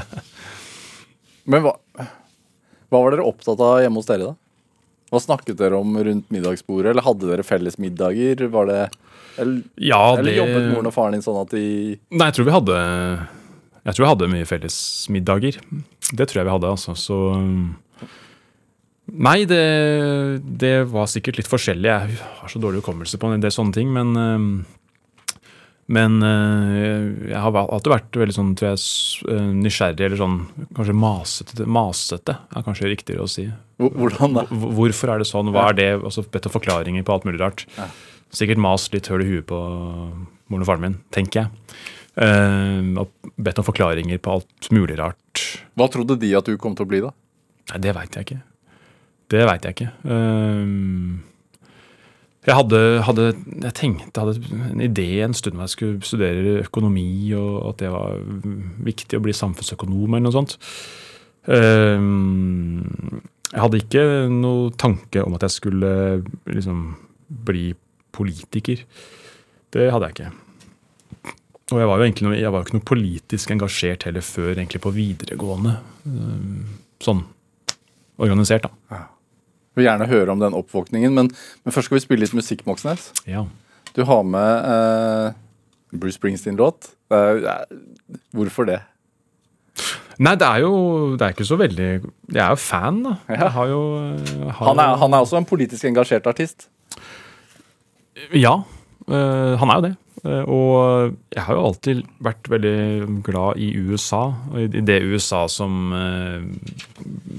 Men 1.45 1.63
hva, 1.65 1.75
hva 1.95 2.99
var 3.01 3.13
dere 3.13 3.27
opptatt 3.27 3.61
av 3.61 3.79
hjemme 3.83 4.01
hos 4.01 4.09
dere, 4.09 4.33
da? 4.33 4.35
Hva 5.13 5.21
snakket 5.21 5.59
dere 5.61 5.77
om 5.77 5.95
rundt 5.95 6.31
middagsbordet, 6.33 6.91
eller 6.91 7.05
hadde 7.05 7.29
dere 7.29 7.45
felles 7.45 7.77
middager? 7.81 8.41
Var 8.51 8.69
det, 8.71 8.79
eller, 9.37 9.63
Ja, 9.77 10.01
eller 10.17 10.35
jobbet 10.35 10.69
moren 10.73 10.89
og 10.89 10.95
faren 10.95 11.15
din 11.15 11.25
sånn 11.25 11.39
at 11.43 11.53
de 11.53 11.65
Nei, 12.09 12.27
jeg 12.27 12.37
tror 12.37 12.47
vi 12.49 12.55
hadde 12.55 12.77
Jeg 13.85 13.93
tror 13.93 14.03
jeg 14.03 14.11
hadde 14.15 14.31
mye 14.33 14.49
fellesmiddager. 14.49 15.59
Det 16.17 16.27
tror 16.27 16.41
jeg 16.41 16.49
vi 16.49 16.55
hadde, 16.55 16.73
altså. 16.73 16.97
Så 16.97 17.19
Nei, 19.05 19.43
det, 19.45 19.61
det 20.41 20.77
var 20.89 21.05
sikkert 21.11 21.37
litt 21.37 21.49
forskjellig. 21.49 21.89
Jeg 21.91 22.17
har 22.39 22.49
så 22.51 22.59
dårlig 22.61 22.81
hukommelse 22.81 23.19
på 23.21 23.29
en 23.29 23.43
del 23.43 23.53
sånne 23.53 23.75
ting, 23.75 23.91
men 23.93 24.15
eh, 24.17 24.47
Men 25.85 26.15
eh, 26.25 27.29
jeg 27.29 27.37
har 27.37 27.53
alltid 27.61 27.91
vært 27.91 28.17
veldig 28.17 28.33
sånn, 28.33 28.55
tror 28.57 28.71
jeg, 28.71 28.85
eh, 29.29 29.49
nysgjerrig, 29.53 30.01
eller 30.07 30.17
sånn 30.17 30.39
kanskje 30.73 30.95
masete, 30.97 31.67
masete 31.69 32.33
er 32.49 32.65
kanskje 32.65 32.89
riktigere 32.89 33.21
å 33.21 33.29
si. 33.29 33.45
Hvordan 33.77 34.33
da? 34.33 34.47
Hvorfor 34.49 35.11
er 35.13 35.21
det 35.21 35.27
sånn? 35.29 35.51
Hva 35.53 35.67
er 35.69 35.77
det? 35.77 35.91
Altså 35.99 36.23
bedt 36.25 36.47
om 36.49 36.55
forklaringer 36.55 37.05
på 37.05 37.13
alt 37.13 37.27
mulig 37.29 37.37
rart. 37.43 37.67
Sikkert 38.33 38.57
mast 38.65 38.97
litt 38.97 39.11
høl 39.13 39.21
i 39.21 39.29
huet 39.29 39.45
på 39.45 39.59
moren 40.49 40.65
og 40.65 40.71
faren 40.71 40.81
min, 40.87 40.97
tenker 41.13 41.43
jeg. 41.43 41.77
Og 42.97 43.31
bedt 43.37 43.61
om 43.61 43.67
forklaringer 43.69 44.17
på 44.25 44.39
alt 44.39 44.71
mulig 44.73 44.97
rart. 44.97 45.45
Hva 45.77 45.85
trodde 45.93 46.17
de 46.17 46.33
at 46.33 46.49
du 46.49 46.57
kom 46.57 46.73
til 46.73 46.87
å 46.87 46.89
bli, 46.89 47.03
da? 47.05 47.13
Nei, 47.71 47.79
det 47.81 47.95
veit 47.97 48.15
jeg 48.17 48.27
ikke. 48.27 48.41
Det 49.33 49.45
veit 49.49 49.65
jeg 49.65 49.75
ikke. 49.75 49.87
Eh, 50.13 50.65
jeg 52.45 52.53
hadde, 52.59 52.79
hadde 53.07 53.23
Jeg 53.63 53.73
tenkte, 53.73 54.21
hadde 54.21 54.59
en 54.69 54.83
idé 54.85 55.07
en 55.25 55.33
stund 55.33 55.57
om 55.57 55.63
jeg 55.65 55.73
skulle 55.73 56.05
studere 56.05 56.59
økonomi, 56.61 57.33
og 57.33 57.71
at 57.71 57.81
det 57.81 57.89
var 57.89 58.19
viktig 58.85 59.17
å 59.17 59.23
bli 59.25 59.33
samfunnsøkonom 59.33 60.13
eller 60.13 60.27
noe 60.27 60.35
sånt. 60.35 60.57
Eh, 61.49 61.97
jeg 63.55 63.63
hadde 63.63 63.81
ikke 63.81 64.05
noe 64.29 64.71
tanke 64.77 65.25
om 65.25 65.37
at 65.37 65.45
jeg 65.47 65.57
skulle 65.57 65.91
liksom 66.45 66.87
bli 67.49 67.71
politiker. 68.15 68.85
Det 69.73 69.89
hadde 69.91 70.11
jeg 70.11 70.17
ikke. 70.19 70.31
Og 71.73 71.79
jeg 71.81 71.89
var 71.89 71.97
jo 71.97 72.05
egentlig 72.05 72.37
jeg 72.37 72.53
var 72.53 72.65
ikke 72.65 72.77
noe 72.77 72.89
politisk 72.93 73.51
engasjert 73.55 74.05
heller 74.05 74.21
før 74.25 74.53
egentlig 74.53 74.83
på 74.85 74.93
videregående. 74.93 75.79
Eh, 76.05 76.81
Sånn 77.03 77.25
organisert, 78.21 78.67
da. 78.67 79.01
Jeg 79.75 79.81
vil 79.81 79.87
gjerne 79.89 80.07
høre 80.07 80.31
om 80.31 80.41
den 80.41 80.55
oppvåkningen, 80.55 81.13
men, 81.15 81.29
men 81.63 81.75
først 81.75 81.89
skal 81.89 81.99
vi 81.99 82.03
spille 82.05 82.23
litt 82.23 82.35
musikk, 82.37 82.63
Moxnes. 82.67 83.09
Ja. 83.27 83.43
Du 83.95 84.03
har 84.07 84.23
med 84.27 84.69
eh, 84.71 85.33
Bruce 85.95 86.15
Springsteen-låt. 86.19 86.91
Eh, 87.11 87.47
hvorfor 88.35 88.69
det? 88.69 88.79
Nei, 90.15 90.35
det 90.39 90.47
er 90.47 90.61
jo 90.63 90.75
det 91.19 91.25
er 91.25 91.33
ikke 91.35 91.43
så 91.47 91.57
veldig 91.59 91.87
Jeg 91.89 92.39
er 92.39 92.53
jo 92.53 92.59
fan, 92.59 93.01
da. 93.03 93.17
Jeg 93.27 93.51
har 93.57 93.67
jo, 93.67 93.81
eh, 93.99 94.45
har 94.47 94.69
Han 94.69 94.79
er, 94.79 94.95
han 95.01 95.13
er 95.17 95.25
også 95.25 95.41
en 95.41 95.47
politisk 95.49 95.83
engasjert 95.89 96.27
artist. 96.31 96.69
Ja, 98.31 98.61
han 99.11 99.69
er 99.69 99.79
jo 99.79 99.85
det. 99.85 99.95
Eh, 100.25 100.43
og 100.49 101.15
jeg 101.33 101.43
har 101.45 101.57
jo 101.57 101.65
alltid 101.69 102.03
vært 102.23 102.49
veldig 102.49 103.21
glad 103.25 103.61
i 103.61 103.71
USA, 103.77 104.27
og 104.51 104.61
i 104.63 104.83
det 104.85 104.99
USA 105.05 105.45
som 105.51 105.93
eh, 105.93 106.45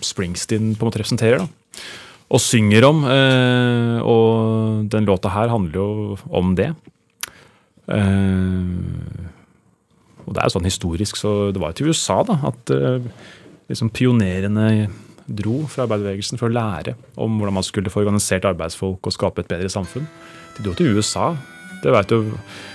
Springsteen 0.06 0.74
på 0.76 0.84
en 0.84 0.90
måte 0.90 1.00
representerer. 1.02 1.42
da. 1.42 1.82
Og 2.26 2.42
synger 2.42 2.86
om. 2.88 3.04
eh, 3.06 3.98
og 4.02 4.90
den 4.90 5.06
låta 5.06 5.30
her 5.34 5.48
handler 5.48 5.80
jo 5.80 6.18
om 6.30 6.54
det. 6.58 6.74
Eh, 7.88 8.62
og 10.26 10.34
det 10.34 10.42
er 10.42 10.46
jo 10.48 10.56
sånn 10.58 10.66
historisk, 10.66 11.18
så 11.18 11.52
det 11.54 11.62
var 11.62 11.70
jo 11.70 11.80
til 11.80 11.90
USA 11.90 12.22
da, 12.26 12.38
at 12.50 12.70
eh, 12.74 13.10
liksom 13.70 13.92
pionerene 13.94 14.88
dro 15.26 15.64
fra 15.70 15.86
arbeiderbevegelsen 15.86 16.38
for 16.38 16.50
å 16.50 16.54
lære 16.54 16.94
om 17.18 17.38
hvordan 17.38 17.58
man 17.58 17.66
skulle 17.66 17.90
få 17.90 18.04
organisert 18.04 18.46
arbeidsfolk 18.46 19.06
og 19.06 19.14
skape 19.14 19.42
et 19.42 19.50
bedre 19.50 19.70
samfunn. 19.70 20.06
De 20.56 20.66
dro 20.66 20.74
til 20.74 20.94
USA. 20.94 21.32
Det 21.86 21.92
vet 21.94 22.10
jo 22.10 22.18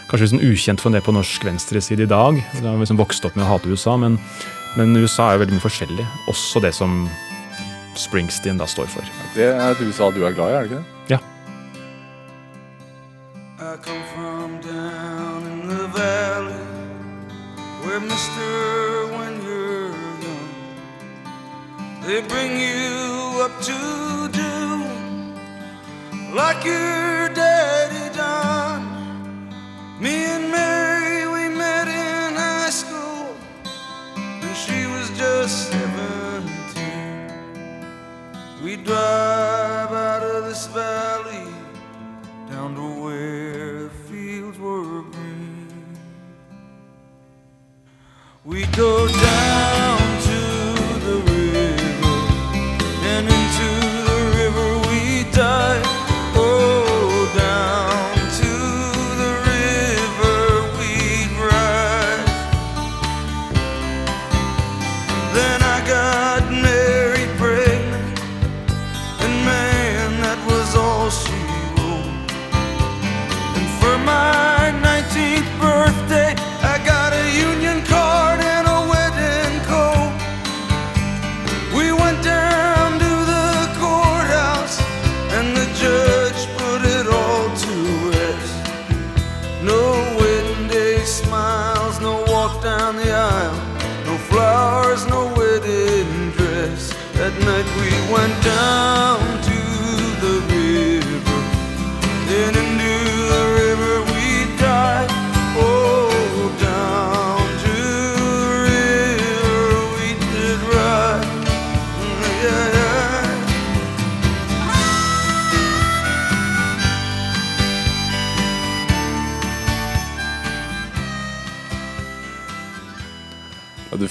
kanskje 0.08 0.24
liksom 0.24 0.44
ukjent 0.48 0.80
for 0.80 0.88
en 0.88 0.96
del 0.96 1.04
på 1.04 1.12
norsk 1.12 1.44
venstreside 1.44 2.06
i 2.06 2.08
dag. 2.08 2.38
De 2.56 2.64
har 2.64 2.78
liksom 2.80 3.00
vokst 3.00 3.26
opp 3.28 3.36
med 3.36 3.44
å 3.44 3.50
hate 3.50 3.68
USA, 3.68 3.98
men, 4.00 4.16
men 4.80 4.96
USA 4.96 5.26
er 5.28 5.36
jo 5.36 5.42
veldig 5.44 5.58
mye 5.58 5.66
forskjellig. 5.66 6.06
Også 6.32 6.64
det 6.64 6.72
som 6.78 7.04
Springsteen 8.00 8.56
da 8.56 8.64
står 8.72 8.88
for. 8.88 9.04
Det 9.36 9.50
er 9.52 9.74
et 9.74 9.84
USA 9.84 10.08
du 10.16 10.22
er 10.24 10.32
glad 10.38 10.48
i, 10.48 10.56
er 10.56 10.64
det 10.64 10.72
ikke 10.72 10.80
det? 10.80 10.86
Ja. 11.12 11.20
I 13.60 13.76
come 13.84 14.04
from 14.16 14.56
down 14.64 15.44
in 15.52 15.68
the 15.68 15.88
valley 15.92 16.64
where 17.84 18.00
mister 18.00 19.12
when 19.12 19.34
you're 19.44 19.92
young 20.24 20.48
they 22.08 22.22
bring 22.32 22.56
you 22.56 23.44
up 23.44 23.60
to 23.62 23.76
do 24.32 24.52
like 26.34 26.64
your 26.66 27.11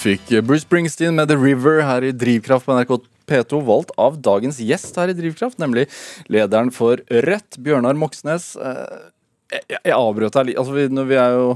fikk 0.00 0.30
Bruce 0.46 0.64
Springsteen 0.64 1.16
med 1.18 1.28
The 1.28 1.36
River 1.36 1.82
her 1.84 2.04
i 2.06 2.12
Drivkraft 2.16 2.66
på 2.66 2.76
NRK 2.76 2.92
P2, 3.30 3.60
valgt 3.66 3.92
av 4.00 4.16
dagens 4.24 4.58
gjest 4.62 4.96
her 4.98 5.12
i 5.12 5.16
Drivkraft, 5.16 5.58
nemlig 5.60 5.86
lederen 6.32 6.72
for 6.74 7.02
Rødt, 7.10 7.58
Bjørnar 7.62 7.98
Moxnes. 7.98 8.54
Eh, 8.56 9.10
Jeg, 9.50 9.92
avbrøt 9.96 10.36
deg 10.38 10.46
litt 10.50 10.58
altså 10.62 10.74
vi, 10.76 10.84
vi 11.10 11.16
er 11.18 11.34
jo 11.34 11.48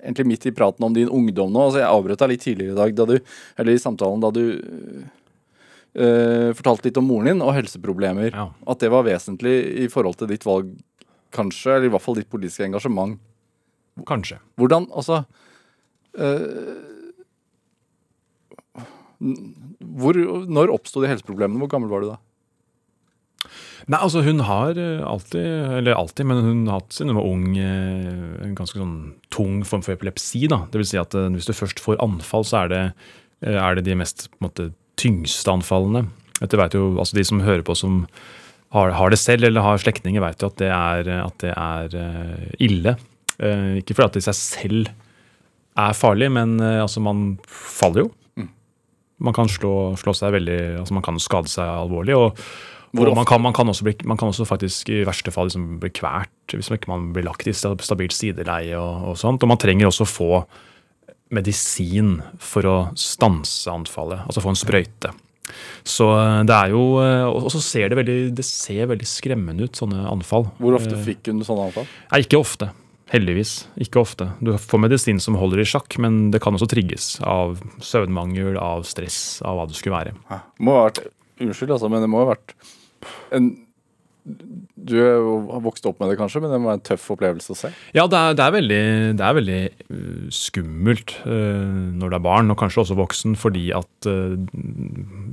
egentlig 0.00 0.26
midt 0.28 0.46
i 0.48 0.52
praten 0.52 0.84
om 0.84 0.92
din 0.96 1.08
ungdom 1.08 1.52
nå. 1.52 1.62
altså 1.66 1.80
Jeg 1.80 1.88
avbrøt 1.88 2.20
deg 2.22 2.32
litt 2.34 2.44
tidligere 2.44 2.76
i 2.76 2.78
dag, 2.78 2.94
da 2.96 3.06
du, 3.08 3.16
eller 3.58 3.72
i 3.72 3.80
samtalen, 3.80 4.22
da 4.22 4.30
du 4.36 4.44
øh, 5.96 6.52
fortalte 6.56 6.88
litt 6.88 7.00
om 7.00 7.08
moren 7.10 7.32
din 7.32 7.42
og 7.44 7.54
helseproblemer. 7.56 8.30
Ja. 8.30 8.46
At 8.70 8.84
det 8.84 8.92
var 8.92 9.08
vesentlig 9.08 9.56
i 9.86 9.90
forhold 9.92 10.20
til 10.20 10.30
ditt 10.30 10.46
valg, 10.48 10.70
kanskje, 11.34 11.76
eller 11.76 11.90
i 11.90 11.92
hvert 11.96 12.04
fall 12.04 12.20
ditt 12.20 12.30
politiske 12.30 12.64
engasjement. 12.68 13.18
Kanskje. 14.08 14.38
Hvordan, 14.60 14.86
altså 14.96 15.24
øh, 16.16 16.99
hvor, 19.20 20.16
Når 20.48 20.72
oppsto 20.72 21.02
de 21.02 21.10
helseproblemene? 21.10 21.60
Hvor 21.60 21.72
gammel 21.74 21.92
var 21.92 22.04
du 22.04 22.10
da? 22.14 22.18
Nei, 23.88 23.98
altså 23.98 24.20
hun 24.24 24.42
har 24.44 24.78
eh, 24.78 25.00
alltid, 25.06 25.46
eller 25.80 25.96
alltid, 25.96 26.28
men 26.28 26.42
hun 26.44 26.60
har 26.68 26.82
hatt 26.82 26.94
siden 26.94 27.14
hun 27.14 27.20
var 27.20 27.30
ung 27.30 27.46
eh, 27.58 28.44
en 28.44 28.56
ganske 28.58 28.76
sånn 28.76 28.96
tung 29.32 29.62
form 29.66 29.84
for 29.86 29.96
epilepsi. 29.96 30.44
da. 30.52 30.62
Det 30.70 30.82
vil 30.82 30.90
si 30.90 31.00
at 31.00 31.16
eh, 31.16 31.30
hvis 31.32 31.48
du 31.48 31.56
først 31.56 31.80
får 31.82 32.00
anfall, 32.04 32.44
så 32.46 32.64
er 32.64 32.72
det, 32.72 32.82
er 33.48 33.78
det 33.78 33.86
de 33.88 33.96
mest 33.98 34.28
måte, 34.44 34.70
tyngste 35.00 35.52
anfallene. 35.52 36.04
Dette 36.42 36.60
vet 36.60 36.76
jo, 36.76 36.92
altså 37.00 37.16
De 37.16 37.24
som 37.24 37.40
hører 37.44 37.64
på 37.64 37.76
som 37.78 38.04
har, 38.76 38.92
har 38.94 39.10
det 39.10 39.18
selv 39.18 39.48
eller 39.48 39.64
har 39.64 39.80
slektninger, 39.80 40.22
vet 40.22 40.44
jo 40.44 40.50
at 40.52 40.60
det 40.60 40.68
er, 40.70 41.08
at 41.24 41.42
det 41.42 41.54
er 41.56 41.96
ille. 42.62 42.94
Ikke 43.80 43.96
fordi 43.96 44.06
at 44.06 44.18
det 44.18 44.22
i 44.22 44.26
seg 44.28 44.36
selv 44.36 44.90
er 45.80 45.96
farlig, 45.96 46.28
men 46.30 46.60
altså 46.60 47.02
man 47.02 47.32
faller 47.48 48.04
jo. 48.04 48.12
Man 49.20 49.36
kan 49.36 49.50
slå, 49.52 49.94
slå 50.00 50.14
seg 50.16 50.34
veldig, 50.38 50.60
altså 50.80 50.96
man 50.96 51.04
kan 51.06 51.20
skade 51.22 51.52
seg 51.52 51.64
alvorlig. 51.68 52.16
og 52.18 52.44
og 52.90 53.14
man 53.14 53.22
kan, 53.22 53.38
man, 53.38 53.54
kan 53.54 53.68
bli, 53.70 53.92
man 54.02 54.18
kan 54.18 54.32
også 54.32 54.42
faktisk 54.48 54.88
i 54.90 55.04
verste 55.06 55.30
fall 55.30 55.46
liksom 55.46 55.76
bli 55.78 55.92
kvært 55.94 56.56
hvis 56.56 56.72
man 56.72 56.80
ikke 56.80 56.90
man 56.90 57.04
blir 57.14 57.22
lagt 57.22 57.46
i 57.46 57.54
stabilt 57.54 58.16
sideleie 58.16 58.74
og, 58.74 59.12
og 59.12 59.20
sånt. 59.20 59.44
Og 59.46 59.52
man 59.52 59.60
trenger 59.62 59.86
også 59.86 60.08
få 60.10 60.40
medisin 61.30 62.16
for 62.42 62.66
å 62.66 62.76
stanse 62.98 63.70
anfallet, 63.70 64.24
altså 64.26 64.42
få 64.42 64.50
en 64.50 64.58
sprøyte. 64.58 65.12
Så 65.86 66.06
eh, 66.14 66.40
det 66.46 66.54
er 66.54 66.70
jo 66.70 66.82
eh, 67.02 67.24
Og 67.26 67.46
og 67.48 67.50
så 67.50 67.58
ser 67.64 67.90
det 67.90 67.96
veldig 67.98 68.18
det 68.38 68.44
ser 68.46 68.86
veldig 68.90 69.06
skremmende 69.08 69.66
ut, 69.66 69.78
sånne 69.78 70.04
anfall. 70.10 70.46
Hvor 70.58 70.76
ofte 70.78 70.94
Eh, 70.98 71.04
fikk 71.08 71.30
hun 71.30 71.42
sånne 71.46 71.70
anfall? 71.70 71.88
Nei, 72.12 72.20
ikke 72.26 72.38
ofte. 72.38 72.70
Heldigvis. 73.10 73.54
Ikke 73.82 74.02
ofte. 74.04 74.28
Du 74.38 74.52
får 74.54 74.84
medisin 74.84 75.18
som 75.22 75.38
holder 75.40 75.64
i 75.64 75.68
sjakk, 75.68 75.96
men 76.02 76.28
det 76.30 76.42
kan 76.44 76.54
også 76.54 76.68
trigges 76.70 77.16
av 77.26 77.58
søvnmangel, 77.82 78.54
av 78.60 78.86
stress, 78.86 79.40
av 79.42 79.58
hva 79.58 79.66
det 79.66 79.78
skulle 79.78 79.96
være. 79.96 80.14
Det 80.30 80.66
må 80.66 80.78
ha 80.78 80.86
vært 80.90 81.08
Unnskyld, 81.40 81.72
altså, 81.72 81.88
men 81.88 82.02
det 82.04 82.08
må 82.12 82.20
ha 82.20 82.30
vært 82.34 82.54
en 83.32 83.46
Du 84.76 84.92
har 85.00 85.62
vokst 85.64 85.86
opp 85.88 86.02
med 86.02 86.10
det, 86.12 86.18
kanskje, 86.20 86.42
men 86.44 86.52
det 86.52 86.58
må 86.60 86.68
være 86.68 86.78
en 86.78 86.84
tøff 86.84 87.06
opplevelse 87.14 87.54
å 87.54 87.56
se. 87.56 87.70
Ja, 87.96 88.04
det 88.10 88.18
er, 88.18 88.34
det 88.36 88.44
er 88.44 88.54
veldig, 88.54 88.82
det 89.16 89.24
er 89.24 89.36
veldig 89.38 89.60
uh, 89.88 90.26
skummelt 90.36 91.14
uh, 91.24 91.88
når 91.96 92.12
du 92.12 92.16
er 92.18 92.24
barn, 92.24 92.52
og 92.52 92.58
kanskje 92.60 92.84
også 92.84 92.98
voksen, 93.00 93.38
fordi 93.40 93.70
at 93.76 94.08
uh, 94.08 94.36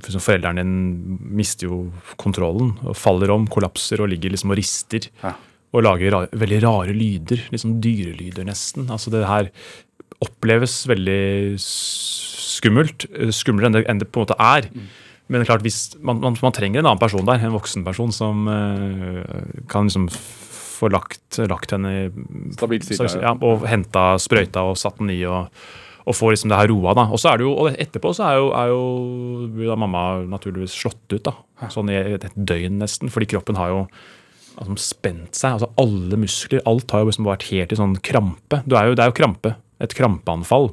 for 0.05 0.23
foreldrene 0.23 0.63
din 0.63 1.19
mister 1.35 1.67
jo 1.67 1.81
kontrollen 2.19 2.73
og 2.87 2.95
faller 2.97 3.35
om, 3.35 3.49
kollapser 3.51 4.03
og 4.03 4.11
ligger 4.13 4.33
liksom 4.33 4.55
og 4.55 4.59
rister. 4.59 5.11
Ja. 5.21 5.35
Og 5.75 5.83
lager 5.83 6.13
ra 6.13 6.21
veldig 6.31 6.61
rare 6.63 6.95
lyder, 6.95 7.41
liksom 7.51 7.77
dyrelyder 7.83 8.47
nesten. 8.47 8.87
Altså 8.93 9.11
det 9.13 9.25
her 9.27 9.51
oppleves 10.23 10.79
veldig 10.89 11.57
skummelt, 11.61 13.05
uh, 13.11 13.29
skumlere 13.35 13.69
enn 13.69 13.77
det, 13.77 13.83
enn 13.91 14.01
det 14.01 14.09
på 14.09 14.21
en 14.21 14.27
måte 14.27 14.39
er. 14.39 14.69
Men 15.27 15.41
det 15.41 15.45
er 15.45 15.51
klart, 15.51 15.97
man, 15.99 16.21
man, 16.23 16.37
man 16.39 16.55
trenger 16.55 16.81
en 16.81 16.87
annen 16.87 17.01
person 17.01 17.25
der, 17.27 17.41
en 17.43 17.55
voksen 17.57 17.83
person 17.85 18.13
som 18.15 18.47
uh, 18.47 19.23
kan 19.69 19.89
liksom 19.89 20.07
få 20.77 20.91
lagt, 20.93 21.39
lagt 21.49 21.73
henne 21.73 21.91
i 21.91 22.05
Stabilt 22.55 22.87
side, 22.87 23.09
ja. 23.23 23.33
og 23.33 23.65
henta 23.67 24.13
sprøyta 24.21 24.63
og 24.69 24.77
satt 24.79 25.01
den 25.01 25.11
i 25.13 25.19
og, 25.27 25.49
og 26.07 26.15
får 26.15 26.35
liksom 26.35 26.53
det 26.53 26.59
her 26.61 26.71
roa. 26.71 26.93
da. 26.97 27.07
Og 27.11 27.21
så 27.21 27.31
er 27.31 27.41
det 27.41 27.47
jo, 27.47 27.55
og 27.57 27.73
etterpå 27.73 28.13
så 28.15 28.29
er 28.29 28.37
jo, 28.39 28.51
er 28.55 28.71
jo 28.71 28.83
blir 29.55 29.71
da 29.71 29.79
mamma 29.79 30.03
naturligvis 30.29 30.77
slått 30.77 31.17
ut. 31.17 31.23
da, 31.27 31.35
Sånn 31.73 31.91
i 31.91 31.97
et 31.97 32.29
døgn 32.37 32.79
nesten, 32.83 33.11
fordi 33.13 33.31
kroppen 33.33 33.59
har 33.59 33.73
jo 33.73 33.81
altså, 34.57 34.77
spent 34.81 35.37
seg. 35.37 35.57
altså 35.57 35.71
Alle 35.81 36.19
muskler, 36.19 36.63
alt 36.69 36.93
har 36.93 37.03
jo 37.03 37.11
liksom 37.11 37.27
vært 37.29 37.47
helt 37.51 37.73
i 37.73 37.79
sånn 37.79 37.97
krampe. 38.05 38.61
Du 38.65 38.77
er 38.77 38.89
jo, 38.89 38.97
det 38.97 39.05
er 39.05 39.11
jo 39.11 39.17
krampe. 39.19 39.55
Et 39.83 39.93
krampeanfall. 39.93 40.71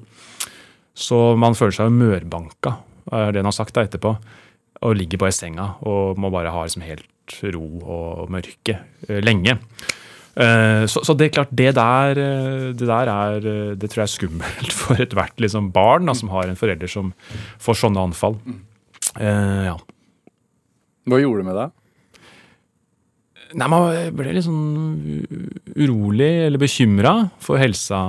Så 0.95 1.35
man 1.41 1.57
føler 1.59 1.75
seg 1.77 1.91
jo 1.91 1.99
mørbanka, 1.99 2.79
er 3.13 3.35
det 3.35 3.43
han 3.43 3.51
har 3.51 3.57
sagt 3.57 3.75
da 3.77 3.85
etterpå. 3.85 4.15
Og 4.85 4.97
ligger 4.99 5.21
bare 5.23 5.33
i 5.33 5.37
senga 5.37 5.75
og 5.87 6.19
må 6.21 6.31
bare 6.33 6.53
ha 6.53 6.65
liksom 6.65 6.85
helt 6.85 7.37
ro 7.55 7.67
og 7.81 8.33
mørke 8.33 8.79
eh, 9.09 9.21
lenge. 9.25 9.57
Eh, 10.35 10.85
Så, 10.91 11.05
så 11.07 11.15
det 11.17 11.29
er 11.29 11.35
klart, 11.37 11.53
det 11.55 11.75
der, 11.79 12.19
eh, 12.19 12.73
det 12.75 12.89
der 12.91 13.09
er 13.09 13.41
Det 13.79 13.91
tror 13.91 14.03
jeg 14.03 14.09
er 14.09 14.15
skummelt 14.17 14.75
for 14.81 15.01
ethvert 15.01 15.39
liksom 15.41 15.71
barn 15.73 16.07
da, 16.11 16.15
som 16.15 16.33
har 16.35 16.51
en 16.51 16.59
forelder 16.59 16.91
som 16.91 17.15
får 17.63 17.81
sånne 17.85 18.03
anfall. 18.11 18.39
Uh, 19.15 19.71
ja. 19.71 19.77
Hva 21.07 21.21
gjorde 21.23 21.45
det 21.45 21.49
med 21.49 21.59
deg? 21.61 21.75
Nei, 23.55 23.69
Man 23.71 24.17
ble 24.19 24.35
litt 24.35 24.47
sånn 24.47 25.23
urolig 25.75 26.31
eller 26.49 26.61
bekymra 26.61 27.15
for 27.43 27.61
helsa, 27.61 28.01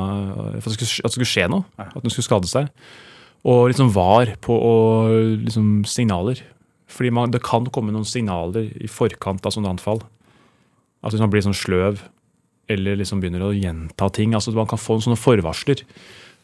for 0.64 0.74
at 0.74 0.82
det, 0.82 0.90
skulle, 1.14 1.28
skje 1.30 1.48
noe. 1.52 1.68
At 1.78 2.02
hun 2.02 2.14
skulle 2.14 2.28
skade 2.28 2.50
seg. 2.50 2.72
Og 3.46 3.70
liksom 3.70 3.92
var 3.94 4.32
på 4.42 4.58
og, 4.58 5.14
liksom, 5.46 5.84
signaler. 5.90 6.42
Fordi 6.90 7.12
man, 7.14 7.34
det 7.34 7.44
kan 7.46 7.68
komme 7.74 7.94
noen 7.94 8.08
signaler 8.08 8.72
i 8.82 8.90
forkant 8.90 9.46
av 9.46 9.54
sånne 9.54 9.76
anfall. 9.76 10.02
At 11.06 11.14
man 11.22 11.30
blir 11.34 11.46
sånn 11.46 11.58
sløv 11.58 12.02
eller 12.72 12.98
liksom 12.98 13.22
begynner 13.22 13.44
å 13.46 13.54
gjenta 13.54 14.10
ting. 14.14 14.34
altså 14.34 14.54
Man 14.56 14.70
kan 14.70 14.82
få 14.82 14.98
sånne 15.04 15.20
forvarsler. 15.20 15.84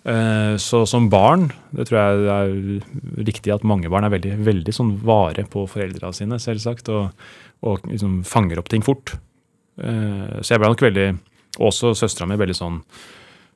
Eh, 0.06 0.56
Så 0.58 0.86
som 0.90 1.10
barn, 1.10 1.52
det 1.76 1.86
tror 1.90 2.00
jeg 2.00 2.22
det 2.26 2.36
er 2.36 3.26
riktig 3.28 3.54
at 3.54 3.64
mange 3.68 3.90
barn 3.92 4.04
er 4.08 4.14
veldig, 4.14 4.38
veldig 4.46 4.74
sånn 4.74 4.96
vare 5.06 5.46
på 5.46 5.68
foreldra 5.70 6.10
sine, 6.16 6.40
selvsagt, 6.42 6.90
og, 6.90 7.12
og 7.62 7.86
liksom 7.90 8.22
fanger 8.26 8.60
opp 8.62 8.70
ting 8.70 8.82
fort. 8.86 9.14
Eh, 9.78 10.40
Så 10.42 10.56
jeg 10.56 10.60
ble 10.64 10.72
nok 10.74 10.82
veldig, 10.88 11.08
og 11.60 11.68
også 11.70 11.94
søstera 11.98 12.28
mi, 12.30 12.40
veldig 12.42 12.58
sånn 12.58 12.82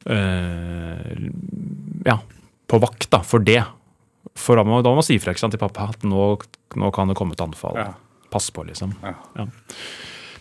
eh, 0.06 1.16
Ja, 2.06 2.20
på 2.70 2.80
vakt 2.82 3.10
da, 3.14 3.22
for 3.26 3.40
det. 3.40 3.64
For 4.36 4.58
da 4.60 4.66
må, 4.68 4.82
man 4.84 5.06
si 5.06 5.18
fra 5.22 5.34
til 5.34 5.60
pappa 5.62 5.90
at 5.94 6.04
nå, 6.04 6.36
nå 6.76 6.92
kan 6.94 7.08
det 7.10 7.16
komme 7.18 7.34
et 7.38 7.42
anfall. 7.42 7.78
Ja. 7.80 7.94
Pass 8.34 8.50
på, 8.52 8.66
liksom. 8.68 8.94
Ja. 9.06 9.16
Ja. 9.38 9.46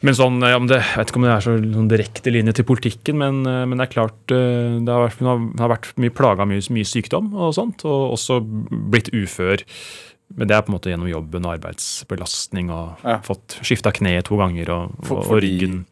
Men 0.05 0.17
sånn, 0.17 0.41
ja, 0.45 0.59
men 0.61 0.69
det, 0.69 0.83
jeg 0.83 1.01
vet 1.01 1.11
ikke 1.11 1.21
om 1.21 1.25
det 1.25 1.33
er 1.33 1.45
så 1.45 1.55
sånn 1.59 1.89
direkte 1.89 2.33
linje 2.35 2.53
til 2.59 2.67
politikken, 2.69 3.17
men, 3.23 3.39
eh, 3.49 3.63
men 3.65 3.81
det 3.81 3.87
er 3.87 3.95
klart 3.95 4.35
eh, 4.37 4.75
det 4.85 4.93
har 4.93 5.07
vært, 5.07 5.23
det 5.23 5.63
har, 5.63 5.71
vært 5.73 5.93
mye 6.05 6.13
plaga 6.13 6.47
mye, 6.49 6.65
mye 6.77 6.89
sykdom 6.89 7.31
og 7.33 7.55
sånt, 7.57 7.87
og 7.89 8.13
også 8.19 8.41
blitt 8.45 9.09
ufør. 9.17 9.65
Men 10.35 10.51
det 10.51 10.57
er 10.57 10.65
på 10.67 10.73
en 10.73 10.77
måte 10.77 10.91
gjennom 10.93 11.09
jobben 11.09 11.47
og 11.47 11.57
arbeidsbelastning 11.57 12.71
og 12.75 13.05
Ja. 13.07 13.19
fått 13.25 13.59
skifta 13.65 13.93
kneet 13.95 14.29
to 14.29 14.37
ganger 14.41 14.73
og, 14.75 14.95
og, 15.09 15.19
og 15.23 15.41
ryggen. 15.45 15.85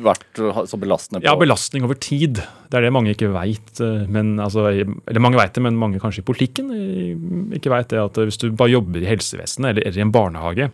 Vært 0.00 0.38
uh, 0.38 0.62
så 0.70 0.78
belastende 0.78 1.18
på 1.18 1.26
Ja, 1.26 1.34
belastning 1.36 1.84
over 1.84 1.98
tid. 1.98 2.38
Det 2.70 2.78
er 2.78 2.86
det 2.86 2.92
mange 2.94 3.10
ikke 3.12 3.32
veit. 3.34 3.72
Altså, 3.82 4.68
eller 4.70 5.22
mange 5.22 5.40
vet 5.40 5.58
det, 5.58 5.64
men 5.66 5.78
mange 5.78 5.98
kanskje 6.00 6.22
i 6.22 6.28
politikken 6.30 6.70
eh, 6.74 7.58
ikke 7.58 7.72
veit 7.74 7.90
det. 7.90 7.98
At 7.98 8.20
hvis 8.22 8.38
du 8.40 8.48
bare 8.54 8.70
jobber 8.70 9.02
i 9.02 9.10
helsevesenet 9.10 9.72
eller, 9.74 9.88
eller 9.90 9.98
i 9.98 10.06
en 10.06 10.14
barnehage 10.14 10.70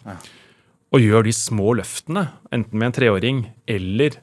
og 0.96 1.04
gjør 1.04 1.26
de 1.26 1.34
små 1.36 1.74
løftene, 1.76 2.28
enten 2.54 2.78
med 2.80 2.88
en 2.88 2.96
treåring 2.96 3.42
eller 3.68 4.16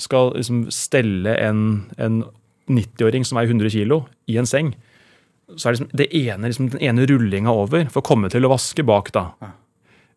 skal 0.00 0.32
liksom 0.36 0.68
stelle 0.72 1.34
en, 1.42 1.64
en 2.00 2.22
90-åring 2.70 3.26
som 3.26 3.40
veier 3.40 3.50
100 3.50 3.72
kilo, 3.74 4.04
i 4.30 4.38
en 4.40 4.48
seng, 4.48 4.72
så 5.58 5.68
er 5.68 5.74
liksom 5.76 5.90
det 5.98 6.06
ene, 6.14 6.46
liksom 6.46 6.70
den 6.76 6.84
ene 6.86 7.06
rullinga 7.10 7.52
over 7.52 7.88
for 7.90 8.02
å 8.02 8.06
komme 8.06 8.30
til 8.32 8.46
å 8.46 8.52
vaske 8.52 8.84
bak. 8.86 9.10
da. 9.16 9.24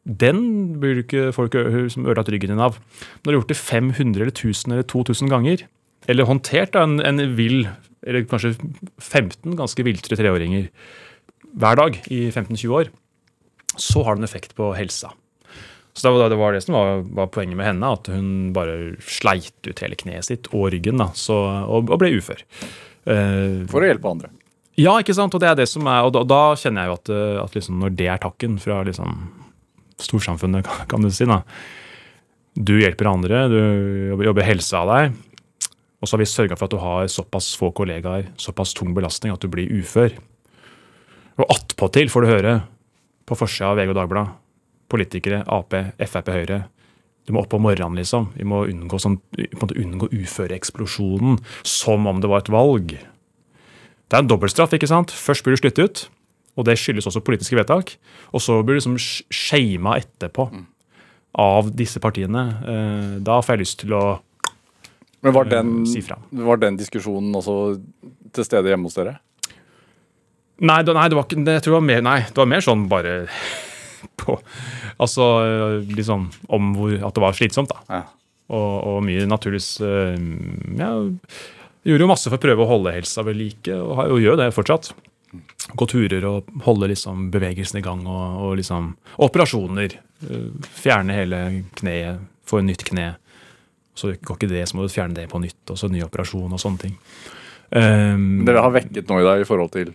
Den 0.03 0.43
blir 0.83 1.01
ikke 1.01 1.31
folk 1.35 1.55
ø- 1.57 1.87
som 1.89 2.05
ødelagt 2.05 2.29
ryggen 2.29 2.53
din 2.53 2.61
av. 2.61 2.77
Når 3.23 3.25
du 3.25 3.31
har 3.31 3.39
gjort 3.41 3.53
det 3.55 3.59
500 3.59 4.21
eller 4.21 4.35
1000 4.35 4.75
eller 4.75 4.87
2000 4.91 5.31
ganger, 5.33 5.65
eller 6.11 6.27
håndtert 6.29 6.77
en, 6.77 6.99
en 7.01 7.23
vill, 7.37 7.65
eller 8.05 8.27
kanskje 8.29 8.53
15 8.99 9.57
ganske 9.57 9.87
viltre 9.87 10.19
treåringer 10.19 10.69
hver 11.53 11.79
dag 11.79 11.97
i 12.11 12.27
15-20 12.29 12.77
år, 12.77 12.93
så 13.79 14.03
har 14.05 14.15
det 14.15 14.23
en 14.23 14.29
effekt 14.29 14.53
på 14.57 14.69
helsa. 14.77 15.13
Så 15.93 16.07
det 16.07 16.11
var 16.15 16.29
det, 16.33 16.37
var 16.39 16.55
det 16.55 16.61
som 16.65 16.73
var, 16.73 17.03
var 17.13 17.27
poenget 17.29 17.57
med 17.59 17.67
henne, 17.67 17.89
at 17.93 18.07
hun 18.09 18.29
bare 18.55 18.95
sleit 19.05 19.51
ut 19.69 19.81
hele 19.83 19.97
kneet 19.99 20.25
sitt 20.25 20.47
og 20.49 20.71
ryggen 20.73 20.97
da, 20.97 21.11
så, 21.13 21.35
og, 21.69 21.91
og 21.93 21.99
ble 22.01 22.09
ufør. 22.17 22.39
Uh, 23.05 23.61
For 23.69 23.83
å 23.83 23.89
hjelpe 23.91 24.09
andre. 24.09 24.31
ja, 24.79 24.95
ikke 25.03 25.13
sant? 25.13 25.35
Og 25.37 25.43
det 25.43 25.51
er 25.51 25.59
det 25.59 25.67
som 25.69 25.85
er, 25.91 26.01
og 26.07 26.15
da, 26.15 26.23
da 26.25 26.41
kjenner 26.57 26.87
jeg 26.87 26.89
jo 26.89 26.97
at, 26.97 27.11
eh, 27.13 27.37
at 27.43 27.57
liksom 27.59 27.77
når 27.83 27.93
det 27.99 28.07
er 28.09 28.21
takken 28.23 28.55
fra 28.63 28.79
liksom 28.87 29.13
storsamfunnet, 30.01 30.65
kan- 30.67 30.87
kan 30.95 31.05
du 31.05 31.11
si 31.13 31.27
da. 31.29 31.41
Du 32.57 32.73
hjelper 32.81 33.09
andre, 33.13 33.43
du 33.49 33.59
jobber, 34.13 34.27
jobber 34.31 34.45
helse 34.49 34.77
av 34.77 34.89
deg, 34.89 35.15
og 36.03 36.09
så 36.09 36.15
har 36.17 36.21
vi 36.25 36.27
sørga 36.33 36.57
for 36.57 36.67
at 36.67 36.73
du 36.73 36.81
har 36.81 37.07
såpass 37.09 37.53
få 37.57 37.69
kollegaer, 37.73 38.27
såpass 38.41 38.73
tung 38.77 38.91
belastning 38.97 39.31
at 39.33 39.41
du 39.45 39.47
blir 39.49 39.69
ufør. 39.77 40.17
Og 41.39 41.49
attpåtil 41.53 42.09
får 42.13 42.25
du 42.25 42.29
høre 42.33 42.55
på 43.29 43.37
forsida 43.39 43.69
av 43.71 43.77
VG 43.79 43.93
og 43.93 43.97
Dagbladet, 44.01 44.33
politikere, 44.93 45.41
Ap, 45.49 45.73
Frp, 45.97 46.29
Høyre, 46.33 46.61
du 47.25 47.31
må 47.33 47.41
opp 47.45 47.53
om 47.55 47.63
morgenen, 47.63 47.95
liksom. 48.01 48.29
Vi 48.35 48.43
må 48.47 48.65
unngå, 48.67 48.97
sånn, 48.99 49.17
på 49.55 49.69
unngå 49.79 50.09
uføreeksplosjonen, 50.11 51.37
som 51.63 52.05
om 52.09 52.19
det 52.23 52.29
var 52.31 52.43
et 52.43 52.51
valg. 52.53 52.93
Det 54.11 54.17
er 54.17 54.25
en 54.25 54.27
dobbeltstraff. 54.29 54.73
ikke 54.75 54.89
sant? 54.91 55.09
Først 55.15 55.45
blir 55.45 55.55
du 55.55 55.61
slitt 55.63 55.79
ut, 55.79 56.01
og 56.59 56.67
det 56.67 56.75
skyldes 56.77 57.07
også 57.09 57.23
politiske 57.25 57.55
vedtak. 57.57 57.95
Og 58.35 58.43
så 58.43 58.59
blir 58.61 58.75
du 58.77 58.81
liksom 58.81 58.99
shama 59.33 59.95
etterpå 60.01 60.49
av 61.39 61.71
disse 61.73 61.97
partiene. 62.03 62.43
Eh, 62.61 63.19
Da 63.23 63.39
får 63.41 63.55
jeg 63.55 63.63
lyst 63.63 63.79
til 63.85 63.95
å 63.97 64.19
Men 65.23 65.33
var 65.33 65.45
den, 65.45 65.71
Eh, 65.81 65.85
si 65.93 66.01
fra. 66.01 66.17
var 66.33 66.57
den 66.57 66.75
diskusjonen 66.77 67.33
også 67.39 67.81
til 68.33 68.43
stede 68.43 68.67
hjemme 68.67 68.83
hos 68.91 68.93
dere? 68.99 69.15
Nei, 70.59 70.83
det, 70.83 70.93
nei, 70.93 71.07
det 71.09 71.15
var 71.15 71.23
ikke 71.23 71.43
det, 71.45 71.53
jeg 71.55 71.63
tror 71.63 71.71
det 71.73 71.79
var 71.79 71.87
mer, 71.87 72.01
nei, 72.01 72.19
det 72.27 72.37
var 72.37 72.45
mer 72.51 72.61
sånn 72.61 72.83
bare 72.89 73.27
på 74.21 74.37
Altså 75.01 75.25
liksom 75.89 76.27
sånn 76.31 76.51
om 76.53 76.73
hvor, 76.77 76.93
at 76.97 77.15
det 77.15 77.23
var 77.23 77.37
slitsomt, 77.37 77.71
da. 77.73 77.81
Ja. 77.89 78.03
Og, 78.53 78.73
og 78.89 78.99
mye 79.07 79.25
naturligvis 79.29 79.69
eh, 79.81 80.19
Ja, 80.79 80.91
gjorde 81.87 82.05
jo 82.05 82.09
masse 82.11 82.29
for 82.29 82.37
å 82.39 82.43
prøve 82.43 82.65
å 82.65 82.69
holde 82.69 82.93
helsa 82.95 83.23
ved 83.25 83.39
like, 83.39 83.73
og, 83.73 84.03
og 84.13 84.21
gjør 84.23 84.39
det 84.39 84.51
fortsatt. 84.55 84.91
Gå 85.73 85.87
turer 85.89 86.25
og 86.29 86.51
holde 86.67 86.91
liksom 86.91 87.29
bevegelsen 87.33 87.79
i 87.79 87.85
gang, 87.85 88.03
og, 88.05 88.39
og 88.45 88.57
liksom 88.59 88.93
Operasjoner. 89.25 89.97
eh, 90.27 90.47
Fjerne 90.83 91.17
hele 91.17 91.43
kneet, 91.79 92.21
få 92.47 92.61
en 92.61 92.69
nytt 92.71 92.83
kne. 92.87 93.13
Så 93.95 94.13
går 94.19 94.37
ikke 94.39 94.51
det, 94.51 94.65
så 94.69 94.77
må 94.77 94.85
du 94.85 94.91
fjerne 94.93 95.15
det 95.17 95.27
på 95.31 95.41
nytt, 95.41 95.61
og 95.69 95.77
så 95.79 95.87
ny 95.91 96.01
operasjon 96.05 96.53
og 96.53 96.61
sånne 96.61 96.81
ting. 96.81 96.95
Um, 97.73 98.43
Dere 98.45 98.61
har 98.65 98.73
vekket 98.73 99.09
noe 99.09 99.21
i 99.21 99.25
deg 99.25 99.43
i 99.43 99.45
forhold 99.49 99.71
til 99.73 99.93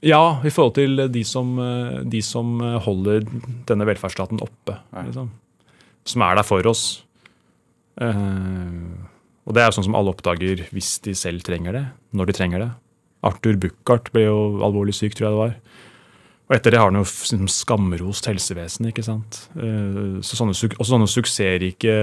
ja, 0.00 0.40
i 0.44 0.50
forhold 0.52 0.74
til 0.78 1.04
de 1.12 1.22
som, 1.28 1.52
eh, 1.60 2.00
de 2.08 2.22
som 2.24 2.58
holder 2.60 3.26
denne 3.68 3.86
velferdsstaten 3.88 4.40
oppe. 4.40 4.78
Liksom. 4.96 5.28
Som 6.08 6.24
er 6.24 6.36
der 6.40 6.46
for 6.46 6.66
oss. 6.66 7.04
Uh, 8.00 8.96
og 9.44 9.52
det 9.52 9.60
er 9.60 9.68
jo 9.68 9.76
sånn 9.76 9.90
som 9.90 9.96
alle 9.98 10.14
oppdager 10.14 10.62
hvis 10.72 10.94
de 11.04 11.12
selv 11.12 11.44
trenger 11.44 11.76
det. 11.76 11.84
Når 12.16 12.30
de 12.30 12.36
trenger 12.38 12.64
det. 12.64 12.70
Arthur 13.28 13.58
Buchardt 13.60 14.08
ble 14.14 14.24
jo 14.24 14.38
alvorlig 14.64 14.94
syk, 14.96 15.12
tror 15.12 15.28
jeg 15.28 15.34
det 15.34 15.42
var. 15.42 15.54
Og 16.48 16.56
etter 16.56 16.72
det 16.72 16.80
har 16.80 16.88
han 16.88 16.98
jo 16.98 17.04
liksom 17.04 17.50
skamrost 17.52 18.26
helsevesenet. 18.30 18.94
ikke 18.94 19.04
sant? 19.04 19.44
Uh, 19.52 20.16
så 20.24 20.40
sånne, 20.40 20.56
også 20.56 20.94
sånne 20.94 21.12
suksessrike 21.12 21.94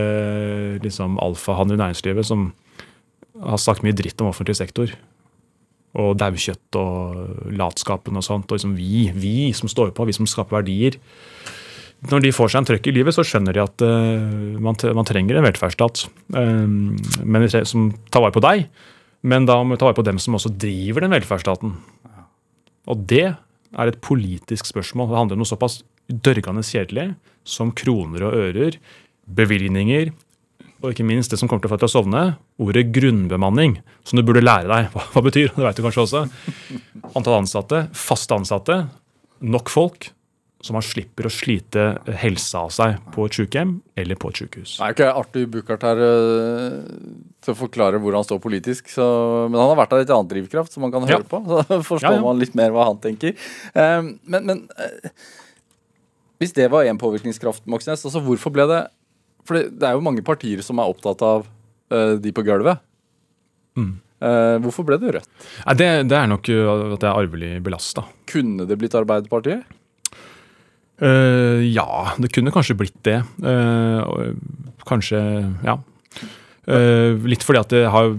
liksom, 0.85 1.17
alfahanner 1.17 1.79
i 1.79 1.81
næringslivet 1.81 2.29
som 2.29 2.51
har 3.41 3.57
sagt 3.61 3.81
mye 3.85 3.97
dritt 3.97 4.21
om 4.21 4.29
offentlig 4.29 4.57
sektor 4.57 4.93
og 5.97 6.17
daukjøtt 6.21 6.77
og 6.79 7.53
latskapen 7.57 8.19
og 8.19 8.25
sånt. 8.25 8.49
Og 8.49 8.59
liksom 8.59 8.75
vi, 8.77 9.07
vi 9.15 9.51
som 9.57 9.71
står 9.71 9.93
på, 9.95 10.05
vi 10.07 10.15
som 10.15 10.29
skaper 10.29 10.59
verdier. 10.59 10.99
Når 12.11 12.27
de 12.27 12.33
får 12.35 12.53
seg 12.53 12.61
en 12.61 12.69
trøkk 12.69 12.91
i 12.91 12.93
livet, 12.99 13.15
så 13.15 13.25
skjønner 13.25 13.57
de 13.57 13.63
at 13.63 13.81
uh, 13.81 14.59
man, 14.61 14.77
man 14.99 15.07
trenger 15.07 15.39
en 15.39 15.47
velferdsstat 15.47 16.05
um, 16.37 16.93
som 17.65 17.89
tar 18.13 18.21
vare 18.21 18.35
på 18.35 18.43
deg. 18.45 18.67
Men 19.25 19.47
da 19.49 19.57
må 19.63 19.73
vi 19.73 19.81
ta 19.81 19.89
vare 19.89 19.97
på 19.97 20.05
dem 20.05 20.21
som 20.21 20.37
også 20.37 20.53
driver 20.53 21.03
den 21.03 21.15
velferdsstaten. 21.15 21.73
Og 22.87 23.01
det 23.09 23.25
er 23.33 23.89
et 23.89 23.99
politisk 24.03 24.69
spørsmål. 24.69 25.09
Det 25.09 25.19
handler 25.19 25.39
om 25.39 25.43
noe 25.43 25.49
såpass 25.49 25.81
dørgende 26.07 26.63
kjedelig 26.63 27.09
som 27.47 27.73
kroner 27.75 28.27
og 28.27 28.37
ører, 28.37 28.77
bevilgninger, 29.27 30.13
og 30.81 30.91
ikke 30.93 31.05
minst 31.07 31.31
det 31.33 31.39
som 31.41 31.49
kommer 31.49 31.63
til 31.63 31.69
å 31.69 31.73
få 31.73 31.77
deg 31.79 31.85
til 31.85 31.89
å 31.89 31.95
sovne, 31.95 32.21
ordet 32.61 32.85
grunnbemanning, 32.93 33.79
som 34.05 34.19
du 34.19 34.23
burde 34.27 34.43
lære 34.45 34.67
deg 34.69 34.91
hva, 34.93 35.05
hva 35.13 35.23
betyr. 35.25 35.49
Det 35.55 35.63
vet 35.65 35.79
du 35.79 35.83
kanskje 35.85 36.03
også. 36.05 36.21
Antall 37.17 37.39
ansatte, 37.41 37.85
faste 37.97 38.35
ansatte, 38.37 38.83
nok 39.41 39.69
folk 39.73 40.11
Så 40.65 40.73
man 40.73 40.81
slipper 40.81 41.27
å 41.27 41.29
slite 41.29 41.83
helsa 42.17 42.63
av 42.65 42.71
seg 42.73 42.95
på 43.13 43.27
et 43.27 43.35
sykehjem 43.37 43.75
eller 43.95 44.17
på 44.17 44.31
et 44.33 44.39
sykehus. 44.41 44.71
Det 44.79 44.87
er 44.87 44.95
ikke 44.95 45.09
Arthur 45.19 45.45
Buchardt 45.53 45.83
her 45.85 45.99
øh, 46.01 46.79
til 47.45 47.53
å 47.53 47.57
forklare 47.59 47.99
hvor 48.01 48.17
han 48.17 48.25
står 48.25 48.39
politisk, 48.41 48.89
så, 48.89 49.05
men 49.51 49.59
han 49.61 49.69
har 49.69 49.77
vært 49.83 49.93
av 49.93 50.01
litt 50.01 50.13
annen 50.15 50.31
drivkraft 50.31 50.73
som 50.73 50.81
man 50.83 50.91
kan 50.95 51.05
høre 51.05 51.21
Ja. 51.21 51.27
på. 51.29 51.43
Så 51.69 51.77
forstår 51.85 52.09
Ja, 52.17 52.17
ja. 52.17 52.25
man 52.25 52.41
litt 52.41 52.57
mer 52.57 52.73
hva 52.73 52.87
han 52.89 52.97
tenker. 53.05 53.37
Eh, 53.77 54.01
men 54.25 54.49
men 54.49 54.63
eh, 54.81 55.11
hvis 56.41 56.57
det 56.57 56.67
var 56.73 56.89
én 56.89 56.97
påvirkningskraft, 57.01 57.63
Moxnes, 57.69 58.03
altså 58.09 58.19
hvorfor 58.25 58.53
ble 58.57 58.65
det 58.73 58.81
For 59.47 59.57
det, 59.57 59.77
det 59.79 59.87
er 59.87 59.95
jo 59.95 60.03
mange 60.03 60.23
partier 60.27 60.59
som 60.65 60.81
er 60.83 60.91
opptatt 60.91 61.23
av 61.23 61.45
uh, 61.47 62.13
de 62.19 62.33
på 62.35 62.43
gulvet. 62.47 62.83
Mm. 63.79 63.93
Uh, 64.17 64.57
hvorfor 64.63 64.83
ble 64.87 64.97
det 64.99 65.11
Rødt? 65.13 65.27
Nei, 65.67 65.75
det, 65.77 65.87
det 66.11 66.17
er 66.17 66.29
nok 66.31 66.47
uh, 66.49 66.95
at 66.95 67.03
jeg 67.05 67.09
er 67.11 67.19
arvelig 67.23 67.51
belasta. 67.63 68.03
Kunne 68.29 68.65
det 68.67 68.79
blitt 68.81 68.95
Arbeiderpartiet? 68.97 69.63
Uh, 70.97 71.61
ja, 71.69 71.85
det 72.17 72.31
kunne 72.33 72.51
kanskje 72.53 72.75
blitt 72.79 72.97
det. 73.05 73.19
Kanskje, 74.87 75.21
ja. 75.67 75.77
Uh, 76.67 77.15
litt 77.29 77.45
fordi 77.47 77.61
at 77.61 77.73
jeg 77.77 77.91
har 77.93 78.09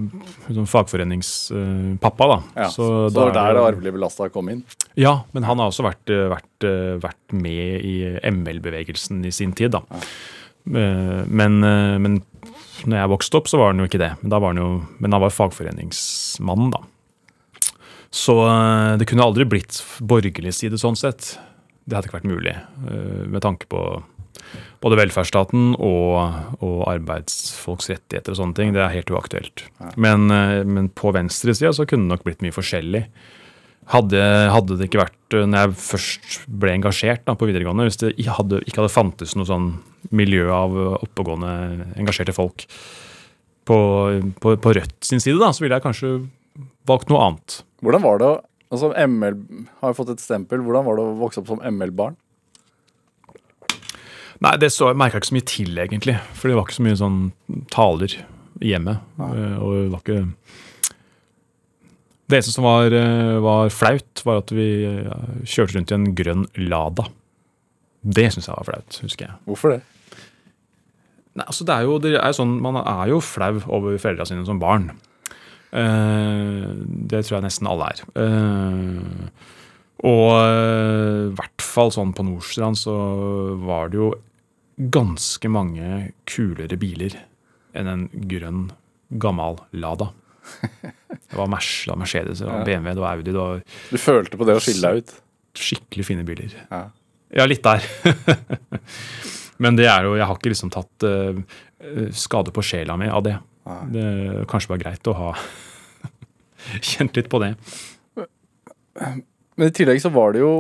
sånn 0.48 0.68
fagforeningspappa, 0.70 2.28
da. 2.30 2.38
Ja, 2.62 2.68
så, 2.72 2.86
det 3.12 3.18
var 3.18 3.32
er 3.32 3.36
der 3.36 3.50
det 3.50 3.58
det- 3.58 3.66
arvelig 3.74 3.92
belasta 3.98 4.30
kom 4.32 4.48
inn. 4.54 4.62
Ja, 4.98 5.18
men 5.34 5.44
han 5.44 5.60
har 5.60 5.68
også 5.70 5.84
vært, 5.84 6.08
vært, 6.32 6.68
vært 7.02 7.34
med 7.36 7.84
i 7.84 7.96
ML-bevegelsen 8.30 9.20
i 9.28 9.34
sin 9.34 9.52
tid, 9.58 9.74
da. 9.76 9.82
Eh, 9.94 10.06
Men, 10.64 11.62
eh, 11.64 11.96
men 12.02 12.20
når 12.86 13.00
jeg 13.00 13.12
vokste 13.14 13.40
opp, 13.40 13.50
så 13.50 13.60
var 13.60 13.72
han 13.72 13.82
jo 13.82 13.88
ikke 13.88 14.00
det. 14.02 14.12
Men, 14.22 14.32
da 14.32 14.40
var 14.42 14.54
han, 14.54 14.62
jo, 14.62 14.70
men 14.98 15.16
han 15.16 15.24
var 15.24 15.34
fagforeningsmann, 15.34 16.70
da. 16.74 16.82
Så 18.14 18.36
eh, 18.46 18.92
det 19.00 19.08
kunne 19.08 19.26
aldri 19.26 19.46
blitt 19.48 19.80
borgerlig 20.00 20.54
side 20.56 20.80
sånn 20.80 20.98
sett. 20.98 21.34
Det 21.88 21.96
hadde 21.96 22.10
ikke 22.10 22.20
vært 22.20 22.30
mulig, 22.30 22.54
eh, 22.54 23.24
med 23.28 23.44
tanke 23.44 23.68
på 23.70 23.82
både 24.82 24.98
velferdsstaten 25.00 25.72
og, 25.74 26.14
og 26.64 26.78
arbeidsfolks 26.88 27.90
rettigheter 27.92 28.34
og 28.34 28.40
sånne 28.40 28.58
ting. 28.58 28.72
Det 28.76 28.84
er 28.84 28.94
helt 28.94 29.10
uaktuelt. 29.12 29.64
Men, 30.00 30.28
eh, 30.32 30.62
men 30.68 30.92
på 30.94 31.12
venstresida 31.16 31.74
så 31.74 31.88
kunne 31.88 32.06
det 32.06 32.16
nok 32.16 32.26
blitt 32.28 32.44
mye 32.44 32.54
forskjellig. 32.54 33.04
Hadde, 33.88 34.20
hadde 34.52 34.76
det 34.76 34.90
ikke 34.90 35.00
vært 35.00 35.34
eh, 35.36 35.46
Når 35.48 35.62
jeg 35.62 35.76
først 35.80 36.42
ble 36.60 36.74
engasjert 36.76 37.22
da, 37.24 37.32
på 37.38 37.46
videregående 37.48 37.86
Hvis 37.86 37.96
det 38.02 38.10
ikke 38.18 38.34
hadde, 38.36 38.58
ikke 38.68 38.82
hadde 38.82 38.92
fantes 38.92 39.32
noe 39.32 39.48
sånn 39.48 39.70
miljø 40.14 40.48
av 40.54 40.76
oppegående, 41.02 41.52
engasjerte 42.00 42.34
folk 42.36 42.64
på, 43.68 43.78
på, 44.40 44.54
på 44.56 44.74
Rødt 44.78 44.96
sin 45.04 45.20
side, 45.20 45.40
da, 45.40 45.50
så 45.52 45.64
ville 45.64 45.76
jeg 45.76 45.84
kanskje 45.84 46.12
valgt 46.88 47.10
noe 47.12 47.24
annet. 47.26 47.58
Hvordan 47.84 48.04
var 48.04 48.22
det 48.22 48.30
å 48.32 48.38
altså 48.72 48.92
ML 49.08 49.36
har 49.82 49.96
fått 49.96 50.14
et 50.14 50.22
stempel. 50.22 50.62
Hvordan 50.64 50.86
var 50.88 50.98
det 50.98 51.04
å 51.04 51.18
vokse 51.20 51.42
opp 51.42 51.50
som 51.50 51.62
ML-barn? 51.64 52.16
Nei, 54.44 54.54
det 54.62 54.70
så, 54.70 54.92
merka 54.94 55.18
jeg 55.18 55.24
ikke 55.24 55.30
så 55.32 55.36
mye 55.38 55.50
til, 55.50 55.78
egentlig. 55.82 56.16
For 56.38 56.50
det 56.50 56.58
var 56.58 56.68
ikke 56.68 56.78
så 56.78 56.86
mye 56.86 56.98
sånn 57.00 57.20
taler 57.74 58.14
i 58.62 58.72
hjemmet. 58.72 59.00
eh, 59.18 59.56
Og 59.58 59.72
det 59.74 59.88
var 59.94 60.02
ikke 60.04 60.20
Det 62.28 62.36
eneste 62.36 62.52
som 62.52 62.64
var, 62.64 62.92
eh, 62.92 63.38
var 63.40 63.70
flaut, 63.72 64.22
var 64.24 64.42
at 64.42 64.50
vi 64.52 64.84
eh, 64.84 65.28
kjørte 65.48 65.78
rundt 65.78 65.90
i 65.90 65.94
en 65.96 66.14
grønn 66.14 66.46
Lada. 66.68 67.08
Det 68.04 68.28
syns 68.32 68.46
jeg 68.46 68.54
var 68.54 68.68
flaut, 68.68 68.98
husker 69.02 69.26
jeg. 69.26 69.34
Hvorfor 69.48 69.72
det? 69.72 69.80
Nei, 71.36 71.44
altså 71.44 71.66
det 71.68 71.74
er 71.74 71.86
jo, 71.86 71.98
det 72.02 72.14
er 72.18 72.34
sånn, 72.34 72.56
Man 72.64 72.78
er 72.80 73.10
jo 73.12 73.20
flau 73.22 73.58
over 73.66 73.98
foreldra 74.00 74.26
sine 74.26 74.46
som 74.48 74.60
barn. 74.62 74.88
Eh, 75.76 76.68
det 77.10 77.24
tror 77.26 77.38
jeg 77.38 77.46
nesten 77.48 77.68
alle 77.70 77.90
er. 77.92 78.02
Eh, 78.24 79.30
og 80.08 80.30
eh, 80.38 81.26
i 81.28 81.34
hvert 81.38 81.64
fall 81.64 81.92
sånn 81.94 82.14
på 82.16 82.24
Nordstrand 82.26 82.78
så 82.78 82.94
var 83.62 83.90
det 83.92 84.00
jo 84.00 84.12
ganske 84.94 85.50
mange 85.50 86.12
kulere 86.30 86.78
biler 86.78 87.16
enn 87.78 87.90
en 87.90 88.04
grønn, 88.30 88.68
gammel 89.20 89.58
Lada. 89.74 90.12
Det 91.28 91.36
var 91.36 91.50
Merc, 91.50 91.68
det 91.84 91.92
var 91.92 91.98
Mercedes, 92.00 92.40
det 92.40 92.48
var 92.48 92.62
BMW, 92.64 92.94
det 92.94 93.02
var 93.02 93.18
Audi. 93.18 93.32
Det 93.32 93.40
var 93.42 93.64
Du 93.90 93.98
følte 94.00 94.38
på 94.40 94.46
det 94.48 94.56
å 94.56 94.62
skille 94.62 94.86
deg 94.86 95.02
ut? 95.02 95.16
skikkelig 95.58 96.04
fine 96.06 96.22
biler. 96.22 96.52
Ja. 96.70 96.84
Ja, 97.34 97.44
litt 97.50 97.64
der. 97.66 97.82
Men 99.58 99.78
det 99.78 99.88
er 99.90 100.06
jo, 100.06 100.16
jeg 100.18 100.26
har 100.28 100.38
ikke 100.38 100.52
liksom 100.52 100.70
tatt 100.74 101.06
eh, 101.06 101.40
skade 102.14 102.54
på 102.54 102.64
sjela 102.64 102.96
mi 103.00 103.10
av 103.10 103.24
det. 103.26 103.36
Det 103.92 104.04
kanskje 104.48 104.72
bare 104.72 104.82
greit 104.84 105.10
å 105.10 105.16
ha 105.18 105.32
kjent 106.90 107.18
litt 107.18 107.28
på 107.30 107.40
det. 107.42 107.52
Men 109.58 109.66
i 109.68 109.74
tillegg 109.74 110.00
så 110.02 110.12
var 110.14 110.34
det 110.34 110.42
jo 110.42 110.52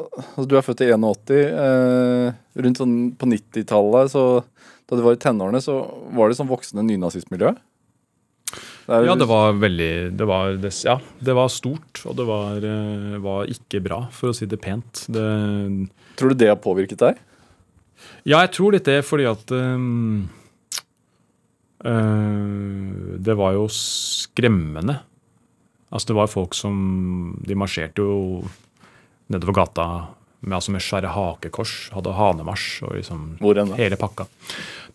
altså 0.00 0.46
Du 0.48 0.54
er 0.56 0.64
født 0.64 0.84
i 0.84 0.92
81. 0.92 1.32
Eh, 1.64 2.38
rundt 2.64 2.80
sånn 2.80 2.94
på 3.18 3.28
90-tallet, 3.28 4.14
da 4.14 4.98
du 4.98 5.02
var 5.04 5.16
i 5.16 5.20
tenårene, 5.20 5.60
så 5.62 5.80
var 6.16 6.30
det 6.30 6.38
sånn 6.38 6.50
voksende 6.50 6.84
nynazistmiljø? 6.86 7.52
Ja, 8.90 9.14
det 9.14 9.28
var 9.30 9.54
veldig 9.54 9.92
det 10.18 10.26
var, 10.26 10.56
det, 10.58 10.72
Ja, 10.82 10.96
det 11.22 11.34
var 11.36 11.50
stort, 11.52 12.00
og 12.10 12.16
det 12.18 12.26
var, 12.26 12.64
eh, 12.66 13.18
var 13.22 13.50
ikke 13.50 13.82
bra, 13.84 14.00
for 14.14 14.32
å 14.32 14.36
si 14.36 14.48
det 14.50 14.58
pent. 14.62 15.04
Det, 15.06 15.26
Tror 16.18 16.32
du 16.32 16.40
det 16.40 16.50
har 16.50 16.58
påvirket 16.58 17.02
deg? 17.02 17.20
Ja, 18.28 18.42
jeg 18.44 18.52
tror 18.56 18.74
litt 18.76 18.88
det, 18.88 19.00
fordi 19.06 19.26
at 19.30 19.52
um, 19.54 20.28
uh, 21.84 23.16
Det 23.20 23.36
var 23.38 23.56
jo 23.56 23.66
skremmende. 23.72 24.98
Altså, 25.90 26.12
det 26.12 26.18
var 26.20 26.30
folk 26.30 26.54
som 26.54 26.76
De 27.46 27.56
marsjerte 27.58 28.04
jo 28.04 28.42
nedover 29.30 29.60
gata 29.62 29.86
med, 30.40 30.56
altså 30.56 30.72
med 30.72 30.82
svære 30.82 31.10
hakekors, 31.12 31.90
hadde 31.92 32.14
hanemarsj 32.16 32.68
og 32.88 32.94
liksom 32.96 33.24
Hvor 33.42 33.58
enn 33.60 33.74
da? 33.74 33.76
hele 33.76 33.98
pakka. 34.00 34.24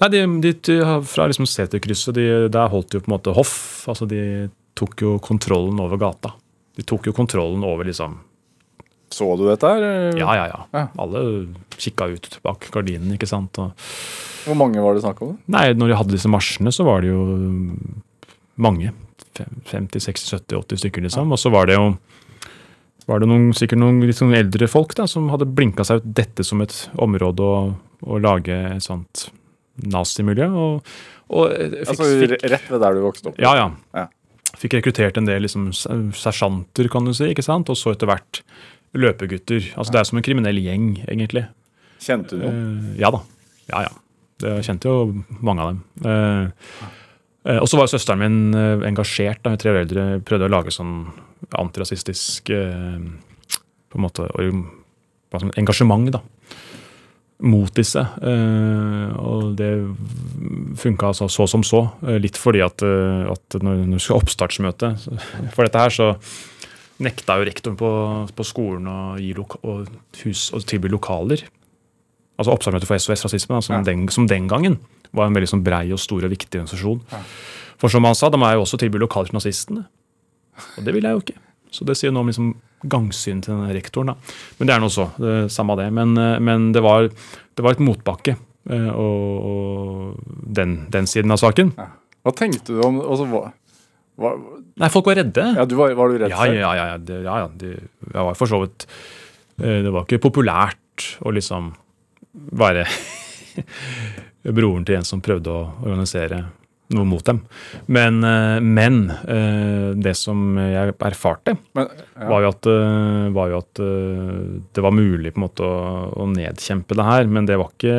Nei, 0.01 0.09
de, 0.11 0.21
de, 0.41 0.53
de, 0.65 0.78
Fra 1.05 1.28
liksom 1.30 1.45
Seterkrysset, 1.49 2.17
de, 2.17 2.26
der 2.51 2.71
holdt 2.73 2.89
de 2.91 2.97
jo 2.97 3.03
på 3.05 3.11
en 3.11 3.15
måte 3.15 3.36
hoff. 3.38 3.57
altså 3.91 4.07
De 4.09 4.49
tok 4.76 5.05
jo 5.05 5.15
kontrollen 5.23 5.80
over 5.80 6.01
gata. 6.01 6.34
De 6.76 6.84
tok 6.84 7.07
jo 7.07 7.13
kontrollen 7.15 7.63
over 7.63 7.88
liksom 7.88 8.17
Så 9.14 9.28
du 9.38 9.45
dette 9.47 9.70
her? 9.70 9.84
Ja, 10.18 10.34
ja, 10.36 10.45
ja. 10.49 10.60
Ja. 10.74 10.88
Alle 11.01 11.22
kikka 11.78 12.08
ut 12.12 12.39
bak 12.43 12.68
gardinen, 12.74 13.14
ikke 13.16 13.30
sant. 13.30 13.58
og 13.62 13.74
Hvor 14.47 14.58
mange 14.60 14.82
var 14.84 14.95
det 14.97 15.03
snakk 15.06 15.22
om? 15.26 15.36
Nei, 15.51 15.68
når 15.78 15.91
de 15.91 15.99
hadde 16.01 16.16
disse 16.18 16.32
marsjene, 16.32 16.74
så 16.74 16.86
var 16.88 17.03
det 17.06 17.12
jo 17.14 17.22
mange. 18.58 18.91
50, 19.36 19.99
60, 19.99 20.30
70, 20.39 20.58
80 20.64 20.82
stykker, 20.84 21.06
liksom. 21.06 21.32
Og 21.32 21.39
så 21.39 21.51
var 21.53 21.70
det 21.70 21.78
jo 21.78 21.95
var 23.06 23.22
det 23.22 23.28
noen, 23.30 23.51
sikkert 23.53 23.78
noen 23.84 23.99
litt 24.01 24.18
sånn 24.18 24.34
eldre 24.34 24.66
folk 24.72 24.95
da, 24.97 25.06
som 25.10 25.28
hadde 25.30 25.45
blinka 25.45 25.86
seg 25.86 26.01
ut 26.01 26.08
dette 26.18 26.45
som 26.47 26.64
et 26.66 26.74
område 26.97 27.45
å, 27.45 27.58
å 28.01 28.18
lage 28.22 28.56
et 28.72 28.82
sånt 28.86 29.28
nazimiljø. 29.86 30.47
Og, 30.49 30.95
og 31.30 31.51
fikk, 31.53 31.91
Altså 31.93 32.39
rett 32.56 32.72
ved 32.72 32.82
der 32.82 32.97
du 32.97 33.03
vokste 33.06 33.30
opp? 33.32 33.41
ja, 33.41 33.53
ja. 33.60 33.68
Ja. 33.93 34.08
Fikk 34.56 34.78
rekruttert 34.78 35.18
en 35.20 35.28
del 35.28 35.43
liksom, 35.43 35.68
sersjanter, 36.16 36.88
kan 36.89 37.03
du 37.06 37.12
si, 37.14 37.28
ikke 37.34 37.43
sant? 37.43 37.68
og 37.70 37.76
så 37.78 37.91
etter 37.91 38.08
hvert 38.08 38.39
løpegutter. 38.95 39.71
Altså 39.75 39.93
Det 39.93 39.99
er 39.99 40.09
som 40.09 40.19
en 40.19 40.25
kriminell 40.25 40.59
gjeng, 40.63 40.89
egentlig. 41.07 41.45
Kjente 42.01 42.37
du 42.37 42.43
noen? 42.43 42.59
Eh, 42.59 42.99
ja 43.01 43.11
da. 43.13 43.21
Ja, 43.71 43.85
ja. 43.87 43.93
Jeg 44.45 44.67
kjente 44.67 44.91
jo 44.91 45.23
mange 45.45 45.63
av 45.63 45.71
dem. 45.71 45.81
Eh, 46.05 46.85
eh, 47.47 47.59
og 47.61 47.69
så 47.71 47.79
var 47.79 47.91
søsteren 47.91 48.21
min 48.21 48.85
engasjert. 48.87 49.43
da, 49.45 49.55
tre 49.59 49.73
år 49.73 49.83
eldre, 49.85 50.07
prøvde 50.27 50.49
å 50.49 50.55
lage 50.57 50.75
sånn 50.75 50.97
antirasistisk 51.55 52.51
på 52.51 53.99
en 53.99 54.03
måte, 54.03 54.27
engasjement 55.55 56.09
da, 56.11 56.21
mot 57.45 57.71
disse. 57.75 58.01
Og 58.01 59.53
det 59.59 59.69
funka 60.81 61.11
altså 61.11 61.29
så 61.29 61.45
som 61.47 61.63
så. 61.63 61.83
litt 62.19 62.39
fordi 62.39 62.63
at, 62.65 62.81
at 62.81 63.59
når 63.61 63.85
du 63.85 63.99
skal 63.99 64.17
ha 64.17 64.23
oppstartsmøte 64.23 64.91
for 65.53 65.67
dette 65.67 65.85
her, 65.85 65.93
så 65.93 66.09
nekta 67.03 67.37
jo 67.39 67.45
rektoren 67.47 67.75
på, 67.79 67.89
på 68.35 68.45
skolen 68.47 68.87
å 68.87 68.97
gi 69.19 69.33
og 69.37 69.87
hus, 70.23 70.47
og 70.55 70.63
tilby 70.69 70.89
lokaler. 70.93 71.43
Altså 72.39 72.51
Oppstartsmøte 72.51 72.87
for 72.87 72.99
SOS 72.99 73.23
Rasisme, 73.27 73.55
da, 73.55 73.61
som, 73.63 73.75
Ja. 73.77 73.81
den, 73.83 74.07
som 74.11 74.27
den 74.27 74.47
gangen 74.51 74.79
var 75.15 75.27
en 75.27 75.33
veldig 75.35 75.47
sånn 75.53 75.63
brei 75.63 75.91
og 75.95 75.99
stor 75.99 76.23
og 76.25 76.31
viktig 76.31 76.59
organisasjon. 76.59 77.01
For 77.79 77.91
som 77.91 78.03
han 78.07 78.15
sa, 78.15 78.29
da 78.29 78.37
må 78.39 78.47
jeg 78.49 78.59
jo 78.59 78.63
også 78.65 78.79
tilby 78.79 78.99
lokaler 78.99 79.27
til 79.31 79.37
nazistene. 79.39 79.85
Og 80.77 80.83
det 80.87 80.93
vil 80.95 81.03
jeg 81.03 81.11
jo 81.15 81.21
ikke. 81.23 81.37
Så 81.75 81.83
det 81.87 81.97
sier 81.99 82.11
noe 82.15 82.23
om 82.23 82.27
liksom 82.31 82.53
gangsynet 82.87 83.43
til 83.47 83.55
denne 83.55 83.73
rektoren. 83.75 84.13
da. 84.13 84.15
Men 84.59 84.67
det 84.67 84.75
er 84.75 84.79
nå 84.83 84.89
så. 84.91 85.09
Det, 85.19 85.31
er 85.45 85.47
samme 85.51 85.75
det. 85.79 85.89
Men, 85.91 86.15
eh, 86.17 86.39
men 86.39 86.71
det, 86.71 86.83
var, 86.83 87.09
det 87.09 87.63
var 87.65 87.71
et 87.75 87.83
motbakke. 87.83 88.37
eh, 88.69 88.89
Og, 88.95 89.45
og 89.49 90.19
den, 90.55 90.85
den 90.91 91.07
siden 91.07 91.31
av 91.31 91.37
saken. 91.43 91.73
Hva 91.75 92.31
tenkte 92.35 92.73
du 92.73 92.79
om 92.81 93.01
altså, 93.01 93.27
hva, 93.27 93.51
hva, 94.17 94.31
Nei, 94.82 94.89
folk 94.91 95.07
var 95.07 95.15
redde. 95.21 95.43
Ja, 95.55 95.63
du 95.69 95.78
var, 95.80 95.93
var 95.95 96.11
du 96.11 96.17
redd 96.19 96.34
Ja, 96.34 96.41
selv? 96.43 96.57
ja, 96.59 96.73
ja. 96.76 96.86
ja, 96.91 96.97
det, 96.99 97.21
ja, 97.23 97.36
ja 97.45 97.47
det, 97.61 97.69
jeg 98.11 98.28
var 98.28 98.36
for 98.36 98.51
så 98.51 98.59
vidt 98.65 98.84
eh, 99.61 99.80
Det 99.86 99.93
var 99.95 100.03
ikke 100.03 100.19
populært 100.26 101.05
å 101.23 101.32
liksom 101.36 101.71
være 102.59 102.84
broren 104.57 104.84
til 104.86 104.97
en 104.99 105.07
som 105.07 105.21
prøvde 105.23 105.51
å 105.53 105.61
organisere 105.86 106.41
noe 106.93 107.01
mot 107.09 107.23
dem. 107.26 107.39
Men, 107.89 108.19
eh, 108.28 108.59
men 108.61 108.99
eh, 109.09 109.95
det 109.97 110.11
som 110.19 110.43
jeg 110.59 110.91
erfarte, 111.07 111.55
Men, 111.73 111.88
ja. 112.13 112.28
var 112.30 112.43
jo 112.43 112.51
at, 112.51 112.69
var 113.39 113.49
jo 113.55 113.61
at 113.63 113.82
det 114.76 114.84
var 114.86 114.93
mulig 114.93 115.32
på 115.34 115.39
en 115.39 115.45
måte 115.47 115.65
å, 115.65 115.80
å 116.19 116.28
nedkjempe 116.36 116.99
det 116.99 117.07
her. 117.07 117.32
Men 117.32 117.47
det 117.49 117.57
var 117.63 117.71
ikke 117.73 117.95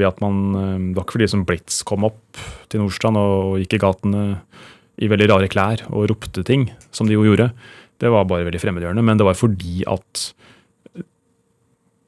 ved 0.00 0.08
at 0.08 0.24
man 0.24 0.40
Det 0.56 0.96
var 0.96 1.04
ikke 1.06 1.18
fordi 1.20 1.30
som 1.36 1.44
Blitz 1.46 1.82
kom 1.86 2.08
opp 2.08 2.40
til 2.72 2.82
Nordstrand 2.82 3.20
og 3.20 3.60
gikk 3.62 3.76
i 3.78 3.84
gatene 3.84 4.24
i 5.02 5.08
veldig 5.10 5.28
rare 5.30 5.50
klær 5.50 5.84
og 5.90 6.08
ropte 6.10 6.44
ting, 6.46 6.68
som 6.94 7.08
de 7.08 7.16
jo 7.16 7.24
gjorde. 7.26 7.50
Det 8.00 8.10
var 8.12 8.26
bare 8.28 8.46
veldig 8.46 8.60
fremmedgjørende. 8.62 9.04
Men 9.06 9.20
det 9.20 9.26
var 9.26 9.38
fordi 9.38 9.82
at 9.90 10.28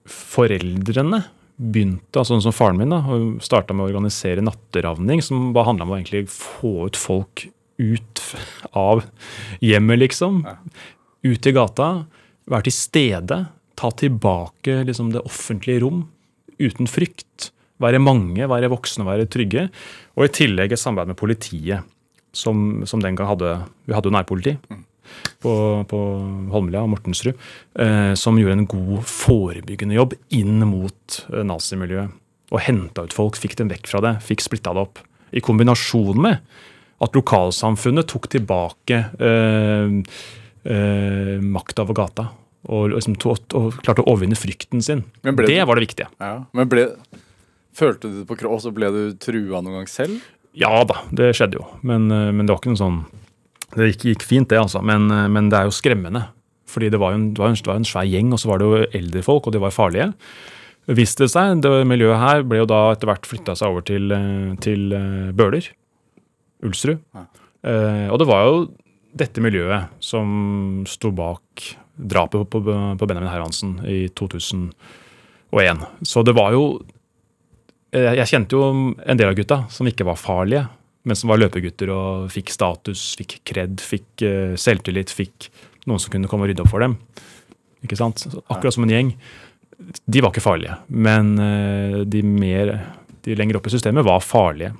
foreldrene 0.07 1.25
begynte, 1.57 2.21
altså 2.21 2.35
sånn 2.35 2.45
som 2.45 2.55
faren 2.55 2.79
min, 2.79 2.93
da, 2.93 3.01
og 3.09 3.41
starta 3.45 3.75
med 3.75 3.87
å 3.87 3.91
organisere 3.91 4.45
natteravning, 4.45 5.23
som 5.25 5.53
bare 5.57 5.71
handla 5.71 5.87
om 5.87 5.95
å 5.95 5.99
egentlig 5.99 6.27
få 6.31 6.91
ut 6.91 6.99
folk 7.01 7.47
ut 7.77 8.23
av 8.77 9.03
hjemmet, 9.65 10.01
liksom. 10.05 10.43
Ut 11.27 11.49
i 11.49 11.55
gata. 11.57 11.91
Være 12.49 12.69
til 12.69 12.77
stede. 12.77 13.41
Ta 13.77 13.91
tilbake 13.93 14.83
liksom, 14.89 15.11
det 15.13 15.25
offentlige 15.27 15.83
rom 15.85 16.07
uten 16.61 16.89
frykt. 16.89 17.51
Være 17.83 18.01
mange, 18.01 18.47
være 18.49 18.71
voksne, 18.73 19.05
være 19.05 19.29
trygge. 19.29 19.67
Og 20.17 20.29
i 20.29 20.33
tillegg 20.33 20.73
et 20.73 20.81
samarbeid 20.81 21.13
med 21.13 21.21
politiet, 21.21 21.96
som, 22.37 22.85
som 22.89 23.01
den 23.03 23.17
gang 23.19 23.31
hadde 23.31 23.55
Vi 23.89 23.97
hadde 23.97 24.11
jo 24.11 24.15
nærpoliti 24.17 24.57
på, 25.43 25.53
på 25.89 25.99
Holmlia 26.53 26.83
og 26.83 26.91
Mortensrud, 26.93 27.37
eh, 27.79 28.13
som 28.19 28.39
gjorde 28.41 28.57
en 28.59 28.69
god 28.71 29.05
forebyggende 29.07 29.97
jobb 29.99 30.17
inn 30.35 30.61
mot 30.67 31.19
eh, 31.33 31.45
nazimiljøet. 31.47 32.15
Og 32.55 32.63
henta 32.63 33.03
ut 33.07 33.15
folk, 33.15 33.39
fikk 33.39 33.57
dem 33.59 33.71
vekk 33.73 33.89
fra 33.91 34.01
det, 34.05 34.17
fikk 34.27 34.45
splitta 34.45 34.75
det 34.77 34.83
opp. 34.87 35.01
I 35.35 35.43
kombinasjon 35.43 36.19
med 36.23 36.43
at 37.03 37.17
lokalsamfunnet 37.19 38.07
tok 38.09 38.29
tilbake 38.33 39.01
eh, 39.21 39.97
eh, 40.67 41.37
makta 41.43 41.85
over 41.87 41.99
gata. 41.99 42.29
Og, 42.67 42.91
liksom, 42.97 43.15
to, 43.23 43.37
og 43.55 43.77
klarte 43.85 44.03
å 44.03 44.09
overvinne 44.11 44.39
frykten 44.39 44.83
sin. 44.83 45.05
Det 45.23 45.37
det- 45.47 45.67
var 45.67 45.79
det 45.79 45.87
viktige. 45.87 46.09
Ja. 46.19 46.47
Men 46.53 46.67
ble, 46.69 46.89
følte 47.77 48.11
du 48.11 48.21
det 48.23 48.27
på 48.27 48.39
kropp, 48.41 48.57
og 48.57 48.63
så 48.65 48.73
ble 48.75 48.91
du 48.91 49.03
trua 49.23 49.61
noen 49.63 49.79
gang 49.79 49.87
selv? 49.91 50.19
Ja 50.57 50.81
da, 50.89 51.03
det 51.15 51.35
skjedde 51.37 51.61
jo. 51.61 51.67
Men, 51.87 52.09
eh, 52.11 52.33
men 52.33 52.47
det 52.47 52.55
var 52.55 52.63
ikke 52.63 52.75
noe 52.75 52.81
sånn 52.81 52.99
Det 53.77 53.91
gikk, 53.91 54.05
gikk 54.13 54.25
fint, 54.25 54.49
det, 54.49 54.59
altså. 54.63 54.81
Men, 54.81 55.11
eh, 55.13 55.27
men 55.29 55.51
det 55.53 55.59
er 55.59 55.69
jo 55.69 55.75
skremmende. 55.75 56.29
Fordi 56.67 56.91
det 56.91 57.01
var 57.01 57.13
jo 57.13 57.21
en, 57.21 57.31
det 57.35 57.43
var 57.43 57.53
en, 57.53 57.59
det 57.61 57.71
var 57.71 57.81
en 57.81 57.89
svær 57.89 58.07
gjeng, 58.09 58.31
og 58.33 58.41
så 58.41 58.51
var 58.51 58.61
det 58.61 58.69
jo 58.69 58.85
eldre 59.01 59.25
folk, 59.27 59.47
og 59.47 59.55
de 59.55 59.61
var 59.63 59.75
farlige. 59.75 60.13
Viste 60.87 61.27
det 61.27 61.33
seg, 61.35 61.61
det 61.65 61.73
miljøet 61.89 62.23
her 62.23 62.45
ble 62.47 62.63
jo 62.63 62.69
da 62.71 62.81
etter 62.95 63.11
hvert 63.11 63.27
flytta 63.27 63.57
seg 63.59 63.75
over 63.75 63.85
til, 63.87 64.09
eh, 64.15 64.55
til 64.65 64.89
Bøler. 65.37 65.69
Ulsrud. 66.65 67.03
Eh, 67.67 68.07
og 68.11 68.21
det 68.21 68.29
var 68.29 68.47
jo 68.47 68.59
dette 69.17 69.43
miljøet 69.43 69.93
som 70.05 70.85
sto 70.89 71.11
bak 71.15 71.71
drapet 71.97 72.51
på, 72.53 72.61
på, 72.63 73.09
Benjamin 73.09 73.33
Hermansen 73.33 73.79
i 73.89 74.07
2001. 74.13 75.87
Så 76.05 76.23
det 76.27 76.37
var 76.37 76.53
jo 76.55 76.67
Jeg 77.95 78.29
kjente 78.29 78.57
jo 78.57 78.65
en 78.99 79.19
del 79.19 79.31
av 79.31 79.37
gutta 79.39 79.61
som 79.73 79.87
ikke 79.89 80.07
var 80.09 80.19
farlige, 80.19 80.65
men 81.07 81.19
som 81.19 81.31
var 81.31 81.39
løpegutter 81.39 81.91
og 81.95 82.27
fikk 82.35 82.51
status, 82.51 83.13
fikk 83.19 83.39
kred, 83.47 83.79
fikk 83.79 84.25
eh, 84.27 84.57
selvtillit, 84.59 85.13
fikk 85.15 85.49
noen 85.87 86.03
som 86.03 86.11
kunne 86.11 86.29
komme 86.31 86.47
og 86.47 86.51
rydde 86.51 86.65
opp 86.65 86.73
for 86.73 86.83
dem. 86.83 86.97
Ikke 87.87 87.99
sant? 87.99 88.27
Akkurat 88.51 88.75
som 88.75 88.87
en 88.87 88.93
gjeng. 88.93 89.13
De 90.09 90.23
var 90.25 90.33
ikke 90.33 90.45
farlige, 90.45 90.81
men 90.89 91.37
eh, 91.43 92.01
de, 92.11 92.25
mer, 92.27 92.75
de 93.23 93.39
lenger 93.39 93.61
opp 93.61 93.71
i 93.71 93.75
systemet 93.77 94.07
var 94.07 94.25
farlige. 94.25 94.73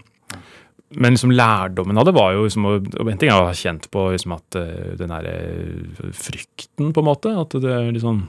Men 0.97 1.17
liksom 1.17 1.33
lærdommen 1.35 1.99
av 1.99 2.07
det 2.07 2.15
var 2.15 2.33
jo 2.37 2.45
liksom, 2.47 2.67
og 2.71 3.09
En 3.11 3.19
ting 3.19 3.31
jeg 3.31 3.35
har 3.35 3.59
kjent 3.59 3.89
på 3.91 4.05
liksom 4.15 4.37
at 4.37 4.59
eh, 4.59 4.93
den 4.99 5.13
der 5.13 5.31
eh, 5.31 6.11
frykten, 6.15 6.93
på 6.95 7.03
en 7.03 7.09
måte. 7.09 7.33
At 7.37 7.57
det 7.59 7.73
er 7.73 7.91
liksom 7.93 8.29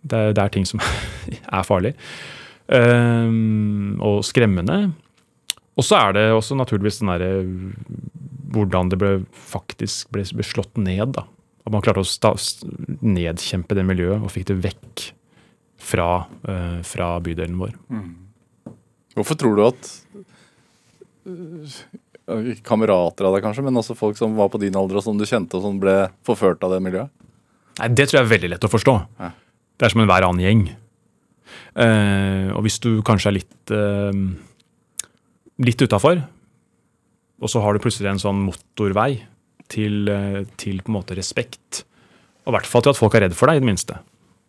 Det 0.00 0.16
er, 0.16 0.32
det 0.32 0.42
er 0.42 0.52
ting 0.54 0.64
som 0.66 0.80
er 1.58 1.66
farlig. 1.66 1.94
Ehm, 2.70 3.98
og 3.98 4.22
skremmende. 4.26 4.92
Og 5.78 5.86
så 5.86 5.98
er 5.98 6.16
det 6.16 6.24
også 6.34 6.58
naturligvis 6.58 7.00
den 7.00 7.10
derre 7.10 7.30
hvordan 8.50 8.90
det 8.90 8.98
ble 8.98 9.12
faktisk 9.32 10.10
ble, 10.14 10.24
ble 10.34 10.46
slått 10.46 10.78
ned. 10.78 11.14
da. 11.16 11.26
At 11.66 11.72
man 11.74 11.82
klarte 11.84 12.02
å 12.02 12.08
sta, 12.08 12.34
nedkjempe 13.00 13.76
det 13.78 13.86
miljøet 13.86 14.22
og 14.22 14.32
fikk 14.34 14.48
det 14.50 14.58
vekk 14.64 15.06
fra, 15.80 16.08
uh, 16.48 16.80
fra 16.86 17.14
bydelen 17.24 17.58
vår. 17.60 17.76
Hvorfor 19.16 19.38
tror 19.38 19.56
du 19.56 19.62
at 19.64 19.90
uh, 21.30 21.78
kamerater 22.66 23.26
av 23.28 23.36
deg 23.36 23.46
kanskje, 23.46 23.64
men 23.66 23.80
også 23.80 23.96
folk 23.98 24.18
som 24.18 24.36
var 24.38 24.50
på 24.52 24.60
din 24.62 24.76
alder 24.78 25.00
og 25.00 25.06
som 25.06 25.18
du 25.18 25.26
kjente 25.28 25.58
og 25.58 25.64
som 25.66 25.80
ble 25.82 25.96
forført 26.26 26.62
av 26.66 26.74
det 26.74 26.82
miljøet? 26.84 27.10
Nei, 27.80 27.88
Det 27.94 28.10
tror 28.10 28.20
jeg 28.20 28.26
er 28.26 28.34
veldig 28.34 28.52
lett 28.54 28.66
å 28.66 28.72
forstå. 28.72 28.96
Ja. 29.22 29.32
Det 29.78 29.86
er 29.86 29.94
som 29.94 30.02
enhver 30.02 30.26
annen 30.26 30.44
gjeng. 30.44 30.64
Eh, 31.80 32.48
og 32.52 32.64
hvis 32.66 32.80
du 32.84 32.90
kanskje 33.06 33.30
er 33.30 33.36
litt 33.38 33.72
uh, 33.72 34.12
litt 35.64 35.80
utafor, 35.80 36.20
og 37.40 37.48
så 37.52 37.62
har 37.64 37.74
du 37.74 37.82
plutselig 37.82 38.10
en 38.10 38.20
sånn 38.20 38.40
motorvei 38.44 39.22
til, 39.70 40.08
eh, 40.12 40.42
til 40.60 40.80
på 40.82 40.92
en 40.92 40.98
måte 40.98 41.16
respekt, 41.16 41.84
og 42.44 42.52
i 42.52 42.56
hvert 42.56 42.68
fall 42.68 42.84
til 42.84 42.92
at 42.92 43.00
folk 43.00 43.16
er 43.16 43.26
redd 43.26 43.36
for 43.36 43.48
deg, 43.48 43.60
i 43.60 43.64
det 43.64 43.68
minste. 43.68 43.98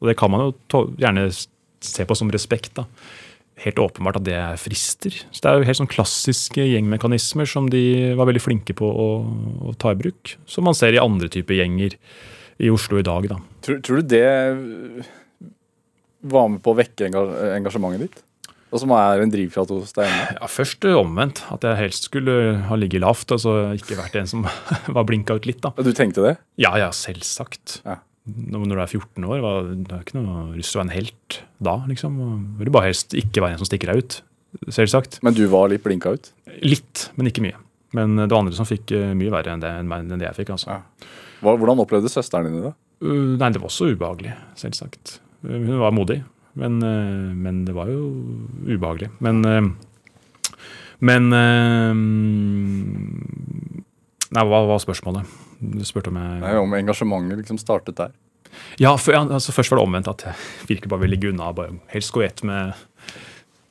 Og 0.02 0.10
det 0.10 0.18
kan 0.20 0.32
man 0.32 0.48
jo 0.48 0.86
gjerne 1.00 1.28
se 1.32 2.06
på 2.08 2.18
som 2.18 2.32
respekt. 2.34 2.74
da. 2.76 2.88
Helt 3.62 3.78
åpenbart 3.78 4.18
at 4.18 4.26
det 4.26 4.34
er 4.34 4.58
frister. 4.58 5.12
Så 5.32 5.42
Det 5.42 5.46
er 5.46 5.60
jo 5.60 5.68
helt 5.68 5.78
sånn 5.78 5.92
klassiske 5.92 6.64
gjengmekanismer 6.66 7.46
som 7.46 7.70
de 7.70 8.16
var 8.16 8.26
veldig 8.26 8.42
flinke 8.42 8.74
på 8.74 8.88
å, 8.88 9.10
å 9.70 9.76
ta 9.78 9.92
i 9.92 10.00
bruk. 10.00 10.38
Som 10.48 10.66
man 10.66 10.74
ser 10.74 10.94
i 10.94 11.04
andre 11.04 11.30
typer 11.30 11.60
gjenger 11.60 11.96
i 12.60 12.72
Oslo 12.72 12.98
i 12.98 13.06
dag. 13.06 13.28
da. 13.30 13.38
Tror, 13.62 13.82
tror 13.86 14.02
du 14.02 14.08
det 14.16 15.06
var 16.22 16.52
med 16.52 16.62
på 16.64 16.74
å 16.74 16.78
vekke 16.78 17.10
engasjementet 17.10 18.06
ditt? 18.06 18.22
Og 18.72 18.80
som 18.80 18.94
er 18.96 19.20
en 19.20 19.32
drivkraft 19.32 19.74
hos 19.74 19.92
deg? 19.98 20.08
Ja, 20.38 20.48
Først 20.48 20.86
eh, 20.88 20.96
omvendt. 20.96 21.42
At 21.52 21.66
jeg 21.68 21.80
helst 21.80 22.08
skulle 22.08 22.36
ha 22.70 22.78
ligget 22.80 23.04
lavt. 23.04 23.34
Altså 23.36 23.74
ikke 23.76 23.98
vært 24.00 24.16
en 24.22 24.30
som 24.32 24.46
var 24.96 25.08
blinka 25.08 25.36
ut 25.36 25.48
litt. 25.50 25.60
da. 25.64 25.74
Du 25.76 25.92
tenkte 25.96 26.24
det? 26.24 26.38
Ja, 26.62 26.72
ja, 26.80 26.88
selvsagt. 26.96 27.82
Ja. 27.84 27.98
Når 28.32 28.70
du 28.70 28.80
er 28.80 28.86
14 28.88 29.26
år, 29.26 29.42
var, 29.44 29.72
det 29.74 29.96
er 29.98 30.06
ikke 30.06 30.22
noe 30.22 30.44
lyst 30.56 30.72
til 30.72 30.80
å 30.80 30.84
være 30.84 30.88
en 30.88 30.96
helt 30.96 31.40
da. 31.60 31.74
liksom. 31.90 32.20
Og 32.24 32.62
Vil 32.62 32.72
bare 32.72 32.92
helst 32.92 33.18
ikke 33.18 33.44
være 33.44 33.58
en 33.58 33.64
som 33.64 33.68
stikker 33.68 33.92
deg 33.92 34.06
ut. 34.06 34.20
Selvsagt. 34.72 35.20
Men 35.26 35.36
du 35.36 35.44
var 35.52 35.68
litt 35.72 35.84
blinka 35.84 36.14
ut? 36.16 36.32
Litt, 36.64 37.10
men 37.20 37.28
ikke 37.32 37.44
mye. 37.44 37.60
Men 37.98 38.16
det 38.22 38.30
var 38.32 38.44
andre 38.46 38.56
som 38.56 38.68
fikk 38.68 38.94
eh, 38.96 39.12
mye 39.20 39.34
verre 39.34 39.52
enn 39.58 39.64
det, 39.64 39.74
enn 39.84 40.16
det 40.16 40.30
jeg 40.30 40.38
fikk. 40.44 40.54
altså. 40.56 40.78
Ja. 40.78 41.12
Hvordan 41.44 41.82
opplevde 41.84 42.12
søsteren 42.14 42.48
din 42.48 42.64
det? 42.70 42.72
Uh, 43.02 43.36
nei, 43.42 43.50
det 43.50 43.60
var 43.60 43.68
også 43.72 43.90
ubehagelig, 43.92 44.36
selvsagt. 44.62 45.18
Hun 45.42 45.80
var 45.82 45.94
modig, 45.96 46.22
men, 46.60 46.82
uh, 46.84 47.32
men 47.36 47.64
det 47.66 47.74
var 47.78 47.90
jo 47.90 48.02
ubehagelig. 48.68 49.10
Men 49.24 49.46
uh, 49.46 49.72
Men 51.02 51.34
uh, 51.34 51.94
Nei, 54.32 54.44
hva 54.48 54.60
var 54.70 54.80
spørsmålet? 54.84 55.28
Du 55.60 55.82
spurte 55.88 56.12
om 56.12 56.20
jeg 56.22 56.42
Nei, 56.44 56.54
Om 56.62 56.76
engasjementet 56.78 57.42
liksom 57.42 57.58
startet 57.62 57.98
der? 57.98 58.14
Ja, 58.80 58.94
for, 59.00 59.16
ja 59.16 59.24
altså, 59.26 59.54
først 59.56 59.72
var 59.74 59.82
det 59.82 59.88
omvendt. 59.88 60.12
At 60.12 60.26
jeg 60.28 60.36
virkelig 60.70 60.92
bare 60.92 61.04
ville 61.04 61.18
ligge 61.18 61.32
unna. 61.32 61.52
bare 61.56 61.76
Helst 61.92 62.14
gå 62.14 62.24
i 62.24 62.28
ett 62.28 62.44
med 62.48 62.74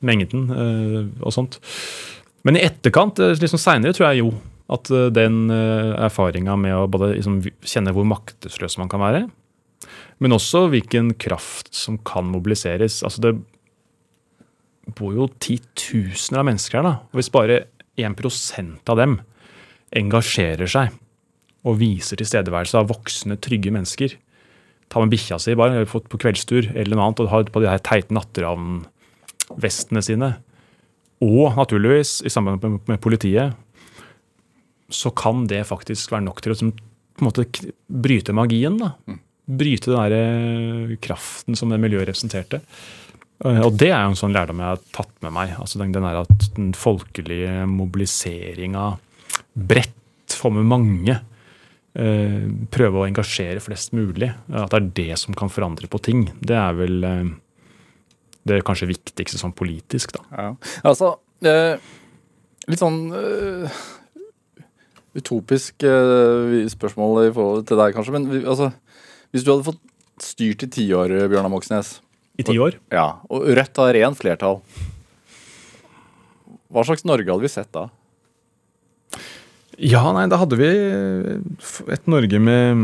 mengden 0.01 0.49
øh, 0.49 1.09
og 1.21 1.33
sånt. 1.33 1.59
Men 2.43 2.57
i 2.57 2.63
etterkant, 2.65 3.21
liksom 3.37 3.61
seinere, 3.61 3.93
tror 3.93 4.09
jeg 4.09 4.23
jo 4.23 4.31
at 4.71 4.89
den 5.13 5.51
uh, 5.51 5.93
erfaringa 6.07 6.55
med 6.57 6.73
å 6.73 6.87
både 6.89 7.11
liksom, 7.17 7.41
kjenne 7.67 7.91
hvor 7.93 8.07
maktesløs 8.07 8.79
man 8.81 8.89
kan 8.89 9.03
være, 9.03 9.25
men 10.21 10.35
også 10.35 10.67
hvilken 10.69 11.15
kraft 11.19 11.73
som 11.73 11.97
kan 12.05 12.27
mobiliseres. 12.29 12.99
Altså 13.07 13.23
det 13.25 13.33
bor 14.97 15.15
jo 15.15 15.29
titusener 15.41 16.41
av 16.41 16.49
mennesker 16.49 16.79
her, 16.79 16.87
da. 16.87 16.95
Hvis 17.17 17.31
bare 17.33 17.63
1 17.99 18.89
av 18.89 18.99
dem 18.99 19.19
engasjerer 19.97 20.69
seg 20.69 20.93
og 21.67 21.77
viser 21.81 22.17
tilstedeværelse 22.17 22.79
av 22.79 22.89
voksne, 22.89 23.37
trygge 23.41 23.73
mennesker, 23.73 24.15
ta 24.91 25.01
med 25.01 25.11
bikkja 25.13 25.37
si 25.39 25.55
bare, 25.57 25.81
eller 25.81 25.89
på 25.89 26.21
kveldstur 26.21 26.71
eller 26.73 26.95
noe 26.97 27.09
annet, 27.09 27.21
og 27.21 27.31
ha 27.31 27.41
på 27.45 27.61
de 27.63 27.69
her 27.69 27.83
teite 27.85 28.15
natteravnvestene 28.15 30.01
sine, 30.05 30.31
og 31.21 31.57
naturligvis 31.57 32.19
i 32.25 32.33
samarbeid 32.33 32.79
med, 32.89 33.01
politiet, 33.03 33.53
så 34.91 35.11
kan 35.13 35.45
det 35.47 35.67
faktisk 35.69 36.11
være 36.11 36.25
nok 36.25 36.41
til 36.41 36.55
å 36.55 36.57
på 36.61 37.21
en 37.21 37.27
måte 37.27 37.45
bryte 37.85 38.33
magien. 38.33 38.79
da. 38.81 38.95
Bryte 39.57 39.91
den 39.91 39.99
der 39.99 40.13
eh, 40.17 40.97
kraften 41.03 41.57
som 41.59 41.71
det 41.73 41.79
miljøet 41.81 42.07
representerte. 42.09 42.61
Eh, 43.43 43.59
Og 43.65 43.73
det 43.77 43.89
er 43.91 44.03
jo 44.05 44.13
en 44.13 44.19
sånn 44.19 44.35
lærdom 44.35 44.61
jeg 44.63 44.69
har 44.75 44.83
tatt 44.95 45.11
med 45.25 45.33
meg. 45.35 45.55
altså 45.59 45.81
Den, 45.81 45.91
den, 45.95 46.05
der 46.07 46.21
at 46.21 46.47
den 46.55 46.71
folkelige 46.77 47.65
mobiliseringa 47.67 48.85
bredt, 49.57 49.97
få 50.31 50.49
med 50.55 50.63
mange, 50.69 51.17
eh, 51.99 52.37
prøve 52.71 53.01
å 53.01 53.07
engasjere 53.09 53.59
flest 53.63 53.91
mulig. 53.97 54.29
At 54.47 54.71
det 54.71 54.79
er 54.79 54.91
det 55.01 55.19
som 55.19 55.35
kan 55.35 55.51
forandre 55.51 55.89
på 55.91 55.99
ting. 56.01 56.29
Det 56.39 56.55
er 56.55 56.77
vel 56.77 57.01
det 58.47 58.61
kanskje 58.65 58.87
viktigste 58.89 59.37
sånn 59.37 59.53
politisk, 59.53 60.15
da. 60.17 60.23
Ja. 60.31 60.53
Altså, 60.87 61.15
Litt 62.69 62.77
sånn 62.77 63.11
utopisk 65.17 65.83
spørsmål 66.71 67.25
i 67.25 67.31
forhold 67.35 67.65
til 67.67 67.79
deg, 67.81 67.95
kanskje. 67.97 68.13
Men 68.15 68.27
altså, 68.47 68.69
hvis 69.31 69.45
du 69.45 69.51
hadde 69.53 69.67
fått 69.69 69.81
styrt 70.21 70.63
i 70.67 70.69
ti 70.71 70.85
år, 70.95 71.13
Bjørnar 71.31 71.51
Moxnes, 71.53 71.99
I 72.39 72.45
ti 72.47 72.57
år. 72.61 72.77
ja, 72.93 73.07
og 73.31 73.47
Rødt 73.57 73.79
har 73.81 73.93
ren 73.97 74.15
flertall, 74.17 74.61
hva 76.71 76.85
slags 76.87 77.03
Norge 77.07 77.27
hadde 77.27 77.43
vi 77.43 77.51
sett 77.51 77.71
da? 77.75 77.87
Ja, 79.81 80.03
nei, 80.15 80.27
da 80.31 80.37
hadde 80.39 80.59
vi 80.59 80.67
et 81.91 82.07
Norge 82.11 82.39
med 82.43 82.83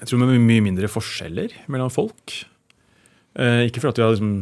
Jeg 0.00 0.08
tror 0.10 0.20
med 0.24 0.40
mye 0.42 0.64
mindre 0.64 0.88
forskjeller 0.90 1.54
mellom 1.70 1.90
folk. 1.90 2.34
Eh, 3.38 3.64
ikke 3.68 3.80
fordi 3.82 3.90
at 3.92 3.98
vi 3.98 4.04
hadde 4.04 4.16
liksom 4.18 4.34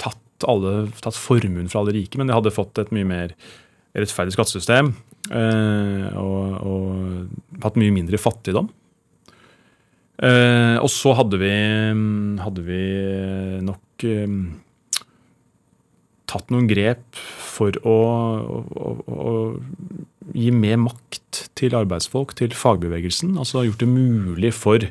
tatt, 0.00 0.46
alle, 0.48 0.72
tatt 1.04 1.16
formuen 1.18 1.68
fra 1.72 1.82
alle 1.82 1.94
rike, 1.96 2.16
men 2.20 2.28
vi 2.30 2.36
hadde 2.36 2.52
fått 2.54 2.80
et 2.80 2.92
mye 2.96 3.08
mer 3.08 3.34
rettferdig 3.96 4.34
skattesystem. 4.36 4.92
Eh, 5.32 6.06
og, 6.20 6.56
og 6.64 7.60
hatt 7.64 7.76
mye 7.80 7.92
mindre 7.94 8.20
fattigdom. 8.20 8.70
Eh, 10.22 10.76
og 10.78 10.90
så 10.92 11.14
hadde 11.18 11.40
vi, 11.40 11.54
hadde 12.38 12.62
vi 12.66 12.82
nok 13.66 14.04
eh, 14.06 14.36
tatt 16.30 16.52
noen 16.54 16.68
grep 16.70 17.18
for 17.54 17.74
å, 17.82 17.96
å, 18.42 18.60
å, 18.74 18.94
å 19.14 20.34
gi 20.34 20.52
mer 20.54 20.78
makt 20.84 21.44
til 21.58 21.74
arbeidsfolk, 21.78 22.34
til 22.38 22.54
fagbevegelsen. 22.54 23.34
Altså 23.40 23.64
gjort 23.66 23.82
det 23.82 23.90
mulig 23.90 24.54
for 24.56 24.86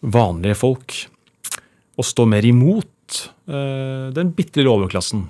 vanlige 0.00 0.58
folk 0.60 0.96
å 2.00 2.04
stå 2.06 2.24
mer 2.28 2.46
imot 2.48 3.22
eh, 3.50 4.08
den 4.16 4.32
lille 4.36 4.72
overklassen. 4.72 5.26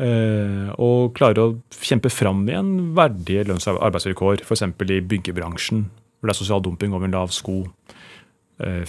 Eh, 0.00 0.68
og 0.80 1.12
klare 1.16 1.44
å 1.44 1.56
kjempe 1.76 2.12
fram 2.12 2.46
igjen 2.48 2.92
verdige 2.96 3.44
lønns- 3.50 3.68
og 3.68 3.80
arbeidsvilkår, 3.90 4.44
f.eks. 4.46 4.64
i 4.64 5.00
byggebransjen, 5.10 5.84
hvor 6.20 6.30
det 6.30 6.36
er 6.36 6.40
sosial 6.40 6.64
dumping 6.64 6.94
over 6.96 7.08
en 7.08 7.16
lav 7.18 7.34
sko, 7.36 7.62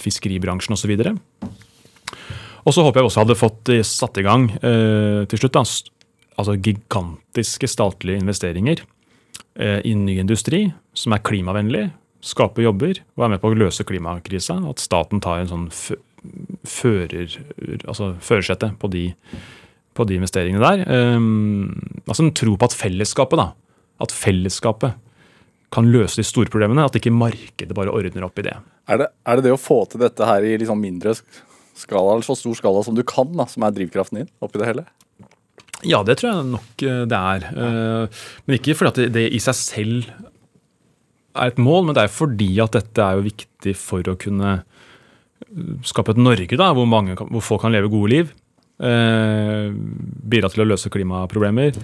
fiskeribransjen 0.00 0.76
osv. 0.76 0.92
Og 2.62 2.74
så 2.74 2.84
håper 2.86 3.00
jeg 3.00 3.08
også 3.08 3.24
hadde 3.24 3.38
fått 3.38 3.72
eh, 3.74 3.86
satt 3.86 4.20
i 4.20 4.26
gang 4.26 4.48
eh, 4.62 5.22
til 5.30 5.40
slutt 5.40 5.56
da, 5.56 5.64
altså 6.38 6.58
gigantiske 6.58 7.68
statlige 7.70 8.22
investeringer 8.22 8.84
eh, 9.58 9.80
i 9.88 9.96
ny 9.98 10.18
industri 10.22 10.68
som 10.96 11.16
er 11.16 11.24
klimavennlig, 11.26 11.88
skaper 12.22 12.68
jobber 12.68 13.00
og 13.16 13.26
er 13.26 13.34
med 13.34 13.42
på 13.42 13.50
å 13.50 13.58
løse 13.58 13.86
klimakrisa. 13.86 14.60
At 14.70 14.82
staten 14.82 15.22
tar 15.24 15.42
en 15.42 15.50
sånn 15.50 15.66
fører, 16.68 17.32
altså 17.90 18.12
på 18.78 18.90
de, 18.92 19.08
på 19.98 20.06
de 20.06 20.18
investeringene 20.20 20.62
der. 20.62 20.84
Um, 21.18 21.72
altså 22.06 22.28
en 22.28 22.36
tro 22.38 22.54
på 22.54 22.68
at 22.68 22.76
fellesskapet 22.78 23.40
da, 23.40 23.48
at 23.98 24.14
fellesskapet 24.14 25.01
kan 25.72 25.88
løse 25.88 26.20
de 26.20 26.26
store 26.26 26.50
problemene, 26.52 26.84
at 26.84 26.96
ikke 26.98 27.12
markedet 27.14 27.76
bare 27.76 27.92
ordner 27.94 28.26
opp 28.26 28.38
i 28.42 28.44
det. 28.48 28.56
Er 28.92 29.00
det, 29.00 29.08
er 29.24 29.38
det 29.38 29.46
det 29.46 29.54
å 29.54 29.60
få 29.60 29.82
til 29.88 30.02
dette 30.02 30.26
her 30.28 30.44
i 30.44 30.56
liksom 30.60 30.80
mindre 30.82 31.14
skala, 31.16 32.12
eller 32.12 32.26
så 32.26 32.36
stor 32.36 32.58
skala 32.58 32.82
som 32.84 32.96
du 32.96 33.00
kan, 33.08 33.30
da, 33.38 33.46
som 33.48 33.64
er 33.64 33.72
drivkraften 33.76 34.20
din 34.22 34.28
oppi 34.44 34.60
det 34.60 34.68
hele? 34.68 34.84
Ja, 35.88 36.02
det 36.06 36.18
tror 36.20 36.30
jeg 36.30 36.50
nok 36.52 36.84
eh, 36.86 37.00
det 37.10 37.18
er. 37.18 37.46
Eh, 37.50 38.20
Men 38.46 38.58
ikke 38.58 38.76
fordi 38.78 38.92
at 38.92 39.14
det, 39.16 39.24
i 39.34 39.40
seg 39.42 39.56
selv 39.58 40.12
er 41.32 41.48
et 41.48 41.58
mål, 41.62 41.88
men 41.88 41.96
det 41.96 42.04
er 42.04 42.12
fordi 42.12 42.52
at 42.62 42.76
dette 42.76 43.02
er 43.02 43.18
jo 43.18 43.26
viktig 43.26 43.74
for 43.80 44.12
å 44.12 44.18
kunne 44.20 44.52
eh, 44.60 45.72
skape 45.88 46.14
et 46.14 46.22
Norge 46.22 46.60
da, 46.60 46.70
hvor, 46.76 46.86
mange, 46.86 47.16
hvor 47.16 47.42
folk 47.42 47.64
kan 47.64 47.74
leve 47.74 47.90
gode 47.92 48.12
liv. 48.12 48.32
Bidra 48.82 50.48
til 50.50 50.64
å 50.64 50.66
løse 50.66 50.90
klimaproblemer. 50.90 51.76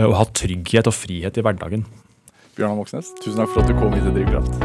Og 0.00 0.14
ha 0.16 0.24
trygghet 0.34 0.88
og 0.88 0.94
frihet 0.96 1.36
i 1.38 1.42
hverdagen. 1.44 1.84
Bjørnar 2.56 2.76
Moxnes, 2.76 3.12
tusen 3.22 3.38
takk 3.40 3.52
for 3.54 3.64
at 3.64 3.70
du 3.70 3.76
kom 3.78 3.94
hit 3.96 4.04
til 4.04 4.16
Drivkraft. 4.18 4.60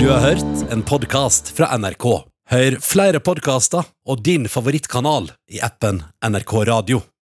Du 0.00 0.10
har 0.12 0.20
hørt 0.22 0.72
en 0.72 0.82
podkast 0.86 1.50
fra 1.56 1.72
NRK. 1.76 2.06
Hør 2.46 2.78
flere 2.78 3.18
podkaster 3.18 3.88
og 4.06 4.22
din 4.22 4.46
favorittkanal 4.48 5.32
i 5.50 5.58
appen 5.66 5.98
NRK 6.22 6.52
Radio. 6.70 7.06